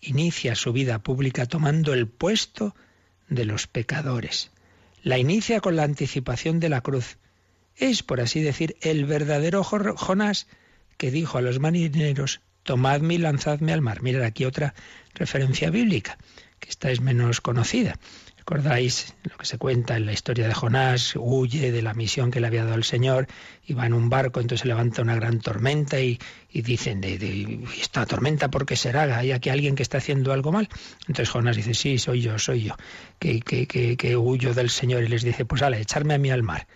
inicia 0.00 0.54
su 0.54 0.72
vida 0.72 0.98
pública 0.98 1.46
tomando 1.46 1.94
el 1.94 2.08
puesto 2.08 2.74
de 3.28 3.44
los 3.44 3.66
pecadores. 3.66 4.50
La 5.02 5.18
inicia 5.18 5.60
con 5.60 5.76
la 5.76 5.84
anticipación 5.84 6.60
de 6.60 6.68
la 6.68 6.80
cruz. 6.80 7.18
Es, 7.76 8.02
por 8.02 8.20
así 8.20 8.40
decir, 8.40 8.76
el 8.80 9.04
verdadero 9.04 9.64
Jonás 9.64 10.46
que 10.96 11.10
dijo 11.10 11.38
a 11.38 11.42
los 11.42 11.58
marineros, 11.58 12.40
tomadme 12.62 13.14
y 13.14 13.18
lanzadme 13.18 13.72
al 13.72 13.82
mar. 13.82 14.02
Mirad 14.02 14.22
aquí 14.22 14.44
otra 14.44 14.74
referencia 15.14 15.70
bíblica, 15.70 16.18
que 16.60 16.70
esta 16.70 16.90
es 16.90 17.00
menos 17.00 17.40
conocida. 17.40 17.98
¿Recordáis 18.38 19.14
lo 19.22 19.38
que 19.38 19.46
se 19.46 19.56
cuenta 19.56 19.96
en 19.96 20.04
la 20.04 20.12
historia 20.12 20.46
de 20.46 20.52
Jonás? 20.52 21.14
Huye 21.16 21.72
de 21.72 21.80
la 21.80 21.94
misión 21.94 22.30
que 22.30 22.40
le 22.40 22.46
había 22.46 22.64
dado 22.64 22.76
el 22.76 22.84
Señor 22.84 23.26
y 23.66 23.72
va 23.72 23.86
en 23.86 23.94
un 23.94 24.10
barco, 24.10 24.38
entonces 24.38 24.60
se 24.60 24.68
levanta 24.68 25.00
una 25.00 25.14
gran 25.14 25.40
tormenta 25.40 25.98
y, 25.98 26.18
dicen, 26.52 27.00
de, 27.00 27.64
¿esta 27.80 28.04
tormenta 28.04 28.50
por 28.50 28.66
qué 28.66 28.76
será? 28.76 29.16
¿Hay 29.16 29.32
aquí 29.32 29.48
alguien 29.48 29.74
que 29.74 29.82
está 29.82 29.96
haciendo 29.96 30.30
algo 30.34 30.52
mal? 30.52 30.68
Entonces 31.08 31.30
Jonás 31.30 31.56
dice, 31.56 31.72
sí, 31.72 31.96
soy 31.96 32.20
yo, 32.20 32.38
soy 32.38 32.64
yo, 32.64 32.76
que, 33.18 34.16
huyo 34.16 34.52
del 34.52 34.68
Señor 34.68 35.04
y 35.04 35.08
les 35.08 35.22
dice, 35.22 35.46
pues 35.46 35.62
ale, 35.62 35.80
echarme 35.80 36.12
a 36.12 36.18
mí 36.18 36.30
al 36.30 36.42
mar. 36.42 36.66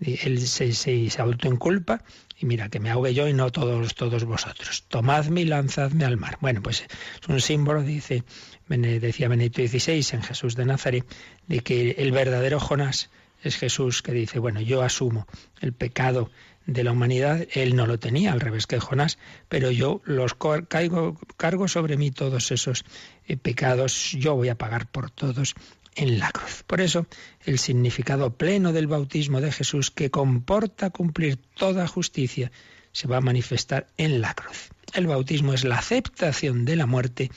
Él 0.00 0.40
se, 0.46 0.72
se, 0.72 1.10
se 1.10 1.22
autoinculpa 1.22 2.02
y 2.40 2.46
mira, 2.46 2.68
que 2.68 2.78
me 2.78 2.90
ahogue 2.90 3.14
yo 3.14 3.26
y 3.26 3.32
no 3.32 3.50
todos, 3.50 3.94
todos 3.94 4.24
vosotros. 4.24 4.84
Tomadme 4.88 5.40
y 5.40 5.44
lanzadme 5.44 6.04
al 6.04 6.16
mar. 6.16 6.38
Bueno, 6.40 6.62
pues 6.62 6.82
es 6.82 7.28
un 7.28 7.40
símbolo, 7.40 7.82
dice, 7.82 8.22
decía 8.68 9.28
Benedicto 9.28 9.66
XVI 9.66 10.06
en 10.12 10.22
Jesús 10.22 10.54
de 10.54 10.64
Nazaret, 10.64 11.04
de 11.48 11.60
que 11.60 11.96
el 11.98 12.12
verdadero 12.12 12.60
Jonás 12.60 13.10
es 13.42 13.56
Jesús 13.56 14.02
que 14.02 14.12
dice, 14.12 14.38
bueno, 14.38 14.60
yo 14.60 14.82
asumo 14.82 15.26
el 15.60 15.72
pecado 15.72 16.30
de 16.66 16.84
la 16.84 16.92
humanidad, 16.92 17.46
él 17.54 17.74
no 17.74 17.86
lo 17.86 17.98
tenía, 17.98 18.32
al 18.32 18.40
revés 18.40 18.66
que 18.66 18.78
Jonás, 18.78 19.18
pero 19.48 19.70
yo 19.70 20.02
los 20.04 20.36
caigo, 20.68 21.18
cargo 21.38 21.66
sobre 21.66 21.96
mí 21.96 22.10
todos 22.10 22.52
esos 22.52 22.84
eh, 23.26 23.38
pecados, 23.38 24.12
yo 24.12 24.34
voy 24.36 24.50
a 24.50 24.58
pagar 24.58 24.86
por 24.86 25.10
todos 25.10 25.54
en 25.98 26.20
la 26.20 26.30
cruz. 26.30 26.62
Por 26.66 26.80
eso, 26.80 27.06
el 27.44 27.58
significado 27.58 28.36
pleno 28.36 28.72
del 28.72 28.86
bautismo 28.86 29.40
de 29.40 29.50
Jesús, 29.50 29.90
que 29.90 30.10
comporta 30.10 30.90
cumplir 30.90 31.36
toda 31.36 31.88
justicia, 31.88 32.52
se 32.92 33.08
va 33.08 33.16
a 33.16 33.20
manifestar 33.20 33.88
en 33.96 34.20
la 34.20 34.32
cruz. 34.32 34.70
El 34.94 35.08
bautismo 35.08 35.52
es 35.52 35.64
la 35.64 35.76
aceptación 35.78 36.64
de 36.64 36.76
la 36.76 36.86
muerte 36.86 37.30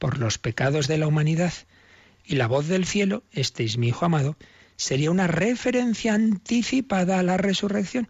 por 0.00 0.18
los 0.18 0.38
pecados 0.38 0.88
de 0.88 0.98
la 0.98 1.06
humanidad. 1.06 1.52
Y 2.24 2.34
la 2.34 2.48
voz 2.48 2.66
del 2.66 2.86
cielo, 2.86 3.22
este 3.32 3.64
es 3.64 3.78
mi 3.78 3.88
Hijo 3.88 4.04
amado, 4.04 4.36
sería 4.76 5.12
una 5.12 5.28
referencia 5.28 6.14
anticipada 6.14 7.20
a 7.20 7.22
la 7.22 7.36
resurrección. 7.36 8.08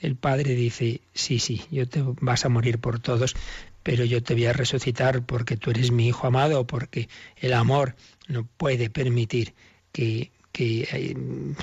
El 0.00 0.16
Padre 0.16 0.54
dice, 0.54 1.02
sí, 1.12 1.38
sí, 1.38 1.62
yo 1.70 1.86
te 1.86 2.02
vas 2.02 2.46
a 2.46 2.48
morir 2.48 2.78
por 2.78 2.98
todos, 2.98 3.36
pero 3.84 4.04
yo 4.04 4.22
te 4.22 4.34
voy 4.34 4.46
a 4.46 4.52
resucitar 4.52 5.24
porque 5.24 5.56
tú 5.56 5.70
eres 5.70 5.92
mi 5.92 6.08
Hijo 6.08 6.26
amado, 6.26 6.66
porque 6.66 7.08
el 7.36 7.52
amor 7.52 7.94
no 8.26 8.44
puede 8.56 8.90
permitir 8.90 9.54
que, 9.92 10.32
que 10.50 10.88
eh, 10.90 11.14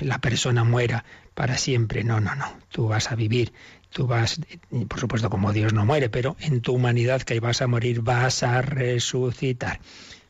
la 0.02 0.22
persona 0.22 0.64
muera 0.64 1.04
para 1.34 1.58
siempre. 1.58 2.04
No, 2.04 2.22
no, 2.22 2.36
no. 2.36 2.46
Tú 2.70 2.88
vas 2.88 3.12
a 3.12 3.16
vivir. 3.16 3.52
Tú 3.90 4.08
vas, 4.08 4.40
por 4.88 5.00
supuesto, 5.00 5.30
como 5.30 5.52
Dios 5.52 5.74
no 5.74 5.86
muere, 5.86 6.10
pero 6.10 6.38
en 6.40 6.62
tu 6.62 6.74
humanidad 6.74 7.24
que 7.24 7.40
vas 7.40 7.62
a 7.62 7.68
morir, 7.68 8.02
vas 8.02 8.44
a 8.44 8.62
resucitar. 8.62 9.82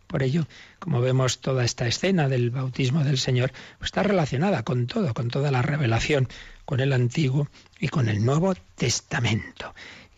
Por 0.07 0.23
ello, 0.23 0.47
como 0.79 0.99
vemos 1.01 1.39
toda 1.39 1.63
esta 1.63 1.87
escena 1.87 2.27
del 2.27 2.51
bautismo 2.51 3.03
del 3.03 3.17
Señor, 3.17 3.51
pues 3.77 3.89
está 3.89 4.03
relacionada 4.03 4.63
con 4.63 4.87
todo, 4.87 5.13
con 5.13 5.29
toda 5.29 5.51
la 5.51 5.61
revelación, 5.61 6.27
con 6.65 6.79
el 6.79 6.93
Antiguo 6.93 7.49
y 7.79 7.89
con 7.89 8.09
el 8.09 8.25
Nuevo 8.25 8.53
Testamento. 8.75 9.73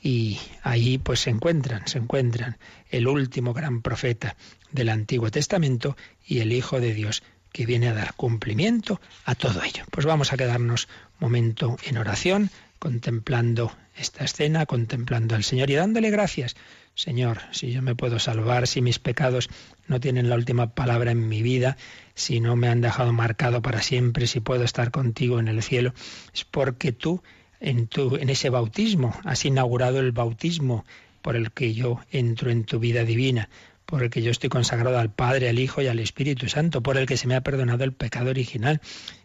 Y 0.05 0.37
ahí 0.63 0.97
pues 0.97 1.21
se 1.21 1.29
encuentran, 1.29 1.87
se 1.87 1.97
encuentran 1.97 2.57
el 2.89 3.07
último 3.07 3.53
gran 3.53 3.81
profeta 3.81 4.35
del 4.69 4.89
Antiguo 4.89 5.31
Testamento 5.31 5.95
y 6.27 6.39
el 6.39 6.51
Hijo 6.51 6.81
de 6.81 6.93
Dios 6.93 7.23
que 7.53 7.65
viene 7.65 7.87
a 7.87 7.93
dar 7.93 8.13
cumplimiento 8.15 8.99
a 9.23 9.35
todo 9.35 9.63
ello. 9.63 9.85
Pues 9.91 10.05
vamos 10.05 10.33
a 10.33 10.37
quedarnos 10.37 10.89
momento 11.19 11.77
en 11.85 11.97
oración, 11.97 12.49
contemplando 12.79 13.71
esta 13.95 14.25
escena, 14.25 14.65
contemplando 14.65 15.35
al 15.35 15.43
Señor 15.45 15.69
y 15.69 15.75
dándole 15.75 16.09
gracias. 16.09 16.55
Señor, 16.95 17.39
si 17.51 17.71
yo 17.71 17.81
me 17.81 17.95
puedo 17.95 18.19
salvar, 18.19 18.67
si 18.67 18.81
mis 18.81 18.99
pecados 18.99 19.49
no 19.87 19.99
tienen 19.99 20.29
la 20.29 20.35
última 20.35 20.75
palabra 20.75 21.11
en 21.11 21.29
mi 21.29 21.41
vida, 21.41 21.77
si 22.13 22.41
no 22.41 22.55
me 22.55 22.67
han 22.67 22.81
dejado 22.81 23.13
marcado 23.13 23.61
para 23.61 23.81
siempre, 23.81 24.27
si 24.27 24.41
puedo 24.41 24.63
estar 24.63 24.91
contigo 24.91 25.39
en 25.39 25.47
el 25.47 25.63
cielo, 25.63 25.93
es 26.33 26.43
porque 26.43 26.91
tú 26.91 27.23
en, 27.63 27.87
tu, 27.87 28.17
en 28.17 28.29
ese 28.29 28.49
bautismo 28.49 29.15
has 29.23 29.45
inaugurado 29.45 29.99
el 29.99 30.11
bautismo 30.11 30.85
por 31.23 31.35
el 31.35 31.51
que 31.51 31.73
yo 31.73 32.01
entro 32.11 32.51
en 32.51 32.65
tu 32.65 32.77
vida 32.79 33.03
divina 33.03 33.49
por 33.85 34.01
el 34.01 34.09
que 34.09 34.21
yo 34.21 34.31
estoy 34.31 34.49
consagrado 34.49 34.97
al 34.97 35.11
Padre, 35.11 35.49
al 35.49 35.59
Hijo 35.59 35.81
y 35.81 35.87
al 35.87 35.99
Espíritu 35.99 36.47
Santo, 36.47 36.81
por 36.81 36.97
el 36.97 37.05
que 37.05 37.17
se 37.17 37.27
me 37.27 37.35
ha 37.35 37.41
perdonado 37.41 37.83
el 37.83 37.93
pecado 37.93 38.29
original. 38.29 38.81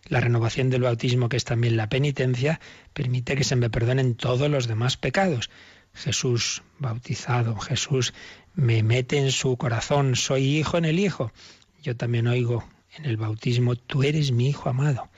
La 0.09 0.21
renovación 0.21 0.69
del 0.69 0.83
bautismo, 0.83 1.29
que 1.29 1.37
es 1.37 1.45
también 1.45 1.77
la 1.77 1.89
penitencia, 1.89 2.61
permite 2.93 3.37
que 3.37 3.45
se 3.45 3.57
me 3.57 3.71
perdonen 3.71 4.15
todos 4.15 4.51
los 4.51 4.67
demás 4.67 4.97
pecados. 4.97 5.49
Jesús 5.95 6.63
bautizado, 6.79 7.57
Jesús 7.57 8.13
me 8.55 8.83
mete 8.83 9.19
en 9.19 9.33
su 9.33 9.57
corazón, 9.57 10.17
soy 10.17 10.59
hijo 10.59 10.77
en 10.77 10.85
el 10.85 10.99
Hijo. 10.99 11.33
Yo 11.83 11.97
también 11.97 12.27
oigo 12.27 12.65
en 12.97 13.07
el 13.07 13.17
bautismo, 13.17 13.77
tú 13.77 14.03
eres 14.03 14.33
mi 14.33 14.49
Hijo 14.49 14.69
amado. 14.69 15.09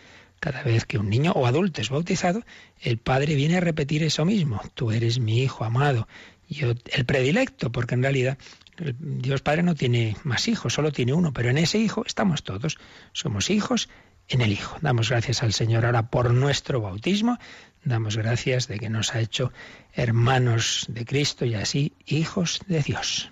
Cada 0.41 0.63
vez 0.63 0.87
que 0.87 0.99
un 0.99 1.11
niño 1.11 1.33
o 1.33 1.47
adulto 1.47 1.81
es 1.81 1.91
bautizado, 1.91 2.43
el 2.81 2.99
Padre 2.99 3.35
viene 3.35 3.59
a 3.59 3.61
repetir 3.61 4.03
eso 4.03 4.25
mismo, 4.25 4.61
tú 4.75 4.91
eres 4.91 5.21
mi 5.21 5.43
Hijo 5.43 5.65
amado. 5.65 6.09
Yo, 6.49 6.73
el 6.93 7.05
predilecto, 7.05 7.71
porque 7.71 7.95
en 7.95 8.03
realidad 8.03 8.39
Dios 8.99 9.43
Padre 9.43 9.63
no 9.63 9.75
tiene 9.75 10.17
más 10.25 10.49
hijos, 10.49 10.73
solo 10.73 10.93
tiene 10.93 11.13
uno, 11.13 11.33
pero 11.33 11.51
en 11.51 11.59
ese 11.59 11.79
hijo 11.79 12.05
estamos 12.07 12.43
todos. 12.43 12.79
Somos 13.13 13.51
hijos 13.51 13.89
en 14.29 14.41
el 14.41 14.53
Hijo. 14.53 14.77
Damos 14.81 15.11
gracias 15.11 15.43
al 15.43 15.53
Señor 15.53 15.85
ahora 15.85 16.11
por 16.11 16.33
nuestro 16.33 16.81
bautismo. 16.81 17.39
Damos 17.85 18.17
gracias 18.17 18.69
de 18.69 18.79
que 18.79 18.89
nos 18.89 19.15
ha 19.15 19.21
hecho 19.21 19.53
hermanos 19.93 20.87
de 20.89 21.05
Cristo 21.05 21.45
y 21.45 21.55
así 21.55 21.93
hijos 22.07 22.61
de 22.67 22.83
Dios. 22.83 23.31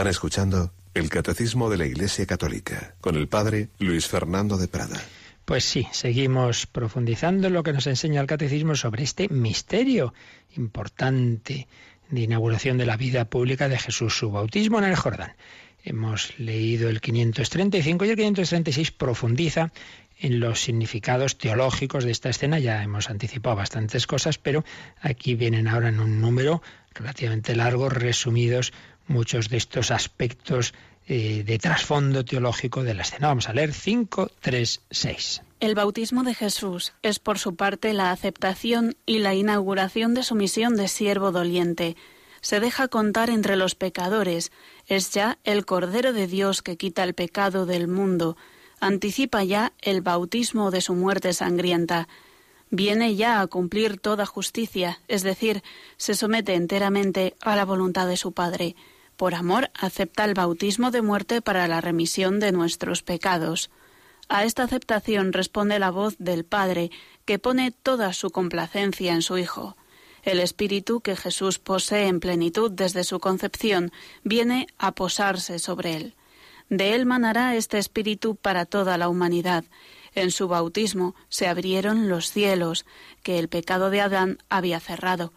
Están 0.00 0.12
escuchando 0.12 0.72
el 0.94 1.10
Catecismo 1.10 1.68
de 1.68 1.76
la 1.76 1.84
Iglesia 1.84 2.24
Católica 2.24 2.94
con 3.02 3.16
el 3.16 3.28
Padre 3.28 3.68
Luis 3.78 4.06
Fernando 4.08 4.56
de 4.56 4.66
Prada. 4.66 4.98
Pues 5.44 5.62
sí, 5.62 5.88
seguimos 5.92 6.66
profundizando 6.66 7.50
lo 7.50 7.62
que 7.62 7.74
nos 7.74 7.86
enseña 7.86 8.22
el 8.22 8.26
Catecismo 8.26 8.74
sobre 8.76 9.02
este 9.02 9.28
misterio 9.28 10.14
importante 10.56 11.68
de 12.08 12.20
inauguración 12.22 12.78
de 12.78 12.86
la 12.86 12.96
vida 12.96 13.26
pública 13.26 13.68
de 13.68 13.78
Jesús, 13.78 14.16
su 14.16 14.30
bautismo 14.30 14.78
en 14.78 14.84
el 14.84 14.96
Jordán. 14.96 15.34
Hemos 15.84 16.32
leído 16.38 16.88
el 16.88 17.02
535 17.02 18.06
y 18.06 18.08
el 18.08 18.16
536 18.16 18.92
profundiza 18.92 19.70
en 20.18 20.40
los 20.40 20.62
significados 20.62 21.36
teológicos 21.36 22.04
de 22.04 22.12
esta 22.12 22.30
escena. 22.30 22.58
Ya 22.58 22.82
hemos 22.82 23.10
anticipado 23.10 23.56
bastantes 23.56 24.06
cosas, 24.06 24.38
pero 24.38 24.64
aquí 25.02 25.34
vienen 25.34 25.68
ahora 25.68 25.90
en 25.90 26.00
un 26.00 26.22
número 26.22 26.62
relativamente 26.94 27.54
largo, 27.54 27.90
resumidos 27.90 28.72
muchos 29.06 29.48
de 29.48 29.56
estos 29.56 29.90
aspectos 29.90 30.74
eh, 31.06 31.42
de 31.44 31.58
trasfondo 31.58 32.24
teológico 32.24 32.84
de 32.84 32.94
la 32.94 33.02
escena. 33.02 33.28
Vamos 33.28 33.48
a 33.48 33.52
leer 33.52 33.72
5, 33.72 34.30
3, 34.40 34.82
6. 34.90 35.42
El 35.58 35.74
bautismo 35.74 36.22
de 36.22 36.34
Jesús 36.34 36.92
es 37.02 37.18
por 37.18 37.38
su 37.38 37.56
parte 37.56 37.92
la 37.92 38.12
aceptación 38.12 38.96
y 39.06 39.18
la 39.18 39.34
inauguración 39.34 40.14
de 40.14 40.22
su 40.22 40.34
misión 40.34 40.76
de 40.76 40.88
siervo 40.88 41.32
doliente. 41.32 41.96
Se 42.40 42.60
deja 42.60 42.88
contar 42.88 43.28
entre 43.28 43.56
los 43.56 43.74
pecadores, 43.74 44.52
es 44.86 45.10
ya 45.10 45.38
el 45.44 45.66
Cordero 45.66 46.12
de 46.12 46.26
Dios 46.26 46.62
que 46.62 46.76
quita 46.76 47.02
el 47.02 47.14
pecado 47.14 47.66
del 47.66 47.88
mundo, 47.88 48.36
anticipa 48.78 49.42
ya 49.42 49.72
el 49.82 50.00
bautismo 50.00 50.70
de 50.70 50.80
su 50.80 50.94
muerte 50.94 51.32
sangrienta 51.32 52.08
viene 52.70 53.16
ya 53.16 53.40
a 53.40 53.46
cumplir 53.48 53.98
toda 53.98 54.26
justicia, 54.26 55.00
es 55.08 55.22
decir, 55.22 55.62
se 55.96 56.14
somete 56.14 56.54
enteramente 56.54 57.34
a 57.40 57.56
la 57.56 57.64
voluntad 57.64 58.06
de 58.06 58.16
su 58.16 58.32
Padre 58.32 58.76
por 59.20 59.34
amor, 59.34 59.70
acepta 59.74 60.24
el 60.24 60.32
bautismo 60.32 60.90
de 60.90 61.02
muerte 61.02 61.42
para 61.42 61.68
la 61.68 61.82
remisión 61.82 62.40
de 62.40 62.52
nuestros 62.52 63.02
pecados. 63.02 63.68
A 64.30 64.44
esta 64.44 64.62
aceptación 64.62 65.34
responde 65.34 65.78
la 65.78 65.90
voz 65.90 66.16
del 66.18 66.46
Padre, 66.46 66.90
que 67.26 67.38
pone 67.38 67.70
toda 67.70 68.14
su 68.14 68.30
complacencia 68.30 69.12
en 69.12 69.20
su 69.20 69.36
Hijo. 69.36 69.76
El 70.22 70.40
Espíritu 70.40 71.02
que 71.02 71.16
Jesús 71.16 71.58
posee 71.58 72.06
en 72.06 72.18
plenitud 72.18 72.70
desde 72.70 73.04
su 73.04 73.20
concepción 73.20 73.92
viene 74.24 74.68
a 74.78 74.92
posarse 74.92 75.58
sobre 75.58 75.96
él. 75.96 76.14
De 76.70 76.94
él 76.94 77.04
manará 77.04 77.56
este 77.56 77.76
Espíritu 77.76 78.36
para 78.36 78.64
toda 78.64 78.96
la 78.96 79.10
humanidad. 79.10 79.64
En 80.14 80.30
su 80.30 80.48
bautismo 80.48 81.14
se 81.28 81.46
abrieron 81.46 82.08
los 82.08 82.30
cielos, 82.30 82.86
que 83.22 83.38
el 83.38 83.50
pecado 83.50 83.90
de 83.90 84.00
Adán 84.00 84.38
había 84.48 84.80
cerrado 84.80 85.34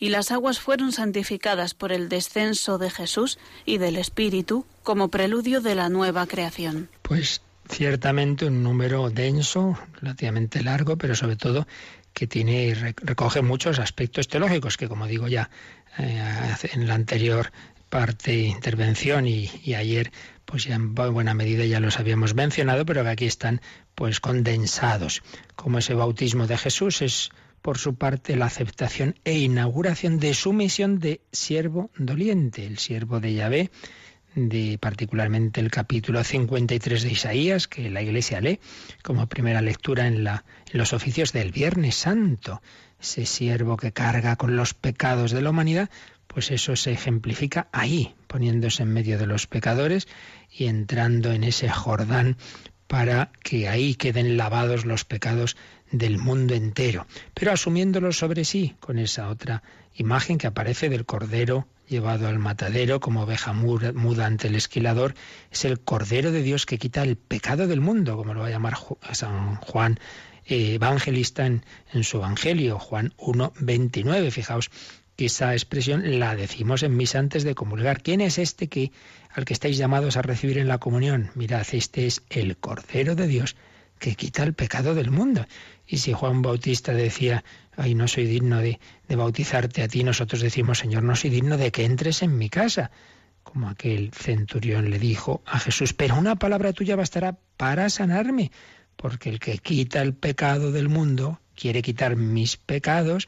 y 0.00 0.08
las 0.08 0.32
aguas 0.32 0.58
fueron 0.58 0.90
santificadas 0.90 1.74
por 1.74 1.92
el 1.92 2.08
descenso 2.08 2.78
de 2.78 2.90
Jesús 2.90 3.38
y 3.66 3.78
del 3.78 3.96
Espíritu 3.96 4.66
como 4.82 5.08
preludio 5.08 5.60
de 5.60 5.74
la 5.74 5.90
nueva 5.90 6.26
creación. 6.26 6.88
Pues 7.02 7.42
ciertamente 7.68 8.46
un 8.46 8.62
número 8.62 9.10
denso, 9.10 9.78
relativamente 10.00 10.62
largo, 10.64 10.96
pero 10.96 11.14
sobre 11.14 11.36
todo 11.36 11.68
que 12.14 12.26
tiene 12.26 12.74
recoge 12.96 13.42
muchos 13.42 13.78
aspectos 13.78 14.26
teológicos 14.26 14.76
que, 14.76 14.88
como 14.88 15.06
digo 15.06 15.28
ya 15.28 15.50
eh, 15.98 16.54
en 16.72 16.88
la 16.88 16.94
anterior 16.94 17.52
parte 17.88 18.34
intervención 18.34 19.26
y, 19.26 19.50
y, 19.64 19.74
ayer, 19.74 20.12
pues 20.44 20.64
ya 20.64 20.76
en 20.76 20.94
buena 20.94 21.34
medida 21.34 21.64
ya 21.66 21.80
los 21.80 21.98
habíamos 21.98 22.34
mencionado, 22.34 22.86
pero 22.86 23.02
que 23.02 23.10
aquí 23.10 23.26
están 23.26 23.60
pues 23.94 24.20
condensados. 24.20 25.22
Como 25.56 25.78
ese 25.78 25.94
bautismo 25.94 26.46
de 26.46 26.56
Jesús 26.56 27.02
es 27.02 27.30
por 27.62 27.78
su 27.78 27.94
parte, 27.94 28.36
la 28.36 28.46
aceptación 28.46 29.14
e 29.24 29.38
inauguración 29.38 30.18
de 30.18 30.34
su 30.34 30.52
misión 30.52 30.98
de 30.98 31.20
siervo 31.32 31.90
doliente, 31.96 32.66
el 32.66 32.78
siervo 32.78 33.20
de 33.20 33.34
Yahvé, 33.34 33.70
de 34.34 34.78
particularmente 34.80 35.60
el 35.60 35.70
capítulo 35.70 36.22
53 36.22 37.02
de 37.02 37.10
Isaías, 37.10 37.68
que 37.68 37.90
la 37.90 38.02
Iglesia 38.02 38.40
lee 38.40 38.60
como 39.02 39.26
primera 39.26 39.60
lectura 39.60 40.06
en, 40.06 40.26
los 40.72 40.92
oficios 40.92 41.32
del 41.32 41.50
Viernes 41.50 41.96
Santo. 41.96 42.62
Ese 43.00 43.26
siervo 43.26 43.76
que 43.76 43.92
carga 43.92 44.36
con 44.36 44.56
los 44.56 44.74
pecados 44.74 45.32
de 45.32 45.42
la 45.42 45.50
humanidad, 45.50 45.90
pues 46.26 46.50
eso 46.50 46.76
se 46.76 46.92
ejemplifica 46.92 47.68
ahí, 47.72 48.14
poniéndose 48.28 48.84
en 48.84 48.92
medio 48.92 49.18
de 49.18 49.26
los 49.26 49.46
pecadores 49.46 50.06
y 50.50 50.66
entrando 50.66 51.32
en 51.32 51.44
ese 51.44 51.68
Jordán 51.68 52.36
para 52.86 53.30
que 53.42 53.68
ahí 53.68 53.94
queden 53.94 54.36
lavados 54.36 54.84
los 54.84 55.04
pecados 55.04 55.56
del 55.90 56.18
mundo 56.18 56.54
entero, 56.54 57.06
pero 57.34 57.52
asumiéndolo 57.52 58.12
sobre 58.12 58.44
sí 58.44 58.76
con 58.80 58.98
esa 58.98 59.28
otra 59.28 59.62
imagen 59.94 60.38
que 60.38 60.46
aparece 60.46 60.88
del 60.88 61.04
Cordero 61.04 61.66
llevado 61.90 62.28
al 62.28 62.38
matadero 62.38 63.00
como 63.00 63.22
oveja 63.22 63.52
muda 63.52 64.26
ante 64.26 64.46
el 64.46 64.54
esquilador, 64.54 65.14
es 65.50 65.64
el 65.64 65.80
Cordero 65.80 66.30
de 66.30 66.42
Dios 66.42 66.64
que 66.64 66.78
quita 66.78 67.02
el 67.02 67.16
pecado 67.16 67.66
del 67.66 67.80
mundo, 67.80 68.16
como 68.16 68.32
lo 68.32 68.40
va 68.40 68.46
a 68.46 68.50
llamar 68.50 68.74
San 69.12 69.56
Juan 69.56 69.98
eh, 70.46 70.74
Evangelista 70.74 71.46
en, 71.46 71.64
su 72.02 72.18
Evangelio, 72.18 72.78
Juan 72.78 73.12
1.29. 73.18 74.30
Fijaos 74.30 74.70
que 75.16 75.26
esa 75.26 75.52
expresión 75.52 76.18
la 76.20 76.36
decimos 76.36 76.84
en 76.84 76.96
misa 76.96 77.18
antes 77.18 77.42
de 77.42 77.56
comulgar. 77.56 78.02
¿Quién 78.02 78.20
es 78.20 78.38
este 78.38 78.68
que 78.68 78.92
al 79.34 79.44
que 79.44 79.52
estáis 79.52 79.76
llamados 79.76 80.16
a 80.16 80.22
recibir 80.22 80.58
en 80.58 80.68
la 80.68 80.78
comunión? 80.78 81.30
Mirad, 81.34 81.66
este 81.72 82.06
es 82.06 82.22
el 82.30 82.56
Cordero 82.56 83.16
de 83.16 83.26
Dios 83.26 83.56
que 84.00 84.16
quita 84.16 84.42
el 84.42 84.54
pecado 84.54 84.94
del 84.94 85.12
mundo. 85.12 85.46
Y 85.86 85.98
si 85.98 86.12
Juan 86.12 86.42
Bautista 86.42 86.92
decía, 86.92 87.44
ay, 87.76 87.94
no 87.94 88.08
soy 88.08 88.26
digno 88.26 88.58
de, 88.58 88.80
bautizarte 89.08 89.82
a 89.82 89.88
ti, 89.88 90.02
nosotros 90.02 90.40
decimos, 90.40 90.78
Señor, 90.78 91.04
no 91.04 91.14
soy 91.14 91.30
digno 91.30 91.56
de 91.56 91.70
que 91.70 91.84
entres 91.84 92.22
en 92.22 92.36
mi 92.36 92.48
casa 92.48 92.90
como 93.42 93.68
aquel 93.68 94.10
centurión 94.12 94.90
le 94.90 94.98
dijo 94.98 95.42
a 95.46 95.58
Jesús, 95.58 95.92
pero 95.92 96.16
una 96.16 96.36
palabra 96.36 96.72
tuya 96.72 96.94
bastará 96.96 97.38
para 97.56 97.88
sanarme, 97.90 98.52
porque 98.96 99.28
el 99.30 99.38
que 99.38 99.58
quita 99.58 100.02
el 100.02 100.14
pecado 100.14 100.72
del 100.72 100.88
mundo 100.88 101.40
quiere 101.56 101.82
quitar 101.82 102.16
mis 102.16 102.56
pecados, 102.56 103.26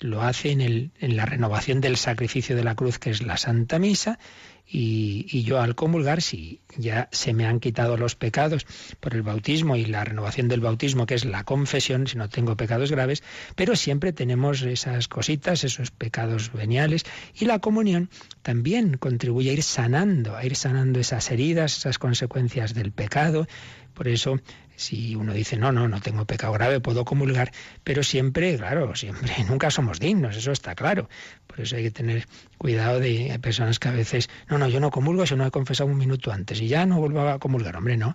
lo 0.00 0.22
hace 0.22 0.50
en, 0.50 0.60
el, 0.60 0.92
en 1.00 1.16
la 1.16 1.26
renovación 1.26 1.80
del 1.80 1.96
sacrificio 1.96 2.56
de 2.56 2.64
la 2.64 2.74
cruz, 2.74 2.98
que 2.98 3.10
es 3.10 3.22
la 3.22 3.36
Santa 3.36 3.78
Misa, 3.78 4.18
y, 4.66 5.42
yo 5.42 5.60
al 5.60 5.74
comulgar, 5.74 6.22
si 6.22 6.60
ya 6.76 7.08
se 7.12 7.34
me 7.34 7.46
han 7.46 7.60
quitado 7.60 7.96
los 7.96 8.14
pecados 8.14 8.66
por 8.98 9.14
el 9.14 9.22
bautismo 9.22 9.76
y 9.76 9.84
la 9.84 10.04
renovación 10.04 10.48
del 10.48 10.60
bautismo, 10.60 11.06
que 11.06 11.14
es 11.14 11.24
la 11.24 11.44
confesión, 11.44 12.06
si 12.06 12.16
no 12.16 12.28
tengo 12.28 12.56
pecados 12.56 12.90
graves, 12.90 13.22
pero 13.56 13.76
siempre 13.76 14.12
tenemos 14.12 14.62
esas 14.62 15.06
cositas, 15.08 15.64
esos 15.64 15.90
pecados 15.90 16.52
veniales, 16.52 17.04
y 17.38 17.44
la 17.44 17.58
comunión 17.58 18.08
también 18.42 18.96
contribuye 18.96 19.50
a 19.50 19.54
ir 19.54 19.62
sanando, 19.62 20.36
a 20.36 20.44
ir 20.44 20.56
sanando 20.56 20.98
esas 20.98 21.30
heridas, 21.30 21.76
esas 21.76 21.98
consecuencias 21.98 22.74
del 22.74 22.90
pecado. 22.90 23.46
Por 23.92 24.08
eso 24.08 24.40
si 24.76 25.14
uno 25.14 25.32
dice, 25.32 25.56
no, 25.56 25.72
no, 25.72 25.88
no 25.88 26.00
tengo 26.00 26.24
pecado 26.24 26.52
grave, 26.52 26.80
puedo 26.80 27.04
comulgar, 27.04 27.52
pero 27.82 28.02
siempre, 28.02 28.56
claro, 28.56 28.94
siempre, 28.94 29.32
nunca 29.48 29.70
somos 29.70 30.00
dignos, 30.00 30.36
eso 30.36 30.52
está 30.52 30.74
claro. 30.74 31.08
Por 31.46 31.60
eso 31.60 31.76
hay 31.76 31.84
que 31.84 31.90
tener 31.90 32.26
cuidado 32.58 33.00
de 33.00 33.38
personas 33.40 33.78
que 33.78 33.88
a 33.88 33.92
veces, 33.92 34.28
no, 34.48 34.58
no, 34.58 34.68
yo 34.68 34.80
no 34.80 34.90
comulgo 34.90 35.26
si 35.26 35.36
no 35.36 35.46
he 35.46 35.50
confesado 35.50 35.88
un 35.90 35.98
minuto 35.98 36.32
antes 36.32 36.60
y 36.60 36.68
ya 36.68 36.86
no 36.86 36.98
vuelvo 36.98 37.28
a 37.28 37.38
comulgar. 37.38 37.76
Hombre, 37.76 37.96
no. 37.96 38.14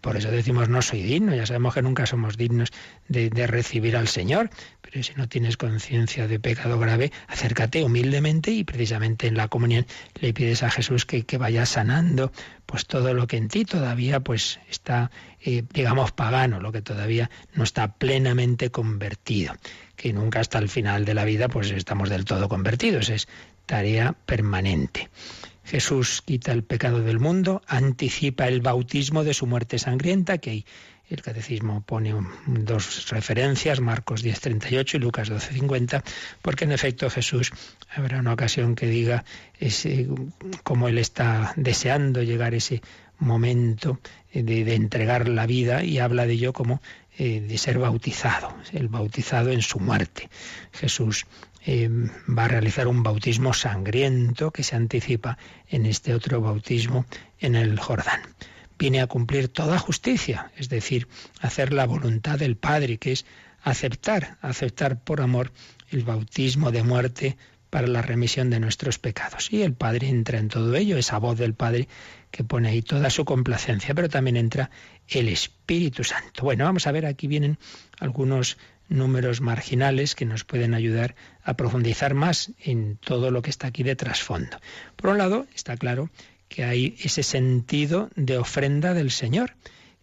Por 0.00 0.16
eso 0.16 0.30
decimos 0.30 0.68
no 0.68 0.80
soy 0.80 1.02
digno, 1.02 1.34
ya 1.34 1.44
sabemos 1.44 1.74
que 1.74 1.82
nunca 1.82 2.06
somos 2.06 2.36
dignos 2.36 2.70
de, 3.08 3.30
recibir 3.46 3.96
al 3.96 4.06
Señor, 4.06 4.50
pero 4.80 5.02
si 5.02 5.12
no 5.14 5.28
tienes 5.28 5.56
conciencia 5.56 6.28
de 6.28 6.38
pecado 6.38 6.78
grave, 6.78 7.10
acércate 7.26 7.82
humildemente 7.82 8.52
y 8.52 8.64
precisamente 8.64 9.26
en 9.26 9.36
la 9.36 9.48
comunión 9.48 9.86
le 10.20 10.32
pides 10.32 10.62
a 10.62 10.70
Jesús 10.70 11.04
que, 11.04 11.24
que 11.24 11.36
vaya 11.36 11.66
sanando 11.66 12.32
pues 12.66 12.86
todo 12.86 13.12
lo 13.12 13.26
que 13.26 13.36
en 13.36 13.48
ti 13.48 13.64
todavía 13.64 14.20
pues 14.20 14.60
está, 14.70 15.10
eh, 15.40 15.64
digamos, 15.72 16.12
pagano, 16.12 16.60
lo 16.60 16.72
que 16.72 16.80
todavía 16.82 17.30
no 17.54 17.64
está 17.64 17.92
plenamente 17.94 18.70
convertido, 18.70 19.54
que 19.96 20.12
nunca 20.12 20.40
hasta 20.40 20.58
el 20.58 20.68
final 20.68 21.04
de 21.04 21.14
la 21.14 21.24
vida 21.24 21.48
pues 21.48 21.70
estamos 21.70 22.08
del 22.08 22.24
todo 22.24 22.48
convertidos, 22.48 23.08
es 23.08 23.28
tarea 23.66 24.14
permanente. 24.26 25.10
Jesús 25.64 26.22
quita 26.22 26.52
el 26.52 26.64
pecado 26.64 27.00
del 27.00 27.20
mundo, 27.20 27.62
anticipa 27.66 28.48
el 28.48 28.60
bautismo 28.60 29.24
de 29.24 29.34
su 29.34 29.46
muerte 29.46 29.78
sangrienta, 29.78 30.38
que 30.38 30.64
El 31.08 31.20
catecismo 31.20 31.82
pone 31.82 32.14
dos 32.46 33.10
referencias, 33.10 33.80
Marcos 33.80 34.24
10.38 34.24 34.94
y 34.94 34.98
Lucas 34.98 35.30
12.50, 35.30 36.02
porque 36.40 36.64
en 36.64 36.72
efecto 36.72 37.10
Jesús 37.10 37.52
habrá 37.94 38.20
una 38.20 38.32
ocasión 38.32 38.74
que 38.74 38.86
diga 38.86 39.24
ese, 39.58 40.08
cómo 40.62 40.88
él 40.88 40.98
está 40.98 41.52
deseando 41.56 42.22
llegar 42.22 42.54
ese 42.54 42.80
momento 43.18 44.00
de, 44.32 44.74
entregar 44.74 45.28
la 45.28 45.46
vida 45.46 45.84
y 45.84 45.98
habla 45.98 46.26
de 46.26 46.34
ello 46.34 46.52
como 46.52 46.80
de 47.18 47.58
ser 47.58 47.78
bautizado, 47.78 48.54
el 48.72 48.88
bautizado 48.88 49.50
en 49.50 49.62
su 49.62 49.78
muerte. 49.78 50.30
Jesús 50.72 51.26
eh, 51.64 51.88
va 52.28 52.44
a 52.44 52.48
realizar 52.48 52.88
un 52.88 53.02
bautismo 53.02 53.52
sangriento 53.54 54.50
que 54.50 54.62
se 54.62 54.76
anticipa 54.76 55.38
en 55.68 55.86
este 55.86 56.14
otro 56.14 56.40
bautismo 56.40 57.06
en 57.38 57.54
el 57.54 57.78
Jordán 57.78 58.22
viene 58.82 59.00
a 59.00 59.06
cumplir 59.06 59.46
toda 59.46 59.78
justicia, 59.78 60.50
es 60.56 60.68
decir, 60.68 61.06
hacer 61.40 61.72
la 61.72 61.86
voluntad 61.86 62.40
del 62.40 62.56
Padre, 62.56 62.98
que 62.98 63.12
es 63.12 63.24
aceptar, 63.62 64.38
aceptar 64.40 64.98
por 64.98 65.20
amor 65.20 65.52
el 65.90 66.02
bautismo 66.02 66.72
de 66.72 66.82
muerte 66.82 67.36
para 67.70 67.86
la 67.86 68.02
remisión 68.02 68.50
de 68.50 68.58
nuestros 68.58 68.98
pecados. 68.98 69.52
Y 69.52 69.62
el 69.62 69.72
Padre 69.72 70.08
entra 70.08 70.40
en 70.40 70.48
todo 70.48 70.74
ello, 70.74 70.98
esa 70.98 71.18
voz 71.18 71.38
del 71.38 71.54
Padre 71.54 71.86
que 72.32 72.42
pone 72.42 72.70
ahí 72.70 72.82
toda 72.82 73.08
su 73.08 73.24
complacencia, 73.24 73.94
pero 73.94 74.08
también 74.08 74.36
entra 74.36 74.70
el 75.08 75.28
Espíritu 75.28 76.04
Santo. 76.04 76.44
Bueno, 76.44 76.64
vamos 76.64 76.86
a 76.86 76.92
ver, 76.92 77.06
aquí 77.06 77.26
vienen 77.26 77.58
algunos 77.98 78.58
números 78.88 79.40
marginales 79.40 80.14
que 80.14 80.26
nos 80.26 80.44
pueden 80.44 80.74
ayudar 80.74 81.14
a 81.42 81.54
profundizar 81.54 82.14
más 82.14 82.52
en 82.58 82.96
todo 82.96 83.30
lo 83.30 83.42
que 83.42 83.50
está 83.50 83.68
aquí 83.68 83.82
de 83.82 83.96
trasfondo. 83.96 84.58
Por 84.96 85.10
un 85.10 85.18
lado, 85.18 85.46
está 85.54 85.76
claro 85.76 86.10
que 86.48 86.64
hay 86.64 86.96
ese 87.02 87.22
sentido 87.22 88.10
de 88.14 88.38
ofrenda 88.38 88.94
del 88.94 89.10
Señor. 89.10 89.54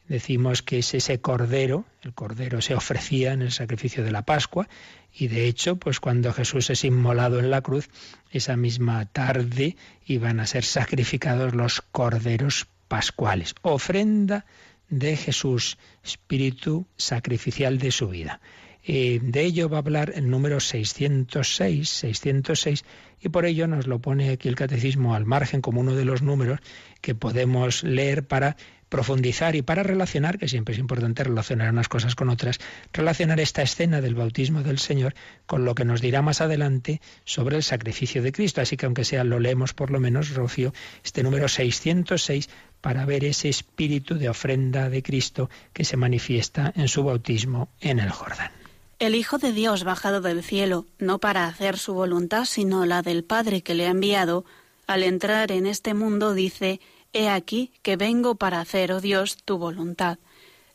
Decimos 0.08 0.64
que 0.64 0.80
es 0.80 0.96
ese 0.96 1.22
cordero, 1.22 1.86
el 2.02 2.16
cordero 2.16 2.62
se 2.62 2.74
ofrecía 2.74 3.32
en 3.34 3.44
el 3.44 3.52
sacrificio 3.52 4.04
de 4.04 4.12
la 4.12 4.24
Pascua 4.24 4.68
y 5.14 5.28
de 5.28 5.46
hecho, 5.46 5.76
pues 5.76 6.00
cuando 6.00 6.34
Jesús 6.34 6.72
es 6.72 6.84
inmolado 6.84 7.40
en 7.40 7.52
la 7.52 7.62
cruz, 7.62 7.90
esa 8.32 8.58
misma 8.58 9.06
tarde 9.06 9.78
iban 10.06 10.40
a 10.40 10.48
ser 10.48 10.64
sacrificados 10.64 11.54
los 11.54 11.82
corderos 11.82 12.68
pascuales, 12.88 13.54
ofrenda 13.62 14.46
de 14.90 15.16
Jesús, 15.16 15.78
espíritu 16.04 16.88
sacrificial 16.98 17.78
de 17.78 17.92
su 17.92 18.08
vida. 18.08 18.42
Eh, 18.84 19.20
de 19.22 19.42
ello 19.44 19.70
va 19.70 19.78
a 19.78 19.82
hablar 19.82 20.14
el 20.16 20.30
número 20.30 20.60
606, 20.60 21.90
606, 21.90 22.86
y 23.22 23.30
por 23.30 23.46
ello 23.46 23.68
nos 23.68 23.88
lo 23.88 24.00
pone 24.00 24.30
aquí 24.30 24.48
el 24.48 24.56
catecismo 24.56 25.16
al 25.16 25.26
margen 25.26 25.62
como 25.62 25.82
uno 25.82 25.96
de 25.96 26.06
los 26.06 26.22
números 26.22 26.60
que 27.02 27.14
podemos 27.14 27.84
leer 27.84 28.26
para 28.26 28.56
profundizar 28.90 29.56
y 29.56 29.62
para 29.62 29.84
relacionar, 29.84 30.38
que 30.38 30.48
siempre 30.48 30.74
es 30.74 30.80
importante 30.80 31.24
relacionar 31.24 31.72
unas 31.72 31.88
cosas 31.88 32.16
con 32.16 32.30
otras, 32.30 32.60
relacionar 32.92 33.40
esta 33.40 33.62
escena 33.62 34.02
del 34.02 34.16
bautismo 34.16 34.64
del 34.64 34.80
Señor 34.80 35.14
con 35.46 35.64
lo 35.64 35.76
que 35.76 35.86
nos 35.86 36.02
dirá 36.02 36.22
más 36.22 36.42
adelante 36.42 37.02
sobre 37.24 37.56
el 37.56 37.64
sacrificio 37.64 38.22
de 38.22 38.32
Cristo. 38.32 38.62
Así 38.62 38.78
que 38.78 38.86
aunque 38.86 39.06
sea 39.06 39.24
lo 39.24 39.40
leemos 39.40 39.74
por 39.74 39.92
lo 39.92 40.00
menos, 40.00 40.34
Rocío, 40.34 40.74
este 41.04 41.24
número 41.24 41.48
606 41.48 42.50
para 42.82 43.06
ver 43.06 43.24
ese 43.26 43.50
espíritu 43.50 44.16
de 44.16 44.30
ofrenda 44.30 44.90
de 44.90 45.04
Cristo 45.04 45.50
que 45.74 45.86
se 45.86 45.98
manifiesta 45.98 46.74
en 46.76 46.88
su 46.88 47.04
bautismo 47.04 47.70
en 47.82 48.00
el 48.00 48.10
Jordán. 48.10 48.52
El 49.00 49.16
Hijo 49.16 49.38
de 49.38 49.54
Dios 49.54 49.86
bajado 49.86 50.20
del 50.20 50.44
cielo, 50.44 50.86
no 50.98 51.20
para 51.20 51.46
hacer 51.46 51.78
su 51.78 51.94
voluntad, 51.94 52.46
sino 52.46 52.86
la 52.86 53.02
del 53.02 53.24
Padre 53.24 53.62
que 53.62 53.74
le 53.74 53.88
ha 53.88 53.92
enviado, 53.92 54.44
al 54.88 55.04
entrar 55.04 55.52
en 55.52 55.68
este 55.68 55.94
mundo 55.94 56.34
dice, 56.34 56.82
He 57.12 57.28
aquí 57.30 57.72
que 57.82 57.96
vengo 57.96 58.36
para 58.36 58.62
hacer, 58.62 58.92
oh 58.92 59.02
Dios, 59.02 59.38
tu 59.44 59.58
voluntad. 59.58 60.20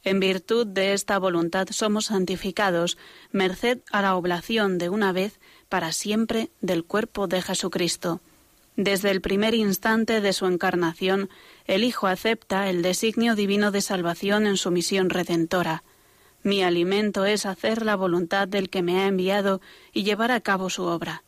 En 0.03 0.20
virtud 0.20 0.66
de 0.66 0.93
esta 0.93 1.18
voluntad 1.18 1.68
somos 1.70 2.07
santificados, 2.07 2.99
merced 3.30 3.78
a 3.91 4.03
la 4.03 4.16
oblación 4.16 4.76
de 4.76 4.89
una 4.89 5.12
vez 5.12 5.41
para 5.68 5.93
siempre 5.93 6.51
del 6.61 6.85
cuerpo 6.85 7.26
de 7.26 7.41
Jesucristo. 7.41 8.20
Desde 8.76 9.12
el 9.12 9.20
primer 9.20 9.55
instante 9.55 10.20
de 10.20 10.32
su 10.32 10.47
encarnación, 10.47 11.30
el 11.66 11.85
Hijo 11.85 12.09
acepta 12.09 12.68
el 12.68 12.82
designio 12.82 13.37
divino 13.37 13.70
de 13.70 13.80
salvación 13.80 14.47
en 14.47 14.57
su 14.57 14.72
misión 14.72 15.11
redentora. 15.11 15.85
Mi 16.43 16.62
alimento 16.62 17.24
es 17.24 17.47
hacer 17.47 17.85
la 17.85 17.95
voluntad 17.95 18.49
del 18.49 18.68
que 18.68 18.82
me 18.82 18.99
ha 18.99 19.07
enviado 19.07 19.61
y 19.93 20.03
llevar 20.03 20.32
a 20.32 20.41
cabo 20.41 20.68
su 20.68 20.82
obra. 20.82 21.22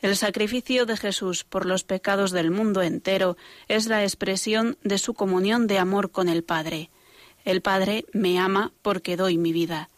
El 0.00 0.16
sacrificio 0.16 0.84
de 0.84 0.96
Jesús 0.96 1.44
por 1.44 1.64
los 1.64 1.84
pecados 1.84 2.30
del 2.30 2.50
mundo 2.50 2.82
entero 2.82 3.36
es 3.68 3.86
la 3.86 4.02
expresión 4.02 4.76
de 4.82 4.98
su 4.98 5.14
comunión 5.14 5.66
de 5.66 5.78
amor 5.78 6.10
con 6.10 6.28
el 6.28 6.44
Padre. 6.44 6.90
El 7.44 7.62
Padre 7.62 8.04
me 8.12 8.38
ama 8.38 8.72
porque 8.82 9.16
doy 9.16 9.38
mi 9.38 9.52
vida. 9.52 9.88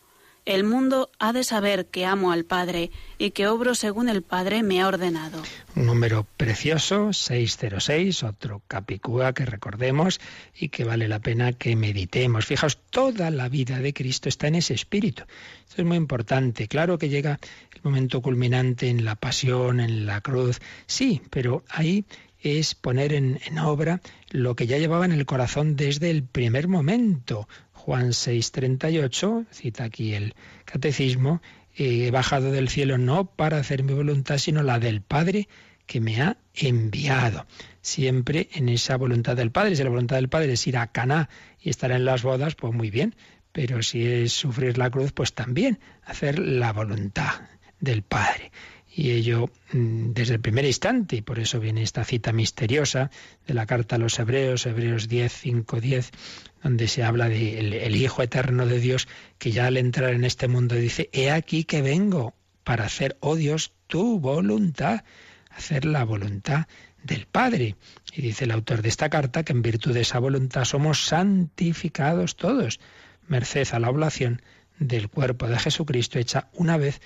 El 0.49 0.65
mundo 0.65 1.11
ha 1.19 1.35
de 1.35 1.45
saber 1.45 1.89
que 1.89 2.07
amo 2.07 2.33
al 2.33 2.47
Padre 2.47 2.91
y 3.19 3.33
que 3.33 3.47
obro 3.47 3.75
según 3.75 4.09
el 4.09 4.23
Padre 4.23 4.63
me 4.63 4.81
ha 4.81 4.89
ordenado. 4.89 5.43
Un 5.77 5.85
número 5.85 6.27
precioso, 6.39 7.13
606, 7.13 8.23
otro 8.23 8.63
capicúa 8.67 9.35
que 9.35 9.45
recordemos 9.45 10.23
y 10.59 10.71
que 10.71 10.85
vale 10.85 11.07
la 11.07 11.19
pena 11.19 11.53
que 11.53 11.77
meditemos. 11.77 12.47
Fijaos, 12.47 12.79
toda 12.79 13.31
la 13.31 13.51
vida 13.51 13.81
de 13.81 13.93
Cristo 13.93 14.31
está 14.31 14.49
en 14.49 14.55
ese 14.55 14.73
espíritu. 14.73 15.25
Esto 15.69 15.83
es 15.83 15.87
muy 15.87 15.99
importante. 15.99 16.67
Claro 16.67 16.97
que 16.97 17.11
llega 17.11 17.39
el 17.75 17.83
momento 17.83 18.23
culminante 18.23 18.89
en 18.89 19.05
la 19.05 19.17
pasión, 19.17 19.81
en 19.81 20.07
la 20.07 20.23
cruz, 20.23 20.63
sí, 20.87 21.21
pero 21.29 21.63
ahí 21.69 22.07
es 22.41 22.75
poner 22.75 23.13
en, 23.13 23.39
en, 23.45 23.59
obra 23.59 24.01
lo 24.31 24.55
que 24.55 24.67
ya 24.67 24.79
llevaba 24.79 25.05
en 25.05 25.13
el 25.13 25.27
corazón 25.27 25.77
desde 25.77 26.11
el 26.11 26.23
primer 26.23 26.69
momento. 26.69 27.49
Juan 27.89 28.13
6:38, 28.13 29.47
cita 29.51 29.85
aquí 29.85 30.13
el 30.13 30.35
catecismo, 30.67 31.41
he 31.75 32.11
bajado 32.11 32.53
del 32.53 32.69
cielo 32.69 32.99
no 32.99 33.25
para 33.35 33.57
hacer 33.57 33.83
mi 33.83 33.95
voluntad, 33.95 34.37
sino 34.37 34.63
la 34.63 34.79
del 34.79 35.01
Padre 35.01 35.49
que 35.87 35.99
me 35.99 36.21
ha 36.21 36.37
enviado. 36.53 37.47
Siempre 37.81 38.51
en 38.53 38.69
esa 38.69 38.99
voluntad 38.99 39.37
del 39.37 39.53
Padre. 39.53 39.75
Si 39.75 39.83
la 39.83 39.89
voluntad 39.89 40.17
del 40.17 40.29
Padre 40.29 40.53
es 40.53 40.67
ir 40.67 40.77
a 40.77 40.89
Caná 40.89 41.31
y 41.63 41.71
estar 41.71 41.91
en 41.91 42.05
las 42.05 42.23
bodas, 42.23 42.57
pues 42.57 42.75
muy 42.75 42.91
bien. 42.91 43.15
Pero 43.53 43.83
si 43.83 44.07
es 44.07 44.35
sufrir 44.35 44.77
la 44.77 44.91
cruz, 44.91 45.13
pues 45.13 45.33
también 45.33 45.79
hacer 46.05 46.39
la 46.39 46.75
voluntad 46.75 47.41
del 47.81 48.03
Padre 48.03 48.53
y 48.99 49.13
ello 49.13 49.49
mm, 49.73 50.11
desde 50.11 50.35
el 50.35 50.41
primer 50.41 50.65
instante, 50.65 51.15
y 51.15 51.23
por 51.23 51.39
eso 51.39 51.61
viene 51.61 51.85
esta 51.85 52.03
cita 52.03 52.33
misteriosa 52.33 53.13
de 53.47 53.55
la 53.55 53.65
carta 53.65 53.95
a 53.95 53.99
los 53.99 54.19
Hebreos, 54.19 54.67
Hebreos 54.67 55.07
10, 55.07 55.33
5, 55.33 55.81
10, 55.81 56.11
donde 56.63 56.89
se 56.89 57.05
habla 57.05 57.29
del 57.29 57.73
el 57.73 57.97
Hijo 57.97 58.23
eterno 58.23 58.67
de 58.67 58.81
Dios, 58.81 59.09
que 59.39 59.53
ya 59.53 59.67
al 59.67 59.77
entrar 59.77 60.13
en 60.13 60.25
este 60.25 60.49
mundo 60.49 60.75
dice, 60.75 61.09
he 61.13 61.31
aquí 61.31 61.65
que 61.65 61.83
vengo 61.83 62.35
para 62.65 62.85
hacer, 62.85 63.17
oh 63.21 63.37
Dios, 63.37 63.73
tu 63.87 64.21
voluntad, 64.21 65.05
hacer 65.51 65.85
la 65.85 66.05
voluntad 66.05 66.67
del 67.03 67.27
Padre. 67.27 67.77
Y 68.13 68.23
dice 68.23 68.45
el 68.45 68.51
autor 68.51 68.83
de 68.83 68.89
esta 68.89 69.09
carta 69.09 69.45
que 69.45 69.53
en 69.53 69.63
virtud 69.63 69.95
de 69.95 70.03
esa 70.03 70.19
voluntad 70.19 70.65
somos 70.65 71.07
santificados 71.07 72.37
todos, 72.37 72.81
merced 73.27 73.67
a 73.73 73.79
la 73.79 73.91
oblación 73.91 74.43
del 74.79 75.09
cuerpo 75.09 75.47
de 75.47 75.59
Jesucristo 75.59 76.19
hecha 76.19 76.49
una 76.53 76.77
vez 76.77 77.01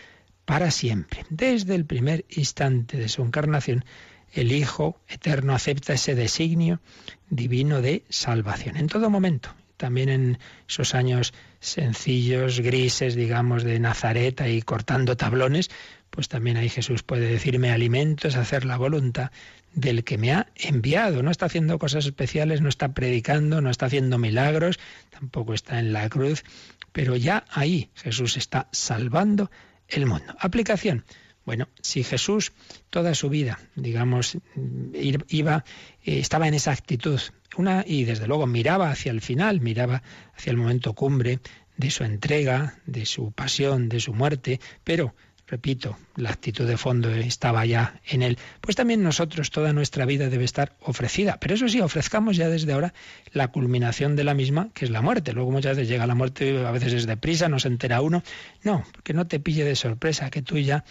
para 0.44 0.70
siempre. 0.70 1.24
Desde 1.30 1.74
el 1.74 1.84
primer 1.84 2.24
instante 2.28 2.96
de 2.96 3.08
su 3.08 3.22
encarnación, 3.22 3.84
el 4.32 4.52
Hijo 4.52 5.00
Eterno 5.08 5.54
acepta 5.54 5.92
ese 5.92 6.14
designio 6.14 6.80
divino 7.28 7.82
de 7.82 8.04
salvación 8.08 8.76
en 8.76 8.88
todo 8.88 9.10
momento. 9.10 9.54
También 9.76 10.08
en 10.08 10.38
esos 10.68 10.94
años 10.94 11.34
sencillos, 11.60 12.60
grises, 12.60 13.14
digamos, 13.14 13.64
de 13.64 13.80
Nazaret, 13.80 14.40
ahí 14.40 14.62
cortando 14.62 15.16
tablones, 15.16 15.70
pues 16.10 16.28
también 16.28 16.56
ahí 16.56 16.68
Jesús 16.68 17.02
puede 17.02 17.26
decirme 17.26 17.70
alimento, 17.70 18.28
es 18.28 18.36
hacer 18.36 18.64
la 18.64 18.76
voluntad 18.76 19.30
del 19.74 20.04
que 20.04 20.18
me 20.18 20.32
ha 20.32 20.48
enviado. 20.54 21.22
No 21.22 21.30
está 21.30 21.46
haciendo 21.46 21.78
cosas 21.78 22.06
especiales, 22.06 22.60
no 22.60 22.68
está 22.68 22.92
predicando, 22.92 23.60
no 23.60 23.70
está 23.70 23.86
haciendo 23.86 24.18
milagros, 24.18 24.78
tampoco 25.10 25.54
está 25.54 25.78
en 25.78 25.92
la 25.92 26.08
cruz, 26.08 26.44
pero 26.92 27.16
ya 27.16 27.44
ahí 27.50 27.90
Jesús 27.94 28.36
está 28.36 28.68
salvando 28.72 29.50
el 29.88 30.06
mundo. 30.06 30.36
Aplicación. 30.38 31.04
Bueno, 31.44 31.68
si 31.80 32.04
Jesús 32.04 32.52
toda 32.90 33.14
su 33.14 33.28
vida, 33.28 33.58
digamos, 33.74 34.38
iba, 34.94 35.64
eh, 36.04 36.18
estaba 36.20 36.48
en 36.48 36.54
esa 36.54 36.70
actitud, 36.70 37.20
una, 37.56 37.84
y 37.86 38.04
desde 38.04 38.28
luego 38.28 38.46
miraba 38.46 38.90
hacia 38.90 39.10
el 39.10 39.20
final, 39.20 39.60
miraba 39.60 40.02
hacia 40.36 40.50
el 40.50 40.56
momento 40.56 40.94
cumbre 40.94 41.40
de 41.76 41.90
su 41.90 42.04
entrega, 42.04 42.78
de 42.86 43.06
su 43.06 43.32
pasión, 43.32 43.88
de 43.88 44.00
su 44.00 44.14
muerte, 44.14 44.60
pero 44.84 45.14
repito, 45.52 45.98
la 46.16 46.30
actitud 46.30 46.66
de 46.66 46.78
fondo 46.78 47.10
estaba 47.10 47.66
ya 47.66 48.00
en 48.06 48.22
él, 48.22 48.38
pues 48.62 48.74
también 48.74 49.02
nosotros 49.02 49.50
toda 49.50 49.74
nuestra 49.74 50.06
vida 50.06 50.30
debe 50.30 50.44
estar 50.44 50.76
ofrecida. 50.80 51.38
Pero 51.40 51.54
eso 51.54 51.68
sí, 51.68 51.78
ofrezcamos 51.80 52.38
ya 52.38 52.48
desde 52.48 52.72
ahora 52.72 52.94
la 53.32 53.48
culminación 53.48 54.16
de 54.16 54.24
la 54.24 54.32
misma, 54.32 54.70
que 54.72 54.86
es 54.86 54.90
la 54.90 55.02
muerte. 55.02 55.34
Luego 55.34 55.50
muchas 55.50 55.76
veces 55.76 55.90
llega 55.90 56.06
la 56.06 56.14
muerte, 56.14 56.64
a 56.64 56.70
veces 56.70 56.94
es 56.94 57.06
deprisa, 57.06 57.50
no 57.50 57.58
se 57.58 57.68
entera 57.68 58.00
uno. 58.00 58.22
No, 58.62 58.82
que 59.04 59.12
no 59.12 59.26
te 59.26 59.40
pille 59.40 59.62
de 59.62 59.76
sorpresa, 59.76 60.30
que 60.30 60.40
tú 60.40 60.58
ya 60.58 60.84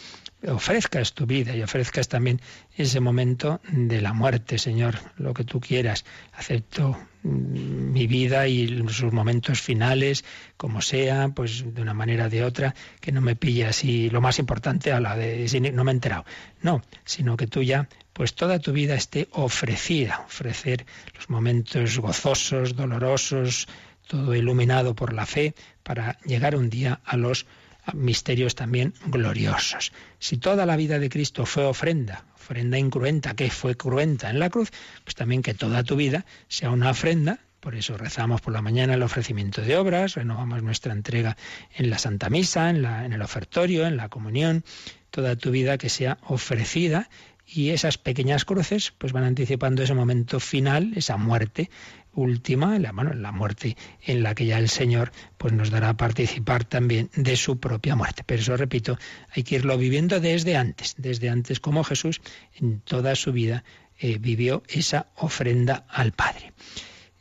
ofrezcas 0.48 1.14
tu 1.14 1.26
vida 1.26 1.56
y 1.56 1.62
ofrezcas 1.62 2.08
también 2.08 2.42
ese 2.76 3.00
momento 3.00 3.62
de 3.72 4.02
la 4.02 4.14
muerte, 4.14 4.58
Señor, 4.58 4.96
lo 5.18 5.34
que 5.34 5.44
tú 5.44 5.60
quieras. 5.60 6.06
Acepto 6.34 6.98
mm, 7.24 7.92
mi 7.92 8.08
vida 8.08 8.48
y 8.48 8.84
sus 8.90 9.14
momentos 9.14 9.62
finales, 9.62 10.26
como 10.58 10.82
sea, 10.82 11.30
pues 11.30 11.64
de 11.74 11.82
una 11.82 11.94
manera 11.94 12.26
o 12.26 12.30
de 12.30 12.44
otra, 12.44 12.74
que 13.00 13.12
no 13.12 13.22
me 13.22 13.36
pille 13.36 13.66
así, 13.66 14.10
lo 14.10 14.22
más 14.22 14.40
importante 14.40 14.92
a 14.92 15.00
la 15.00 15.16
de 15.16 15.72
no 15.74 15.84
me 15.84 15.92
he 15.92 15.94
enterado. 15.94 16.26
No, 16.62 16.82
sino 17.06 17.38
que 17.38 17.48
tú 17.48 17.62
ya, 17.62 17.88
pues 18.14 18.34
toda 18.34 18.60
tu 18.60 18.72
vida 18.72 18.96
esté 18.96 19.28
ofrecida, 19.32 20.24
ofrecer 20.26 20.86
los 21.16 21.30
momentos 21.30 22.00
gozosos, 22.00 22.76
dolorosos, 22.76 23.68
todo 24.08 24.36
iluminado 24.36 24.96
por 24.96 25.14
la 25.14 25.26
fe, 25.26 25.54
para 25.84 26.18
llegar 26.26 26.56
un 26.56 26.70
día 26.70 27.00
a 27.06 27.18
los 27.18 27.46
misterios 27.94 28.56
también 28.56 28.94
gloriosos. 29.06 29.92
Si 30.20 30.38
toda 30.38 30.66
la 30.66 30.76
vida 30.76 31.00
de 31.00 31.10
Cristo 31.10 31.46
fue 31.46 31.66
ofrenda, 31.66 32.26
ofrenda 32.36 32.78
incruenta, 32.78 33.36
que 33.36 33.50
fue 33.50 33.76
cruenta 33.76 34.30
en 34.30 34.40
la 34.40 34.50
cruz, 34.50 34.72
pues 35.04 35.16
también 35.16 35.42
que 35.42 35.54
toda 35.54 35.84
tu 35.84 35.96
vida 35.96 36.26
sea 36.48 36.72
una 36.72 36.92
ofrenda. 36.92 37.40
Por 37.60 37.76
eso 37.76 37.96
rezamos 37.98 38.42
por 38.42 38.54
la 38.54 38.62
mañana 38.62 38.96
el 38.96 39.04
ofrecimiento 39.04 39.62
de 39.62 39.78
obras, 39.78 40.16
renovamos 40.16 40.64
nuestra 40.64 40.94
entrega 40.94 41.38
en 41.76 41.92
la 41.92 42.00
Santa 42.00 42.30
Misa, 42.30 42.72
en, 42.72 42.82
la, 42.82 43.06
en 43.06 43.14
el 43.14 43.22
ofertorio, 43.22 43.86
en 43.86 43.98
la 43.98 44.10
comunión, 44.10 44.64
toda 45.12 45.36
tu 45.36 45.52
vida 45.52 45.78
que 45.78 45.90
sea 45.90 46.18
ofrecida 46.24 47.10
y 47.54 47.72
esas 47.72 47.98
pequeñas 47.98 48.46
cruces 48.46 48.94
pues 48.98 49.12
van 49.12 49.26
anticipando 49.26 49.84
ese 49.84 49.94
momento 49.94 50.40
final, 50.40 50.94
esa 50.96 51.18
muerte 51.18 51.70
última, 52.14 52.78
la, 52.80 52.92
bueno, 52.92 53.14
la 53.14 53.32
muerte 53.32 53.78
en 54.06 54.24
la 54.24 54.36
que 54.36 54.46
ya 54.46 54.58
el 54.58 54.70
Señor 54.70 55.12
pues 55.38 55.54
nos 55.54 55.70
dará 55.70 55.90
a 55.90 55.98
participar 55.98 56.64
también 56.64 57.10
de 57.16 57.36
su 57.36 57.60
propia 57.60 57.96
muerte. 57.96 58.24
Pero 58.26 58.42
eso, 58.42 58.58
repito, 58.58 58.98
hay 59.30 59.44
que 59.44 59.56
irlo 59.56 59.78
viviendo 59.78 60.20
desde 60.20 60.56
antes, 60.56 60.96
desde 60.98 61.30
antes 61.30 61.60
como 61.60 61.84
Jesús 61.84 62.22
en 62.56 62.80
toda 62.82 63.16
su 63.16 63.32
vida 63.32 63.64
eh, 64.00 64.18
vivió 64.20 64.64
esa 64.68 65.08
ofrenda 65.16 65.86
al 65.90 66.12
Padre. 66.12 66.54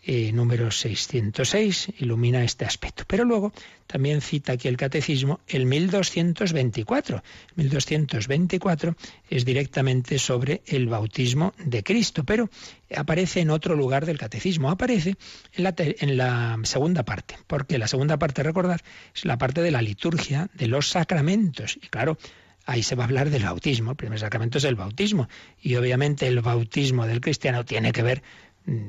Eh, 0.03 0.32
número 0.32 0.70
606 0.70 1.92
ilumina 1.98 2.42
este 2.42 2.64
aspecto. 2.64 3.05
Pero 3.07 3.24
luego 3.24 3.53
también 3.86 4.22
cita 4.22 4.53
aquí 4.53 4.66
el 4.66 4.78
catecismo 4.78 5.40
el 5.46 5.66
1224. 5.66 7.22
1224 7.57 8.96
es 9.28 9.44
directamente 9.44 10.18
sobre 10.18 10.62
el 10.64 10.88
bautismo 10.88 11.53
de 11.59 11.82
Cristo, 11.82 12.24
pero 12.24 12.48
aparece 12.96 13.40
en 13.40 13.51
otro 13.51 13.76
lugar 13.76 14.07
del 14.07 14.16
catecismo, 14.16 14.70
aparece 14.70 15.16
en 15.55 16.16
la, 16.16 16.59
segunda 16.62 17.05
parte, 17.05 17.36
porque 17.46 17.76
la 17.76 17.86
segunda 17.86 18.18
parte, 18.18 18.42
recordar, 18.42 18.82
es 19.14 19.26
la 19.26 19.36
parte 19.36 19.61
de 19.61 19.70
la 19.70 19.82
liturgia 19.82 20.48
de 20.55 20.66
los 20.66 20.88
sacramentos. 20.88 21.78
Y 21.82 21.88
claro, 21.88 22.16
ahí 22.64 22.82
se 22.82 22.94
va 22.94 23.05
a 23.05 23.07
hablar 23.07 23.28
del 23.28 23.42
bautismo. 23.42 23.90
El 23.90 23.96
primer 23.98 24.18
sacramento 24.18 24.57
es 24.57 24.64
el 24.64 24.76
bautismo. 24.76 25.28
Y 25.61 25.74
obviamente 25.74 26.26
el 26.26 26.40
bautismo 26.40 27.07
del 27.07 27.20
cristiano 27.20 27.66
tiene 27.66 27.92
que 27.92 28.03
ver 28.03 28.22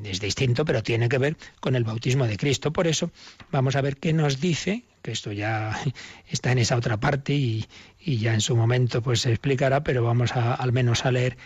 es 0.04 0.20
distinto, 0.20 0.64
pero 0.64 0.82
tiene 0.82 1.08
que 1.08 1.18
ver 1.18 1.36
con 1.60 1.74
el 1.74 1.84
bautismo 1.84 2.26
de 2.26 2.36
Cristo. 2.36 2.72
Por 2.72 2.86
eso 2.86 3.10
vamos 3.50 3.76
a 3.76 3.80
ver 3.80 3.96
qué 3.96 4.12
nos 4.12 4.40
dice, 4.40 4.84
que 5.02 5.12
esto 5.12 5.32
ya 5.32 5.78
está 6.28 6.52
en 6.52 6.58
esa 6.58 6.76
otra 6.76 6.98
parte 6.98 7.34
y, 7.34 7.66
ya 8.04 8.34
en 8.34 8.40
su 8.40 8.56
momento 8.56 9.00
pues 9.00 9.20
se 9.20 9.30
explicará, 9.30 9.82
pero 9.84 10.02
vamos 10.02 10.32
a, 10.32 10.54
al 10.54 10.72
menos 10.72 11.04
a 11.04 11.12
leer 11.12 11.36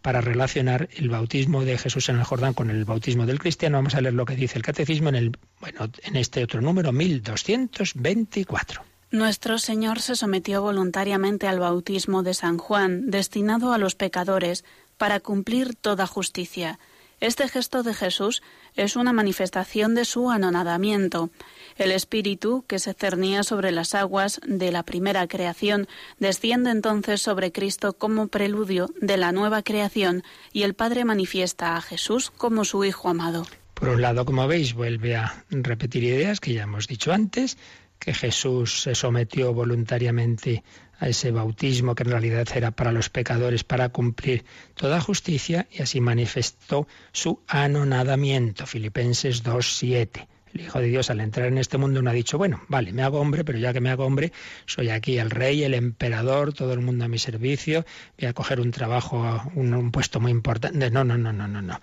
para 0.00 0.20
relacionar 0.20 0.88
el 0.96 1.08
bautismo 1.08 1.64
de 1.64 1.76
Jesús 1.76 2.08
en 2.08 2.16
el 2.16 2.24
Jordán 2.24 2.54
con 2.54 2.70
el 2.70 2.84
bautismo 2.84 3.26
del 3.26 3.38
cristiano. 3.38 3.78
Vamos 3.78 3.94
a 3.94 4.00
leer 4.00 4.14
lo 4.14 4.24
que 4.24 4.36
dice 4.36 4.58
el 4.58 4.64
catecismo 4.64 5.08
en 5.08 5.16
el 5.16 5.38
bueno, 5.60 5.90
en 6.04 6.16
este 6.16 6.42
otro 6.44 6.60
número 6.60 6.92
1224. 6.92 8.82
Nuestro 9.10 9.58
Señor 9.58 10.00
se 10.00 10.16
sometió 10.16 10.62
voluntariamente 10.62 11.46
al 11.46 11.58
bautismo 11.58 12.22
de 12.22 12.32
San 12.32 12.56
Juan, 12.56 13.10
destinado 13.10 13.74
a 13.74 13.78
los 13.78 13.94
pecadores, 13.94 14.64
para 14.96 15.20
cumplir 15.20 15.74
toda 15.74 16.06
justicia 16.06 16.78
este 17.22 17.48
gesto 17.48 17.84
de 17.84 17.94
Jesús 17.94 18.42
es 18.74 18.96
una 18.96 19.12
manifestación 19.12 19.94
de 19.94 20.04
su 20.04 20.28
anonadamiento. 20.28 21.30
El 21.76 21.92
Espíritu, 21.92 22.64
que 22.66 22.80
se 22.80 22.94
cernía 22.94 23.44
sobre 23.44 23.70
las 23.70 23.94
aguas 23.94 24.40
de 24.44 24.72
la 24.72 24.82
primera 24.82 25.28
creación, 25.28 25.86
desciende 26.18 26.70
entonces 26.70 27.22
sobre 27.22 27.52
Cristo 27.52 27.92
como 27.92 28.26
preludio 28.26 28.90
de 29.00 29.16
la 29.18 29.30
nueva 29.30 29.62
creación 29.62 30.24
y 30.52 30.64
el 30.64 30.74
Padre 30.74 31.04
manifiesta 31.04 31.76
a 31.76 31.80
Jesús 31.80 32.32
como 32.32 32.64
su 32.64 32.84
Hijo 32.84 33.08
amado. 33.08 33.46
Por 33.74 33.90
un 33.90 34.02
lado, 34.02 34.24
como 34.24 34.48
veis, 34.48 34.74
vuelve 34.74 35.14
a 35.14 35.44
repetir 35.50 36.02
ideas 36.02 36.40
que 36.40 36.54
ya 36.54 36.64
hemos 36.64 36.88
dicho 36.88 37.12
antes, 37.12 37.56
que 38.00 38.14
Jesús 38.14 38.82
se 38.82 38.96
sometió 38.96 39.54
voluntariamente 39.54 40.64
a 41.02 41.08
ese 41.08 41.32
bautismo 41.32 41.96
que 41.96 42.04
en 42.04 42.10
realidad 42.10 42.46
era 42.54 42.70
para 42.70 42.92
los 42.92 43.10
pecadores, 43.10 43.64
para 43.64 43.88
cumplir 43.88 44.44
toda 44.74 45.00
justicia, 45.00 45.66
y 45.72 45.82
así 45.82 46.00
manifestó 46.00 46.86
su 47.10 47.40
anonadamiento. 47.48 48.66
Filipenses 48.66 49.42
2.7. 49.42 50.28
El 50.54 50.60
Hijo 50.60 50.80
de 50.80 50.88
Dios 50.88 51.08
al 51.10 51.20
entrar 51.20 51.48
en 51.48 51.56
este 51.56 51.78
mundo 51.78 52.02
no 52.02 52.10
ha 52.10 52.12
dicho, 52.12 52.36
bueno, 52.36 52.62
vale, 52.68 52.92
me 52.92 53.02
hago 53.02 53.20
hombre, 53.20 53.42
pero 53.44 53.58
ya 53.58 53.72
que 53.72 53.80
me 53.80 53.90
hago 53.90 54.04
hombre, 54.04 54.32
soy 54.66 54.90
aquí 54.90 55.18
el 55.18 55.30
rey, 55.30 55.64
el 55.64 55.72
emperador, 55.74 56.52
todo 56.52 56.74
el 56.74 56.80
mundo 56.80 57.04
a 57.04 57.08
mi 57.08 57.18
servicio, 57.18 57.86
voy 58.18 58.28
a 58.28 58.34
coger 58.34 58.60
un 58.60 58.70
trabajo, 58.70 59.42
un, 59.54 59.72
un 59.72 59.90
puesto 59.90 60.20
muy 60.20 60.30
importante. 60.30 60.90
No, 60.90 61.04
no, 61.04 61.16
no, 61.16 61.32
no, 61.32 61.48
no, 61.48 61.62
no. 61.62 61.80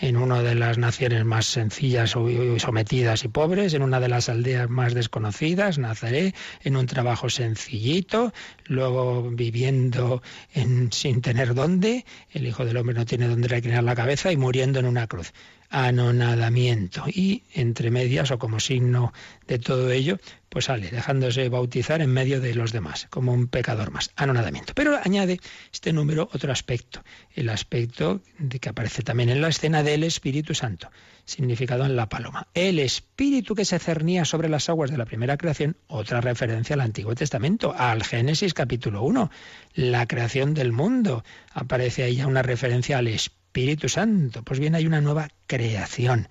En 0.00 0.16
una 0.16 0.42
de 0.42 0.54
las 0.54 0.78
naciones 0.78 1.24
más 1.24 1.46
sencillas, 1.46 2.10
sometidas 2.58 3.24
y 3.24 3.28
pobres, 3.28 3.74
en 3.74 3.82
una 3.82 4.00
de 4.00 4.08
las 4.08 4.28
aldeas 4.28 4.70
más 4.70 4.94
desconocidas, 4.94 5.78
naceré, 5.78 6.34
en 6.62 6.76
un 6.76 6.86
trabajo 6.86 7.28
sencillito, 7.28 8.32
luego 8.66 9.30
viviendo 9.30 10.22
en, 10.54 10.92
sin 10.92 11.22
tener 11.22 11.54
dónde, 11.54 12.04
el 12.30 12.46
Hijo 12.46 12.64
del 12.64 12.76
Hombre 12.76 12.94
no 12.94 13.04
tiene 13.04 13.28
dónde 13.28 13.48
reclinar 13.48 13.84
la 13.84 13.94
cabeza 13.94 14.32
y 14.32 14.36
muriendo 14.36 14.78
en 14.78 14.86
una 14.86 15.06
cruz 15.06 15.32
anonadamiento. 15.72 17.04
Y 17.08 17.42
entre 17.54 17.90
medias, 17.90 18.30
o 18.30 18.38
como 18.38 18.60
signo 18.60 19.12
de 19.48 19.58
todo 19.58 19.90
ello, 19.90 20.18
pues 20.48 20.66
sale 20.66 20.90
dejándose 20.90 21.48
bautizar 21.48 22.02
en 22.02 22.12
medio 22.12 22.40
de 22.40 22.54
los 22.54 22.72
demás, 22.72 23.08
como 23.10 23.32
un 23.32 23.48
pecador 23.48 23.90
más, 23.90 24.10
anonadamiento. 24.16 24.74
Pero 24.74 24.98
añade 25.02 25.40
este 25.72 25.92
número 25.92 26.28
otro 26.32 26.52
aspecto, 26.52 27.02
el 27.34 27.48
aspecto 27.48 28.20
de 28.38 28.60
que 28.60 28.68
aparece 28.68 29.02
también 29.02 29.30
en 29.30 29.40
la 29.40 29.48
escena 29.48 29.82
del 29.82 30.04
Espíritu 30.04 30.54
Santo, 30.54 30.90
significado 31.24 31.86
en 31.86 31.96
la 31.96 32.10
paloma. 32.10 32.48
El 32.52 32.78
Espíritu 32.78 33.54
que 33.54 33.64
se 33.64 33.78
cernía 33.78 34.26
sobre 34.26 34.50
las 34.50 34.68
aguas 34.68 34.90
de 34.90 34.98
la 34.98 35.06
primera 35.06 35.38
creación, 35.38 35.76
otra 35.86 36.20
referencia 36.20 36.74
al 36.74 36.82
Antiguo 36.82 37.14
Testamento, 37.14 37.74
al 37.76 38.04
Génesis 38.04 38.52
capítulo 38.52 39.02
1, 39.04 39.30
la 39.74 40.06
creación 40.06 40.52
del 40.52 40.72
mundo. 40.72 41.24
Aparece 41.54 42.02
ahí 42.02 42.16
ya 42.16 42.26
una 42.26 42.42
referencia 42.42 42.98
al 42.98 43.08
Espíritu 43.08 43.41
Espíritu 43.52 43.90
Santo. 43.90 44.42
Pues 44.42 44.58
bien, 44.58 44.74
hay 44.74 44.86
una 44.86 45.02
nueva 45.02 45.28
creación, 45.46 46.26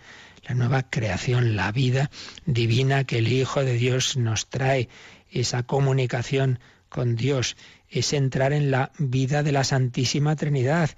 la 0.47 0.55
nueva 0.55 0.89
creación, 0.89 1.55
la 1.55 1.72
vida 1.72 2.09
divina 2.47 3.03
que 3.03 3.19
el 3.19 3.32
Hijo 3.32 3.63
de 3.63 3.74
Dios 3.74 4.17
nos 4.17 4.49
trae, 4.49 4.89
esa 5.30 5.61
comunicación 5.61 6.57
con 6.89 7.15
Dios, 7.15 7.57
es 7.91 8.13
entrar 8.13 8.53
en 8.53 8.72
la 8.72 8.91
vida 8.97 9.43
de 9.43 9.51
la 9.51 9.63
Santísima 9.63 10.36
Trinidad. 10.36 10.89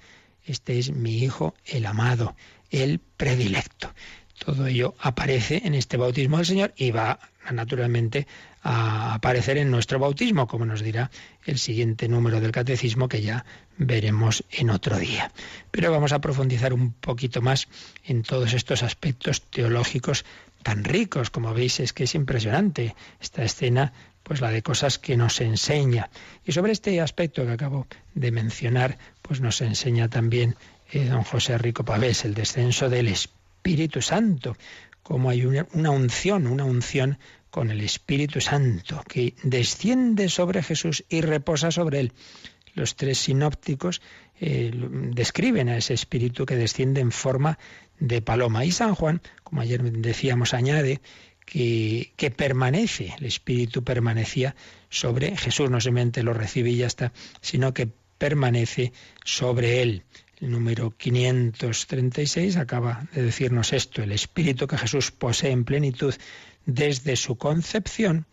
Este 0.46 0.78
es 0.78 0.92
mi 0.92 1.18
Hijo, 1.18 1.54
el 1.66 1.84
amado, 1.84 2.34
el 2.70 3.00
predilecto. 3.00 3.92
Todo 4.42 4.66
ello 4.66 4.94
aparece 5.00 5.60
en 5.66 5.74
este 5.74 5.98
bautismo 5.98 6.38
del 6.38 6.46
Señor 6.46 6.72
y 6.74 6.90
va 6.90 7.18
naturalmente 7.52 8.26
a 8.64 9.12
aparecer 9.14 9.58
en 9.58 9.70
nuestro 9.70 9.98
bautismo, 9.98 10.46
como 10.46 10.64
nos 10.64 10.80
dirá 10.80 11.10
el 11.44 11.58
siguiente 11.58 12.08
número 12.08 12.40
del 12.40 12.50
catecismo 12.50 13.08
que 13.08 13.20
ya 13.20 13.44
veremos 13.76 14.42
en 14.50 14.70
otro 14.70 14.98
día. 14.98 15.30
Pero 15.70 15.92
vamos 15.92 16.12
a 16.12 16.20
profundizar 16.20 16.72
un 16.72 16.92
poquito 16.92 17.42
más 17.42 17.68
en 18.04 18.22
todos 18.22 18.54
estos 18.54 18.82
aspectos 18.82 19.42
teológicos 19.42 20.24
tan 20.62 20.82
ricos, 20.82 21.28
como 21.28 21.52
veis, 21.52 21.78
es 21.78 21.92
que 21.92 22.04
es 22.04 22.14
impresionante 22.14 22.96
esta 23.20 23.44
escena, 23.44 23.92
pues 24.22 24.40
la 24.40 24.50
de 24.50 24.62
cosas 24.62 24.98
que 24.98 25.18
nos 25.18 25.42
enseña. 25.42 26.08
Y 26.46 26.52
sobre 26.52 26.72
este 26.72 27.02
aspecto 27.02 27.44
que 27.44 27.52
acabo 27.52 27.86
de 28.14 28.32
mencionar, 28.32 28.96
pues 29.20 29.42
nos 29.42 29.60
enseña 29.60 30.08
también 30.08 30.56
eh, 30.90 31.04
don 31.04 31.22
José 31.22 31.58
Rico 31.58 31.84
Pavés, 31.84 32.24
el 32.24 32.32
descenso 32.32 32.88
del 32.88 33.08
Espíritu 33.08 34.00
Santo, 34.00 34.56
como 35.02 35.28
hay 35.28 35.44
una, 35.44 35.66
una 35.74 35.90
unción, 35.90 36.46
una 36.46 36.64
unción 36.64 37.18
con 37.54 37.70
el 37.70 37.82
Espíritu 37.82 38.40
Santo, 38.40 39.00
que 39.06 39.34
desciende 39.44 40.28
sobre 40.28 40.60
Jesús 40.60 41.04
y 41.08 41.20
reposa 41.20 41.70
sobre 41.70 42.00
él. 42.00 42.12
Los 42.74 42.96
tres 42.96 43.18
sinópticos 43.18 44.02
eh, 44.40 44.72
describen 44.74 45.68
a 45.68 45.76
ese 45.76 45.94
Espíritu 45.94 46.46
que 46.46 46.56
desciende 46.56 47.00
en 47.00 47.12
forma 47.12 47.60
de 48.00 48.20
paloma. 48.22 48.64
Y 48.64 48.72
San 48.72 48.96
Juan, 48.96 49.22
como 49.44 49.60
ayer 49.60 49.80
decíamos, 49.84 50.52
añade 50.52 51.00
que, 51.46 52.12
que, 52.16 52.32
permanece, 52.32 53.14
el 53.20 53.26
Espíritu 53.26 53.84
permanecía 53.84 54.56
sobre 54.88 55.36
Jesús, 55.36 55.70
no 55.70 55.80
solamente 55.80 56.24
lo 56.24 56.34
recibe 56.34 56.70
y 56.70 56.78
ya 56.78 56.88
está, 56.88 57.12
sino 57.40 57.72
que 57.72 57.88
permanece 58.18 58.92
sobre 59.24 59.80
él. 59.80 60.02
El 60.40 60.50
número 60.50 60.90
536 60.90 62.56
acaba 62.56 63.06
de 63.14 63.22
decirnos 63.22 63.72
esto, 63.72 64.02
el 64.02 64.10
Espíritu 64.10 64.66
que 64.66 64.76
Jesús 64.76 65.12
posee 65.12 65.52
en 65.52 65.64
plenitud 65.64 66.12
desde 66.66 67.16
su 67.16 67.36
concepción, 67.36 68.26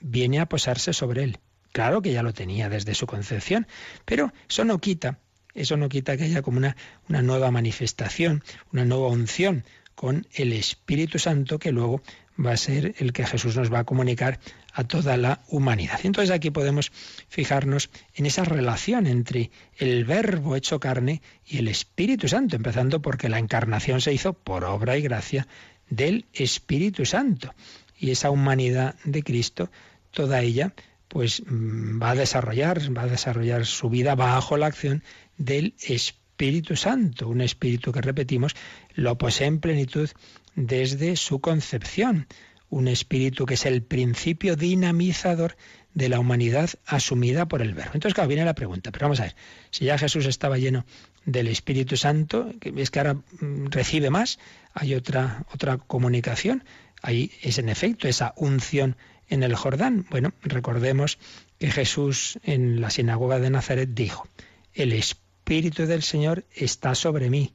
viene 0.00 0.40
a 0.40 0.46
posarse 0.46 0.92
sobre 0.92 1.24
él. 1.24 1.38
Claro 1.72 2.02
que 2.02 2.12
ya 2.12 2.22
lo 2.22 2.32
tenía 2.32 2.68
desde 2.68 2.94
su 2.94 3.06
concepción, 3.06 3.66
pero 4.04 4.32
eso 4.48 4.64
no 4.64 4.78
quita, 4.78 5.18
eso 5.54 5.76
no 5.76 5.88
quita 5.88 6.16
que 6.16 6.24
haya 6.24 6.42
como 6.42 6.58
una, 6.58 6.76
una 7.08 7.22
nueva 7.22 7.50
manifestación, 7.50 8.42
una 8.72 8.84
nueva 8.84 9.08
unción 9.08 9.64
con 9.94 10.26
el 10.34 10.52
Espíritu 10.52 11.18
Santo 11.18 11.58
que 11.58 11.72
luego 11.72 12.02
va 12.38 12.52
a 12.52 12.56
ser 12.56 12.94
el 12.98 13.12
que 13.12 13.26
Jesús 13.26 13.56
nos 13.56 13.72
va 13.72 13.80
a 13.80 13.84
comunicar 13.84 14.38
a 14.72 14.84
toda 14.84 15.16
la 15.16 15.40
humanidad. 15.48 16.00
Entonces 16.04 16.30
aquí 16.30 16.50
podemos 16.50 16.92
fijarnos 17.28 17.90
en 18.14 18.26
esa 18.26 18.44
relación 18.44 19.06
entre 19.06 19.50
el 19.78 20.04
verbo 20.04 20.54
hecho 20.54 20.78
carne 20.78 21.22
y 21.46 21.58
el 21.58 21.68
Espíritu 21.68 22.28
Santo, 22.28 22.56
empezando 22.56 23.00
porque 23.00 23.30
la 23.30 23.38
encarnación 23.38 24.02
se 24.02 24.12
hizo 24.12 24.34
por 24.34 24.64
obra 24.64 24.98
y 24.98 25.02
gracia 25.02 25.48
del 25.88 26.26
Espíritu 26.32 27.04
Santo. 27.04 27.54
Y 27.98 28.10
esa 28.10 28.30
humanidad 28.30 28.94
de 29.04 29.22
Cristo, 29.22 29.70
toda 30.10 30.42
ella, 30.42 30.74
pues 31.08 31.42
mm, 31.46 32.02
va 32.02 32.10
a 32.10 32.14
desarrollar, 32.14 32.96
va 32.96 33.02
a 33.02 33.08
desarrollar 33.08 33.66
su 33.66 33.88
vida 33.88 34.14
bajo 34.14 34.56
la 34.56 34.66
acción 34.66 35.02
del 35.38 35.74
Espíritu 35.80 36.76
Santo, 36.76 37.28
un 37.28 37.40
espíritu 37.40 37.92
que 37.92 38.02
repetimos 38.02 38.54
lo 38.94 39.16
posee 39.16 39.46
en 39.46 39.60
plenitud 39.60 40.10
desde 40.54 41.16
su 41.16 41.40
concepción 41.40 42.26
un 42.68 42.88
espíritu 42.88 43.46
que 43.46 43.54
es 43.54 43.66
el 43.66 43.82
principio 43.82 44.56
dinamizador 44.56 45.56
de 45.94 46.08
la 46.08 46.18
humanidad 46.18 46.70
asumida 46.84 47.46
por 47.46 47.62
el 47.62 47.74
Verbo. 47.74 47.92
Entonces, 47.94 48.14
claro, 48.14 48.28
viene 48.28 48.44
la 48.44 48.54
pregunta, 48.54 48.90
pero 48.92 49.06
vamos 49.06 49.20
a 49.20 49.24
ver, 49.24 49.34
si 49.70 49.86
ya 49.86 49.96
Jesús 49.96 50.26
estaba 50.26 50.58
lleno 50.58 50.84
del 51.24 51.48
Espíritu 51.48 51.96
Santo, 51.96 52.52
es 52.60 52.90
que 52.90 52.98
ahora 52.98 53.14
mm, 53.14 53.66
recibe 53.70 54.10
más, 54.10 54.38
hay 54.76 54.94
otra, 54.94 55.44
otra 55.52 55.78
comunicación, 55.78 56.62
ahí 57.02 57.32
es 57.42 57.58
en 57.58 57.68
efecto 57.68 58.06
esa 58.06 58.32
unción 58.36 58.96
en 59.28 59.42
el 59.42 59.56
Jordán. 59.56 60.06
Bueno, 60.10 60.32
recordemos 60.42 61.18
que 61.58 61.72
Jesús 61.72 62.38
en 62.44 62.80
la 62.80 62.90
sinagoga 62.90 63.40
de 63.40 63.50
Nazaret 63.50 63.90
dijo, 63.92 64.28
el 64.74 64.92
Espíritu 64.92 65.86
del 65.86 66.04
Señor 66.04 66.44
está 66.54 66.94
sobre 66.94 67.30
mí, 67.30 67.54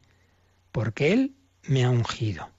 porque 0.73 1.13
Él 1.13 1.35
me 1.63 1.85
ha 1.85 1.89
ungido 1.89 2.51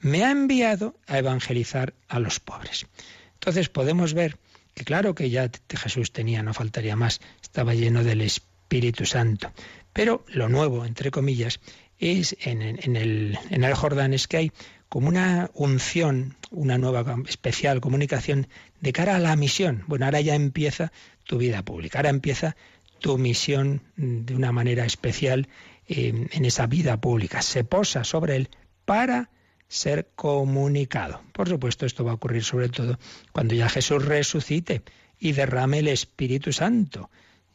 me 0.00 0.24
ha 0.24 0.30
enviado 0.30 0.98
a 1.06 1.18
evangelizar 1.18 1.94
a 2.08 2.18
los 2.18 2.40
pobres. 2.40 2.86
Entonces 3.34 3.68
podemos 3.68 4.14
ver 4.14 4.38
que 4.74 4.84
claro 4.84 5.14
que 5.14 5.30
ya 5.30 5.50
Jesús 5.68 6.12
tenía, 6.12 6.42
no 6.42 6.54
faltaría 6.54 6.96
más, 6.96 7.20
estaba 7.42 7.74
lleno 7.74 8.02
del 8.02 8.22
Espíritu 8.22 9.04
Santo. 9.04 9.52
Pero 9.92 10.24
lo 10.28 10.48
nuevo, 10.48 10.84
entre 10.84 11.10
comillas, 11.10 11.60
es 12.00 12.36
en, 12.40 12.62
el, 12.62 13.38
en 13.50 13.64
el 13.64 13.74
Jordán 13.74 14.14
es 14.14 14.26
que 14.26 14.36
hay 14.38 14.52
como 14.88 15.08
una 15.08 15.50
unción, 15.54 16.36
una 16.50 16.76
nueva 16.76 17.16
especial 17.28 17.80
comunicación 17.80 18.48
de 18.80 18.92
cara 18.92 19.16
a 19.16 19.20
la 19.20 19.36
misión. 19.36 19.84
Bueno, 19.86 20.06
ahora 20.06 20.20
ya 20.20 20.34
empieza 20.34 20.90
tu 21.24 21.38
vida 21.38 21.62
pública, 21.62 21.98
ahora 21.98 22.10
empieza 22.10 22.56
tu 22.98 23.16
misión 23.16 23.82
de 23.96 24.34
una 24.34 24.50
manera 24.50 24.84
especial 24.84 25.48
eh, 25.86 26.28
en 26.30 26.44
esa 26.44 26.66
vida 26.66 27.00
pública. 27.00 27.42
Se 27.42 27.62
posa 27.62 28.02
sobre 28.02 28.36
él 28.36 28.48
para 28.84 29.30
ser 29.68 30.10
comunicado. 30.16 31.22
Por 31.32 31.48
supuesto, 31.48 31.86
esto 31.86 32.04
va 32.04 32.10
a 32.10 32.14
ocurrir 32.14 32.42
sobre 32.42 32.68
todo 32.68 32.98
cuando 33.32 33.54
ya 33.54 33.68
Jesús 33.68 34.04
resucite 34.04 34.82
y 35.20 35.32
derrame 35.32 35.78
el 35.78 35.88
Espíritu 35.88 36.52
Santo. 36.52 37.10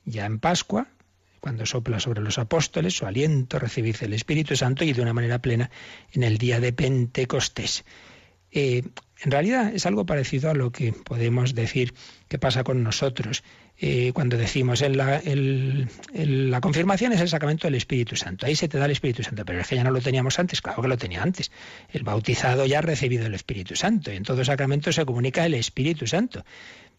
Ya 0.06 0.26
en 0.26 0.40
Pascua, 0.40 0.88
cuando 1.46 1.68
sopla 1.68 2.00
sobre 2.00 2.24
los 2.24 2.40
apóstoles, 2.40 2.98
su 2.98 3.06
aliento, 3.06 3.60
recibid 3.60 3.98
el 4.02 4.14
Espíritu 4.14 4.56
Santo 4.56 4.84
y 4.84 4.94
de 4.94 5.04
una 5.04 5.14
manera 5.14 5.38
plena 5.44 5.70
en 6.12 6.24
el 6.24 6.40
día 6.40 6.60
de 6.60 6.74
Pentecostés. 6.74 7.86
Eh, 8.52 8.82
en 9.22 9.32
realidad 9.32 9.72
es 9.72 9.86
algo 9.86 10.08
parecido 10.08 10.50
a 10.50 10.56
lo 10.56 10.72
que 10.72 10.92
podemos 10.92 11.54
decir 11.54 11.94
que 12.28 12.40
pasa 12.40 12.64
con 12.64 12.82
nosotros. 12.82 13.44
Eh, 13.78 14.12
cuando 14.16 14.38
decimos 14.38 14.82
en 14.82 14.98
la, 14.98 15.22
la, 15.24 16.62
confirmación 16.62 17.14
es 17.14 17.22
el 17.22 17.30
sacramento 17.30 17.68
del 17.68 17.76
Espíritu 17.76 18.16
Santo. 18.16 18.48
Ahí 18.48 18.56
se 18.56 18.68
te 18.68 18.80
da 18.80 18.86
el 18.86 18.92
Espíritu 18.92 19.22
Santo, 19.22 19.46
pero 19.46 19.60
es 19.60 19.68
que 19.68 19.76
ya 19.76 19.84
no 19.84 19.92
lo 19.92 20.02
teníamos 20.02 20.40
antes, 20.40 20.64
claro 20.64 20.82
que 20.82 20.88
lo 20.88 20.98
tenía 20.98 21.22
antes. 21.22 21.52
El 21.92 22.02
bautizado 22.02 22.66
ya 22.66 22.80
ha 22.80 22.82
recibido 22.82 23.28
el 23.28 23.36
Espíritu 23.36 23.76
Santo 23.76 24.12
y 24.12 24.16
en 24.16 24.24
todo 24.24 24.44
sacramento 24.44 24.92
se 24.92 25.06
comunica 25.06 25.46
el 25.46 25.54
Espíritu 25.54 26.08
Santo. 26.08 26.44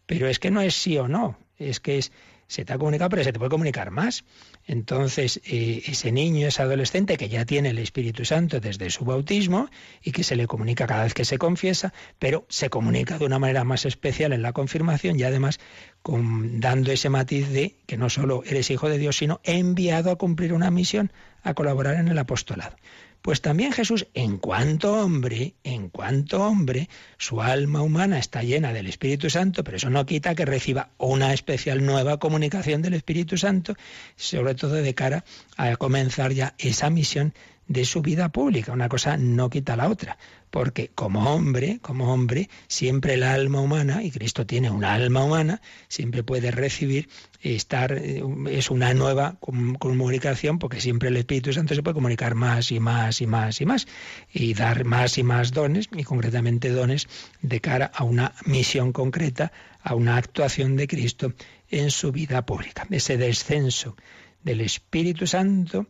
Pero 0.07 0.29
es 0.29 0.39
que 0.39 0.53
no 0.53 0.61
es 0.61 0.77
sí 0.77 0.97
o 0.99 1.09
no, 1.09 1.37
es 1.59 1.81
que 1.81 1.99
es 1.99 2.13
se 2.49 2.65
te 2.65 2.73
ha 2.73 2.79
comunicado, 2.79 3.11
pero 3.11 3.25
se 3.25 3.33
te 3.33 3.39
puede 3.39 3.51
comunicar 3.51 3.91
más. 3.91 4.25
Entonces, 4.67 5.41
eh, 5.45 5.83
ese 5.87 6.13
niño, 6.13 6.47
ese 6.49 6.63
adolescente 6.63 7.17
que 7.17 7.29
ya 7.29 7.45
tiene 7.45 7.71
el 7.71 7.79
Espíritu 7.79 8.25
Santo 8.25 8.61
desde 8.61 8.91
su 8.91 9.05
bautismo 9.05 9.69
y 10.03 10.13
que 10.13 10.25
se 10.25 10.37
le 10.37 10.47
comunica 10.47 10.87
cada 10.87 11.05
vez 11.05 11.15
que 11.15 11.25
se 11.25 11.39
confiesa, 11.39 11.93
pero 12.19 12.47
se 12.49 12.71
comunica 12.71 13.19
de 13.19 13.27
una 13.27 13.39
manera 13.39 13.65
más 13.65 13.85
especial 13.85 14.33
en 14.33 14.43
la 14.43 14.53
confirmación 14.53 15.19
y 15.19 15.25
además 15.25 15.59
con, 16.03 16.61
dando 16.61 16.93
ese 16.93 17.11
matiz 17.11 17.49
de 17.49 17.77
que 17.87 17.97
no 17.97 18.11
solo 18.11 18.43
eres 18.47 18.71
hijo 18.71 18.89
de 18.89 18.99
Dios, 18.99 19.17
sino 19.17 19.41
enviado 19.45 20.11
a 20.11 20.17
cumplir 20.17 20.53
una 20.53 20.71
misión, 20.71 21.13
a 21.43 21.55
colaborar 21.55 21.97
en 21.97 22.09
el 22.09 22.19
apostolado. 22.19 22.77
Pues 23.23 23.41
también 23.41 23.73
Jesús, 23.73 24.07
en 24.15 24.39
cuanto 24.39 24.95
hombre, 24.95 25.55
en 25.65 25.89
cuanto 25.89 26.43
hombre, 26.43 26.89
su 27.19 27.43
alma 27.43 27.83
humana 27.83 28.19
está 28.19 28.43
llena 28.43 28.73
del 28.73 28.87
Espíritu 28.87 29.31
Santo, 29.31 29.65
pero 29.65 29.79
eso 29.79 29.91
no 29.91 30.07
quita 30.07 30.35
que 30.35 30.45
reciba 30.45 30.91
una 30.99 31.33
especial 31.33 31.85
nueva 31.85 32.19
comunicación 32.19 32.83
del 32.83 32.95
Espíritu 32.95 33.37
Santo, 33.37 33.75
sobre 34.15 34.55
todo 34.55 34.75
de 34.75 34.95
cara 34.95 35.25
a 35.57 35.75
comenzar 35.77 36.33
ya 36.33 36.55
esa 36.59 36.89
misión 36.89 37.35
de 37.69 37.85
su 37.85 38.01
vida 38.01 38.29
pública. 38.29 38.73
Una 38.73 38.89
cosa 38.89 39.17
no 39.17 39.51
quita 39.51 39.77
la 39.77 39.89
otra, 39.89 40.19
porque 40.57 40.91
como 40.95 41.35
hombre, 41.35 41.81
como 41.83 42.15
hombre, 42.15 42.49
siempre 42.67 43.13
el 43.13 43.25
alma 43.25 43.61
humana, 43.61 44.03
y 44.03 44.11
Cristo 44.11 44.47
tiene 44.47 44.71
una 44.71 44.95
alma 44.95 45.23
humana, 45.23 45.61
siempre 45.89 46.23
puede 46.23 46.51
recibir, 46.51 47.11
estar, 47.43 47.93
eh, 47.93 48.23
es 48.49 48.71
una 48.71 48.95
nueva 48.95 49.37
comunicación, 49.39 50.59
porque 50.59 50.81
siempre 50.81 51.11
el 51.11 51.19
Espíritu 51.19 51.53
Santo 51.53 51.75
se 51.75 51.83
puede 51.83 51.93
comunicar 51.93 52.35
más 52.35 52.73
y 52.73 52.81
más 52.81 53.21
y 53.21 53.27
más 53.27 53.61
y 53.61 53.67
más, 53.67 53.87
y 54.33 54.55
dar 54.55 54.87
más 54.87 55.19
y 55.19 55.25
más 55.25 55.53
dones, 55.53 55.91
y 55.95 56.05
concretamente 56.05 56.71
dones 56.71 57.07
de 57.43 57.61
cara 57.61 57.93
a 57.95 58.05
una 58.05 58.33
misión 58.47 58.93
concreta, 58.93 59.53
a 59.83 59.95
una 59.95 60.17
actuación 60.17 60.75
de 60.77 60.89
Cristo 60.89 61.35
en 61.69 61.91
su 61.91 62.13
vida 62.13 62.47
pública. 62.47 62.87
Ese 62.91 63.19
descenso 63.19 63.95
del 64.43 64.63
Espíritu 64.63 65.27
Santo 65.27 65.87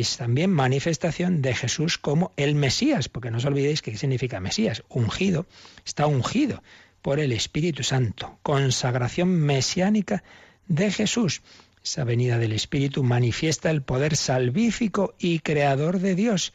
es 0.00 0.16
también 0.16 0.50
manifestación 0.50 1.42
de 1.42 1.54
Jesús 1.54 1.98
como 1.98 2.32
el 2.36 2.54
Mesías, 2.54 3.08
porque 3.08 3.30
no 3.30 3.38
os 3.38 3.44
olvidéis 3.44 3.82
que 3.82 3.96
significa 3.96 4.40
Mesías, 4.40 4.82
ungido, 4.88 5.46
está 5.84 6.06
ungido 6.06 6.62
por 7.02 7.20
el 7.20 7.32
Espíritu 7.32 7.82
Santo, 7.82 8.38
consagración 8.42 9.28
mesiánica 9.28 10.22
de 10.66 10.90
Jesús. 10.90 11.42
Esa 11.84 12.04
venida 12.04 12.38
del 12.38 12.52
Espíritu 12.52 13.04
manifiesta 13.04 13.70
el 13.70 13.82
poder 13.82 14.16
salvífico 14.16 15.14
y 15.18 15.38
creador 15.38 16.00
de 16.00 16.14
Dios. 16.14 16.52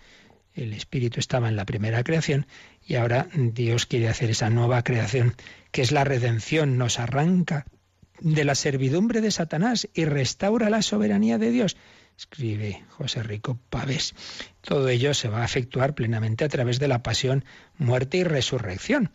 El 0.53 0.73
Espíritu 0.73 1.19
estaba 1.19 1.47
en 1.47 1.55
la 1.55 1.65
primera 1.65 2.03
creación 2.03 2.45
y 2.85 2.95
ahora 2.95 3.29
Dios 3.33 3.85
quiere 3.85 4.09
hacer 4.09 4.29
esa 4.29 4.49
nueva 4.49 4.83
creación, 4.83 5.35
que 5.71 5.81
es 5.81 5.93
la 5.93 6.03
redención, 6.03 6.77
nos 6.77 6.99
arranca 6.99 7.65
de 8.19 8.43
la 8.43 8.55
servidumbre 8.55 9.21
de 9.21 9.31
Satanás 9.31 9.87
y 9.93 10.05
restaura 10.05 10.69
la 10.69 10.81
soberanía 10.81 11.37
de 11.37 11.51
Dios 11.51 11.77
escribe 12.18 12.84
José 12.89 13.24
Rico 13.24 13.59
Pavés. 13.70 14.14
Todo 14.62 14.89
ello 14.89 15.14
se 15.14 15.28
va 15.28 15.41
a 15.41 15.45
efectuar 15.45 15.95
plenamente 15.95 16.43
a 16.43 16.49
través 16.49 16.80
de 16.80 16.88
la 16.88 17.03
pasión, 17.03 17.45
muerte 17.78 18.18
y 18.18 18.24
resurrección. 18.24 19.12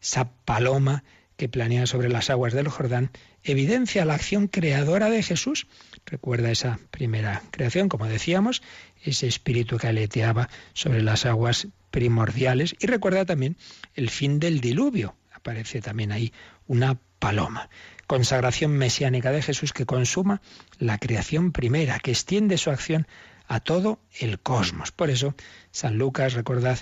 Esa 0.00 0.30
paloma 0.44 1.04
que 1.36 1.48
planea 1.48 1.86
sobre 1.86 2.10
las 2.10 2.28
aguas 2.28 2.52
del 2.52 2.68
Jordán 2.68 3.10
evidencia 3.42 4.04
la 4.04 4.14
acción 4.14 4.46
creadora 4.46 5.08
de 5.08 5.22
Jesús. 5.22 5.68
Recuerda 6.04 6.50
esa 6.50 6.78
primera 6.90 7.42
creación, 7.50 7.88
como 7.88 8.06
decíamos, 8.06 8.62
ese 9.02 9.26
espíritu 9.26 9.78
que 9.78 9.86
aleteaba 9.86 10.50
sobre 10.74 11.02
las 11.02 11.24
aguas 11.24 11.68
primordiales 11.90 12.76
y 12.78 12.86
recuerda 12.86 13.24
también 13.24 13.56
el 13.94 14.10
fin 14.10 14.38
del 14.38 14.60
diluvio. 14.60 15.16
Aparece 15.32 15.80
también 15.80 16.12
ahí 16.12 16.32
una 16.66 16.98
paloma 17.18 17.70
consagración 18.10 18.72
mesiánica 18.72 19.30
de 19.30 19.40
Jesús 19.40 19.72
que 19.72 19.86
consuma 19.86 20.42
la 20.80 20.98
creación 20.98 21.52
primera, 21.52 22.00
que 22.00 22.10
extiende 22.10 22.58
su 22.58 22.70
acción 22.70 23.06
a 23.46 23.60
todo 23.60 24.00
el 24.18 24.40
cosmos. 24.40 24.90
Por 24.90 25.10
eso, 25.10 25.36
San 25.70 25.96
Lucas, 25.96 26.32
recordad 26.32 26.80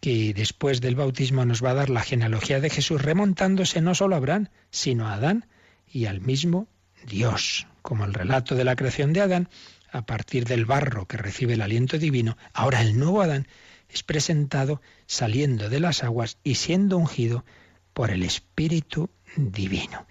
que 0.00 0.34
después 0.34 0.80
del 0.80 0.96
bautismo 0.96 1.44
nos 1.44 1.62
va 1.62 1.70
a 1.70 1.74
dar 1.74 1.90
la 1.90 2.02
genealogía 2.02 2.58
de 2.58 2.70
Jesús 2.70 3.00
remontándose 3.00 3.80
no 3.82 3.94
solo 3.94 4.16
a 4.16 4.18
Abraham, 4.18 4.48
sino 4.72 5.06
a 5.06 5.12
Adán 5.12 5.46
y 5.86 6.06
al 6.06 6.20
mismo 6.20 6.66
Dios. 7.06 7.68
Como 7.82 8.04
el 8.04 8.12
relato 8.12 8.56
de 8.56 8.64
la 8.64 8.74
creación 8.74 9.12
de 9.12 9.20
Adán, 9.20 9.48
a 9.92 10.06
partir 10.06 10.44
del 10.44 10.64
barro 10.64 11.06
que 11.06 11.18
recibe 11.18 11.54
el 11.54 11.62
aliento 11.62 11.98
divino, 11.98 12.36
ahora 12.52 12.80
el 12.80 12.98
nuevo 12.98 13.22
Adán 13.22 13.46
es 13.88 14.02
presentado 14.02 14.82
saliendo 15.06 15.68
de 15.68 15.78
las 15.78 16.02
aguas 16.02 16.38
y 16.42 16.56
siendo 16.56 16.98
ungido 16.98 17.44
por 17.92 18.10
el 18.10 18.24
Espíritu 18.24 19.08
Divino. 19.36 20.04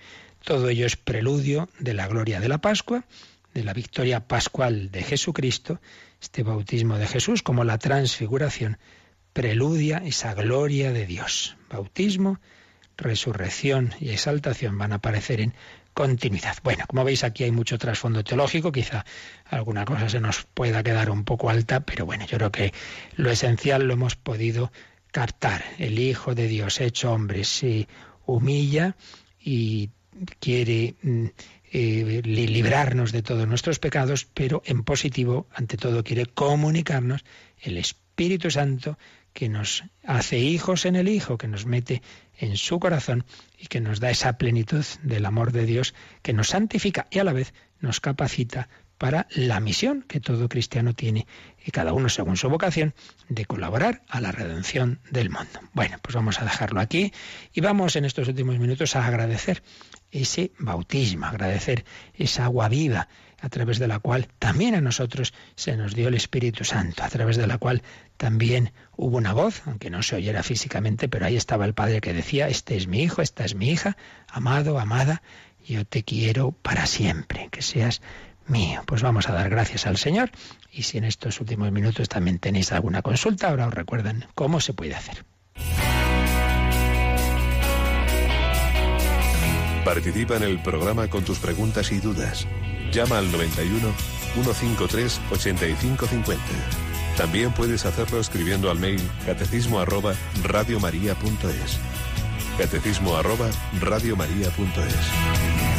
Todo 0.43 0.67
ello 0.67 0.85
es 0.85 0.97
preludio 0.97 1.69
de 1.79 1.93
la 1.93 2.07
gloria 2.07 2.41
de 2.41 2.49
la 2.49 2.57
Pascua, 2.57 3.05
de 3.53 3.63
la 3.63 3.73
victoria 3.73 4.27
pascual 4.27 4.91
de 4.91 5.01
Jesucristo, 5.01 5.79
este 6.21 6.43
bautismo 6.43 6.97
de 6.97 7.07
Jesús 7.07 7.43
como 7.43 7.63
la 7.63 7.77
transfiguración, 7.77 8.77
preludia 9.31 10.01
esa 10.05 10.33
gloria 10.33 10.91
de 10.91 11.05
Dios. 11.05 11.55
Bautismo, 11.69 12.41
resurrección 12.97 13.93
y 14.01 14.09
exaltación 14.09 14.77
van 14.77 14.91
a 14.91 14.95
aparecer 14.95 15.39
en 15.39 15.53
continuidad. 15.93 16.57
Bueno, 16.61 16.83
como 16.87 17.05
veis 17.05 17.23
aquí 17.23 17.45
hay 17.45 17.51
mucho 17.51 17.77
trasfondo 17.77 18.23
teológico, 18.25 18.73
quizá 18.73 19.05
alguna 19.45 19.85
cosa 19.85 20.09
se 20.09 20.19
nos 20.19 20.43
pueda 20.53 20.83
quedar 20.83 21.09
un 21.09 21.23
poco 21.23 21.49
alta, 21.49 21.85
pero 21.85 22.05
bueno, 22.05 22.25
yo 22.25 22.37
creo 22.37 22.51
que 22.51 22.73
lo 23.15 23.31
esencial 23.31 23.87
lo 23.87 23.93
hemos 23.93 24.17
podido 24.17 24.73
captar. 25.11 25.63
El 25.77 25.99
Hijo 25.99 26.35
de 26.35 26.47
Dios 26.47 26.81
hecho 26.81 27.13
hombre 27.13 27.45
se 27.45 27.87
humilla 28.25 28.97
y 29.39 29.91
quiere 30.39 30.95
mm, 31.01 31.25
eh, 31.71 32.21
librarnos 32.23 33.11
de 33.11 33.21
todos 33.21 33.47
nuestros 33.47 33.79
pecados, 33.79 34.27
pero 34.33 34.61
en 34.65 34.83
positivo, 34.83 35.47
ante 35.53 35.77
todo, 35.77 36.03
quiere 36.03 36.25
comunicarnos 36.25 37.23
el 37.61 37.77
Espíritu 37.77 38.51
Santo 38.51 38.97
que 39.33 39.49
nos 39.49 39.83
hace 40.05 40.37
hijos 40.37 40.85
en 40.85 40.95
el 40.95 41.09
Hijo, 41.09 41.37
que 41.37 41.47
nos 41.47 41.65
mete 41.65 42.01
en 42.37 42.57
su 42.57 42.79
corazón 42.79 43.25
y 43.57 43.67
que 43.67 43.81
nos 43.81 43.99
da 43.99 44.11
esa 44.11 44.37
plenitud 44.37 44.85
del 45.01 45.25
amor 45.25 45.51
de 45.51 45.65
Dios 45.65 45.95
que 46.21 46.33
nos 46.33 46.49
santifica 46.49 47.07
y 47.09 47.19
a 47.19 47.23
la 47.23 47.33
vez 47.33 47.53
nos 47.79 47.99
capacita 47.99 48.69
para 49.03 49.27
la 49.31 49.59
misión 49.59 50.01
que 50.01 50.21
todo 50.21 50.47
cristiano 50.47 50.93
tiene 50.93 51.27
y 51.61 51.71
cada 51.71 51.91
uno 51.91 52.07
según 52.07 52.37
su 52.37 52.47
vocación 52.47 52.93
de 53.27 53.43
colaborar 53.43 54.01
a 54.07 54.21
la 54.21 54.31
redención 54.31 55.01
del 55.11 55.29
mundo. 55.29 55.59
Bueno, 55.73 55.97
pues 56.01 56.15
vamos 56.15 56.39
a 56.39 56.45
dejarlo 56.45 56.79
aquí 56.79 57.11
y 57.51 57.59
vamos 57.59 57.97
en 57.97 58.05
estos 58.05 58.29
últimos 58.29 58.57
minutos 58.59 58.95
a 58.95 59.05
agradecer 59.05 59.61
ese 60.09 60.53
bautismo, 60.57 61.25
agradecer 61.25 61.83
esa 62.13 62.45
agua 62.45 62.69
viva 62.69 63.09
a 63.41 63.49
través 63.49 63.77
de 63.77 63.89
la 63.89 63.99
cual 63.99 64.29
también 64.39 64.73
a 64.73 64.79
nosotros 64.79 65.33
se 65.55 65.75
nos 65.75 65.95
dio 65.95 66.07
el 66.07 66.13
Espíritu 66.13 66.63
Santo, 66.63 67.03
a 67.03 67.09
través 67.09 67.35
de 67.35 67.45
la 67.45 67.57
cual 67.57 67.83
también 68.15 68.71
hubo 68.95 69.17
una 69.17 69.33
voz, 69.33 69.63
aunque 69.65 69.89
no 69.89 70.01
se 70.01 70.15
oyera 70.15 70.43
físicamente, 70.43 71.09
pero 71.09 71.25
ahí 71.25 71.35
estaba 71.35 71.65
el 71.65 71.73
Padre 71.73 71.99
que 71.99 72.13
decía, 72.13 72.47
este 72.47 72.77
es 72.77 72.87
mi 72.87 73.03
hijo, 73.03 73.21
esta 73.21 73.43
es 73.43 73.53
mi 73.53 73.69
hija, 73.69 73.97
amado, 74.29 74.79
amada, 74.79 75.21
yo 75.67 75.85
te 75.85 76.03
quiero 76.03 76.51
para 76.51 76.85
siempre, 76.85 77.49
que 77.51 77.61
seas 77.61 78.01
mío. 78.47 78.81
Pues 78.85 79.01
vamos 79.01 79.29
a 79.29 79.33
dar 79.33 79.49
gracias 79.49 79.85
al 79.85 79.97
Señor 79.97 80.31
y 80.71 80.83
si 80.83 80.97
en 80.97 81.03
estos 81.03 81.39
últimos 81.39 81.71
minutos 81.71 82.09
también 82.09 82.39
tenéis 82.39 82.71
alguna 82.71 83.01
consulta, 83.01 83.49
ahora 83.49 83.67
os 83.67 83.73
recuerdan 83.73 84.25
cómo 84.35 84.59
se 84.59 84.73
puede 84.73 84.95
hacer. 84.95 85.25
Participa 89.85 90.37
en 90.37 90.43
el 90.43 90.61
programa 90.61 91.09
con 91.09 91.23
tus 91.23 91.39
preguntas 91.39 91.91
y 91.91 91.99
dudas. 91.99 92.47
Llama 92.91 93.17
al 93.17 93.31
91 93.31 93.93
153 94.33 95.21
8550. 95.31 96.43
También 97.17 97.51
puedes 97.53 97.85
hacerlo 97.85 98.19
escribiendo 98.19 98.71
al 98.71 98.79
mail 98.79 99.01
catecismo 99.25 99.79
arroba 99.79 100.15
radiomaria.es. 100.43 101.79
Catecismo 102.57 103.15
arroba 103.15 103.49
radiomaria.es. 103.79 105.72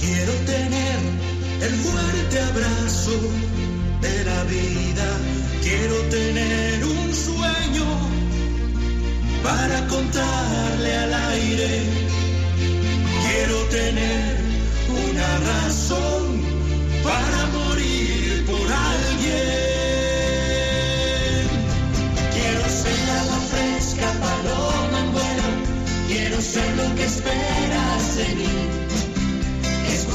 quiero 0.00 0.32
tener 0.46 0.98
el 1.62 1.74
fuerte 1.74 2.40
abrazo 2.40 3.18
de 4.00 4.24
la 4.24 4.44
vida. 4.44 5.06
Quiero 5.62 5.96
tener 6.10 6.84
un 6.84 7.14
sueño 7.14 7.86
para 9.42 9.86
contarle 9.86 10.96
al 10.96 11.14
aire. 11.32 11.82
Quiero 13.24 13.56
tener 13.70 14.36
una 15.06 15.38
razón 15.52 16.42
para 17.02 17.46
morir 17.58 18.44
por 18.46 18.72
alguien. 18.72 19.54
Quiero 22.32 22.68
ser 22.68 22.98
la, 23.08 23.24
la 23.32 23.40
fresca 23.50 24.08
paloma 24.20 24.98
en 25.00 25.12
vuelo. 25.12 25.48
Quiero 26.08 26.40
ser 26.40 26.76
lo 26.76 26.94
que 26.94 27.04
esperas 27.04 28.16
de 28.16 28.34
mí. 28.34 28.73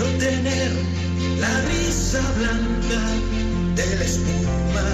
Quiero 0.00 0.16
tener 0.16 0.72
la 1.40 1.60
risa 1.68 2.22
blanca 2.38 3.02
de 3.76 3.96
la 3.96 4.04
espuma. 4.06 4.86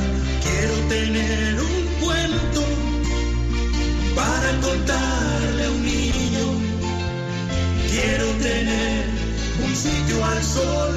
Quiero 0.42 0.74
tener 0.88 1.60
un 1.60 2.04
cuento 2.04 2.64
para 4.16 4.50
contarle 4.62 5.64
a 5.64 5.70
un 5.70 5.84
niño. 5.84 6.46
Quiero 7.88 8.26
tener 8.42 9.04
un 9.64 9.76
sitio 9.76 10.24
al 10.24 10.42
sol 10.42 10.94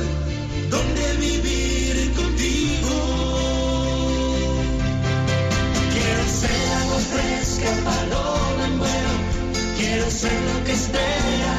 donde 0.71 1.13
vivir 1.19 2.11
contigo. 2.15 2.95
Quiero 5.93 6.23
ser 6.41 6.67
agua 6.81 6.99
fresca, 7.13 7.69
paloma 7.85 8.65
en 8.65 8.79
vuelo. 8.79 9.13
Quiero 9.77 10.09
ser 10.09 10.33
lo 10.33 10.63
que 10.65 10.71
espera 10.71 11.58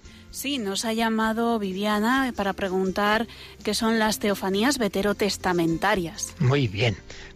Sí, 0.31 0.57
nos 0.57 0.85
ha 0.85 0.93
llamado 0.93 1.59
Viviana 1.59 2.33
para 2.35 2.53
preguntar 2.53 3.27
qué 3.63 3.73
son 3.73 3.99
las 3.99 4.19
teofanías 4.19 4.77
veterotestamentarias. 4.77 6.35
Muy 6.39 6.67
bien, 6.67 6.95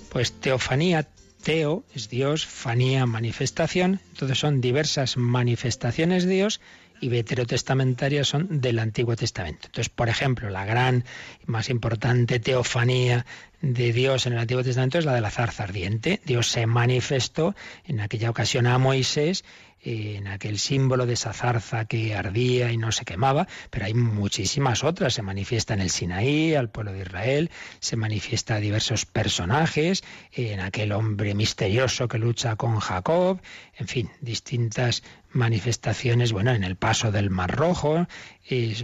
pues 0.09 0.31
teofanía, 0.31 1.07
teo 1.43 1.83
es 1.93 2.09
Dios, 2.09 2.45
fanía, 2.45 3.05
manifestación, 3.05 3.99
entonces 4.13 4.39
son 4.39 4.61
diversas 4.61 5.17
manifestaciones 5.17 6.23
de 6.23 6.31
Dios 6.31 6.61
y 7.01 7.09
veterotestamentarias 7.09 8.27
son 8.27 8.61
del 8.61 8.79
Antiguo 8.79 9.15
Testamento. 9.15 9.67
Entonces, 9.67 9.89
por 9.89 10.09
ejemplo, 10.09 10.49
la 10.49 10.65
gran, 10.65 11.03
más 11.45 11.69
importante 11.69 12.39
teofanía 12.39 13.25
de 13.61 13.93
Dios 13.93 14.25
en 14.25 14.33
el 14.33 14.39
Antiguo 14.39 14.63
Testamento 14.63 14.97
es 14.97 15.05
la 15.05 15.13
de 15.13 15.21
la 15.21 15.31
zarza 15.31 15.63
ardiente. 15.63 16.21
Dios 16.25 16.49
se 16.49 16.65
manifestó 16.65 17.55
en 17.85 17.99
aquella 17.99 18.29
ocasión 18.29 18.67
a 18.67 18.77
Moisés 18.77 19.43
en 19.85 20.27
aquel 20.27 20.57
símbolo 20.57 21.05
de 21.05 21.13
esa 21.13 21.31
zarza 21.31 21.85
que 21.85 22.15
ardía 22.15 22.71
y 22.71 22.77
no 22.77 22.91
se 22.91 23.05
quemaba, 23.05 23.47
pero 23.69 23.85
hay 23.85 23.93
muchísimas 23.93 24.83
otras. 24.83 25.13
Se 25.13 25.21
manifiesta 25.21 25.75
en 25.75 25.81
el 25.81 25.91
Sinaí, 25.91 26.55
al 26.55 26.69
pueblo 26.69 26.91
de 26.91 27.01
Israel, 27.01 27.51
se 27.79 27.95
manifiesta 27.95 28.55
a 28.55 28.59
diversos 28.59 29.05
personajes, 29.05 30.03
en 30.33 30.59
aquel 30.59 30.91
hombre 30.91 31.35
misterioso 31.35 32.07
que 32.07 32.17
lucha 32.17 32.55
con 32.55 32.79
Jacob, 32.79 33.39
en 33.77 33.87
fin, 33.87 34.09
distintas 34.21 35.03
manifestaciones, 35.31 36.31
bueno, 36.31 36.51
en 36.51 36.63
el 36.63 36.75
paso 36.75 37.11
del 37.11 37.29
Mar 37.29 37.55
Rojo, 37.55 38.07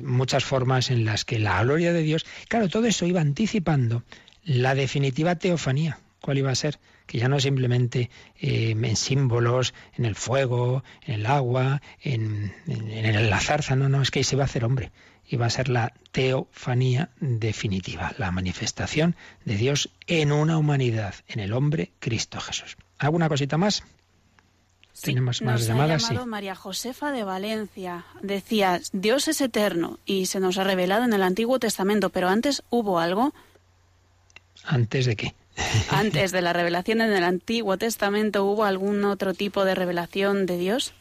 muchas 0.03 0.43
formas 0.43 0.91
en 0.91 1.05
las 1.05 1.25
que 1.25 1.39
la 1.39 1.63
gloria 1.63 1.93
de 1.93 2.03
Dios, 2.03 2.25
claro, 2.47 2.69
todo 2.69 2.85
eso 2.85 3.05
iba 3.05 3.21
anticipando 3.21 4.03
la 4.43 4.75
definitiva 4.75 5.35
teofanía. 5.35 5.99
¿Cuál 6.19 6.37
iba 6.37 6.51
a 6.51 6.55
ser? 6.55 6.77
Que 7.05 7.17
ya 7.17 7.27
no 7.27 7.39
simplemente 7.39 8.09
eh, 8.39 8.71
en 8.71 8.95
símbolos, 8.95 9.73
en 9.97 10.05
el 10.05 10.15
fuego, 10.15 10.83
en 11.05 11.15
el 11.15 11.25
agua, 11.25 11.81
en, 12.01 12.53
en, 12.67 13.29
la 13.29 13.39
zarza, 13.39 13.75
no, 13.75 13.89
no, 13.89 14.01
es 14.01 14.11
que 14.11 14.23
se 14.23 14.35
va 14.35 14.43
a 14.43 14.45
hacer 14.45 14.63
hombre. 14.63 14.91
Y 15.27 15.37
va 15.37 15.45
a 15.45 15.49
ser 15.49 15.69
la 15.69 15.93
teofanía 16.11 17.09
definitiva, 17.19 18.13
la 18.17 18.31
manifestación 18.31 19.15
de 19.45 19.55
Dios 19.55 19.89
en 20.07 20.31
una 20.31 20.57
humanidad, 20.57 21.15
en 21.27 21.39
el 21.39 21.53
hombre 21.53 21.91
Cristo 21.99 22.39
Jesús. 22.39 22.77
¿Alguna 22.97 23.29
cosita 23.29 23.57
más? 23.57 23.83
tenemos 25.01 25.41
más 25.41 25.61
nos 25.61 25.67
llamadas. 25.67 26.05
Ha 26.05 26.07
llamado 26.09 26.27
María 26.27 26.55
Josefa 26.55 27.11
de 27.11 27.23
Valencia. 27.23 28.05
Decía, 28.21 28.81
Dios 28.93 29.27
es 29.27 29.41
eterno 29.41 29.99
y 30.05 30.27
se 30.27 30.39
nos 30.39 30.57
ha 30.57 30.63
revelado 30.63 31.05
en 31.05 31.13
el 31.13 31.23
Antiguo 31.23 31.59
Testamento, 31.59 32.09
pero 32.09 32.29
antes 32.29 32.63
hubo 32.69 32.99
algo. 32.99 33.33
¿Antes 34.63 35.05
de 35.05 35.15
qué? 35.15 35.35
Antes 35.89 36.31
de 36.31 36.41
la 36.41 36.53
revelación 36.53 37.01
en 37.01 37.11
el 37.11 37.23
Antiguo 37.23 37.77
Testamento, 37.77 38.45
¿hubo 38.45 38.65
algún 38.65 39.03
otro 39.03 39.33
tipo 39.33 39.65
de 39.65 39.75
revelación 39.75 40.45
de 40.45 40.57
Dios? 40.57 40.93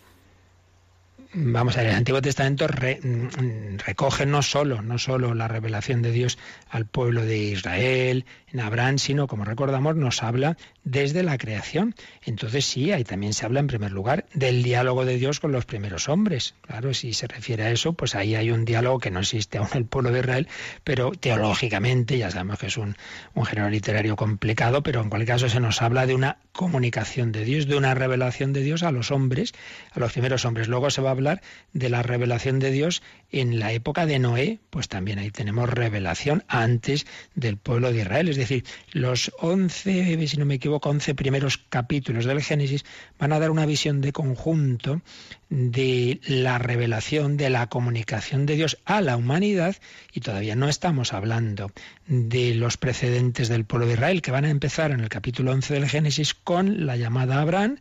vamos 1.33 1.77
a 1.77 1.83
ver, 1.83 1.91
el 1.91 1.97
Antiguo 1.97 2.21
Testamento 2.21 2.67
mm, 2.67 3.79
recoge 3.87 4.27
no 4.27 4.43
solo, 4.43 4.83
no 4.83 4.99
solo 4.99 5.35
la 5.35 5.49
revelación 5.49 6.03
de 6.03 6.11
Dios 6.11 6.39
al 6.69 6.87
pueblo 6.87 7.25
de 7.25 7.39
Israel, 7.39 8.25
en 8.53 8.61
Abraham, 8.61 8.98
sino, 8.98 9.26
como 9.26 9.44
recordamos, 9.44 9.96
nos 9.96 10.22
habla 10.22 10.57
desde 10.84 11.22
la 11.22 11.38
creación. 11.38 11.94
Entonces 12.24 12.64
sí, 12.64 12.92
ahí 12.92 13.05
también 13.05 13.32
se 13.32 13.46
habla 13.46 13.61
en 13.61 13.66
primer 13.66 13.92
lugar 13.92 14.26
del 14.34 14.62
diálogo 14.62 15.05
de 15.05 15.18
Dios 15.18 15.40
con 15.40 15.53
los 15.53 15.64
primeros 15.64 16.09
hombres. 16.09 16.55
Claro, 16.62 16.94
si 16.94 17.12
se 17.12 17.26
refiere 17.26 17.64
a 17.64 17.70
eso, 17.70 17.92
pues 17.92 18.14
ahí 18.14 18.34
hay 18.34 18.51
un 18.51 18.64
diálogo 18.64 18.98
que 18.98 19.11
no 19.11 19.20
existe 19.20 19.59
aún 19.59 19.68
en 19.72 19.78
el 19.78 19.84
pueblo 19.84 20.11
de 20.11 20.20
Israel, 20.20 20.48
pero 20.84 21.12
teológicamente, 21.12 22.18
ya 22.18 22.30
sabemos 22.30 22.59
que 22.59 22.66
es 22.66 22.76
un, 22.76 22.96
un 23.34 23.44
género 23.44 23.70
literario 23.70 24.16
complicado, 24.16 24.82
pero 24.82 25.01
en 25.01 25.11
cualquier 25.11 25.36
caso 25.36 25.48
se 25.48 25.61
nos 25.61 25.82
habla 25.82 26.07
de 26.07 26.14
una 26.14 26.38
comunicación 26.53 27.32
de 27.32 27.44
Dios, 27.44 27.66
de 27.66 27.76
una 27.76 27.94
revelación 27.94 28.53
de 28.53 28.62
Dios 28.62 28.82
a 28.82 28.90
los 28.90 29.11
hombres, 29.11 29.53
a 29.92 30.01
los 30.01 30.12
primeros 30.12 30.44
hombres. 30.44 30.68
Luego 30.68 30.90
se 30.90 31.01
va 31.01 31.11
a 31.11 31.12
hablar 31.12 31.42
de 31.72 31.88
la 31.88 32.03
revelación 32.03 32.59
de 32.59 32.70
Dios 32.70 33.03
en 33.33 33.59
la 33.59 33.72
época 33.72 34.07
de 34.07 34.18
Noé, 34.18 34.59
pues 34.70 34.89
también 34.89 35.18
ahí 35.18 35.31
tenemos 35.31 35.68
revelación 35.68 36.45
antes 36.49 37.07
del 37.35 37.57
pueblo 37.57 37.93
de 37.93 38.01
Israel. 38.01 38.28
Es 38.28 38.37
decir, 38.37 38.64
los 38.93 39.33
once, 39.39 40.26
si 40.26 40.37
no 40.37 40.45
me 40.45 40.55
equivoco, 40.55 40.91
once 40.91 41.14
primeros 41.14 41.59
capítulos 41.59 42.24
del 42.24 42.43
Génesis 42.43 42.85
van 43.18 43.33
a 43.33 43.39
dar 43.39 43.51
una 43.51 43.66
visión 43.66 44.01
de 44.01 44.12
conjunto 44.12 45.03
de 45.49 46.20
la 46.26 46.59
revelación, 46.59 47.37
de 47.37 47.51
la 47.51 47.68
comunicación 47.68 48.47
de 48.47 48.57
Dios 48.57 48.78
a 48.85 49.01
la 49.01 49.16
humanidad 49.16 49.76
y 50.12 50.20
todavía 50.20 50.55
no 50.55 50.68
estamos 50.68 51.12
hablando 51.12 51.72
de 52.07 52.55
los 52.55 52.76
precedentes 52.76 53.49
del 53.49 53.64
pueblo 53.64 53.87
de 53.87 53.95
Israel 53.95 54.22
que 54.22 54.31
van 54.31 54.45
a 54.45 54.51
empezar 54.51 54.93
en 54.93 55.01
el 55.01 55.09
capítulo 55.09 55.53
11 55.53 55.74
del 55.74 55.89
Génesis 55.89 56.35
con 56.35 56.87
la 56.87 56.97
llamada 56.97 57.41
Abraham 57.41 57.78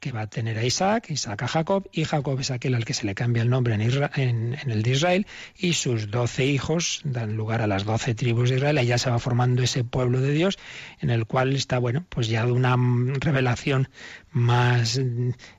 que 0.00 0.12
va 0.12 0.22
a 0.22 0.26
tener 0.26 0.58
a 0.58 0.64
Isaac, 0.64 1.10
Isaac 1.10 1.42
a 1.42 1.48
Jacob, 1.48 1.88
y 1.92 2.04
Jacob 2.04 2.38
es 2.40 2.50
aquel 2.50 2.74
al 2.74 2.84
que 2.84 2.94
se 2.94 3.06
le 3.06 3.14
cambia 3.14 3.42
el 3.42 3.50
nombre 3.50 3.74
en, 3.74 3.82
en, 3.82 4.70
el 4.70 4.82
de 4.82 4.90
Israel, 4.90 5.26
y 5.56 5.74
sus 5.74 6.10
doce 6.10 6.46
hijos 6.46 7.00
dan 7.04 7.36
lugar 7.36 7.62
a 7.62 7.66
las 7.66 7.84
doce 7.84 8.14
tribus 8.14 8.50
de 8.50 8.56
Israel, 8.56 8.78
y 8.82 8.86
ya 8.86 8.98
se 8.98 9.10
va 9.10 9.18
formando 9.18 9.62
ese 9.62 9.84
pueblo 9.84 10.20
de 10.20 10.32
Dios, 10.32 10.58
en 11.00 11.10
el 11.10 11.26
cual 11.26 11.54
está, 11.54 11.78
bueno, 11.78 12.04
pues 12.08 12.28
ya 12.28 12.46
una 12.46 12.76
revelación 13.20 13.88
más 14.30 15.00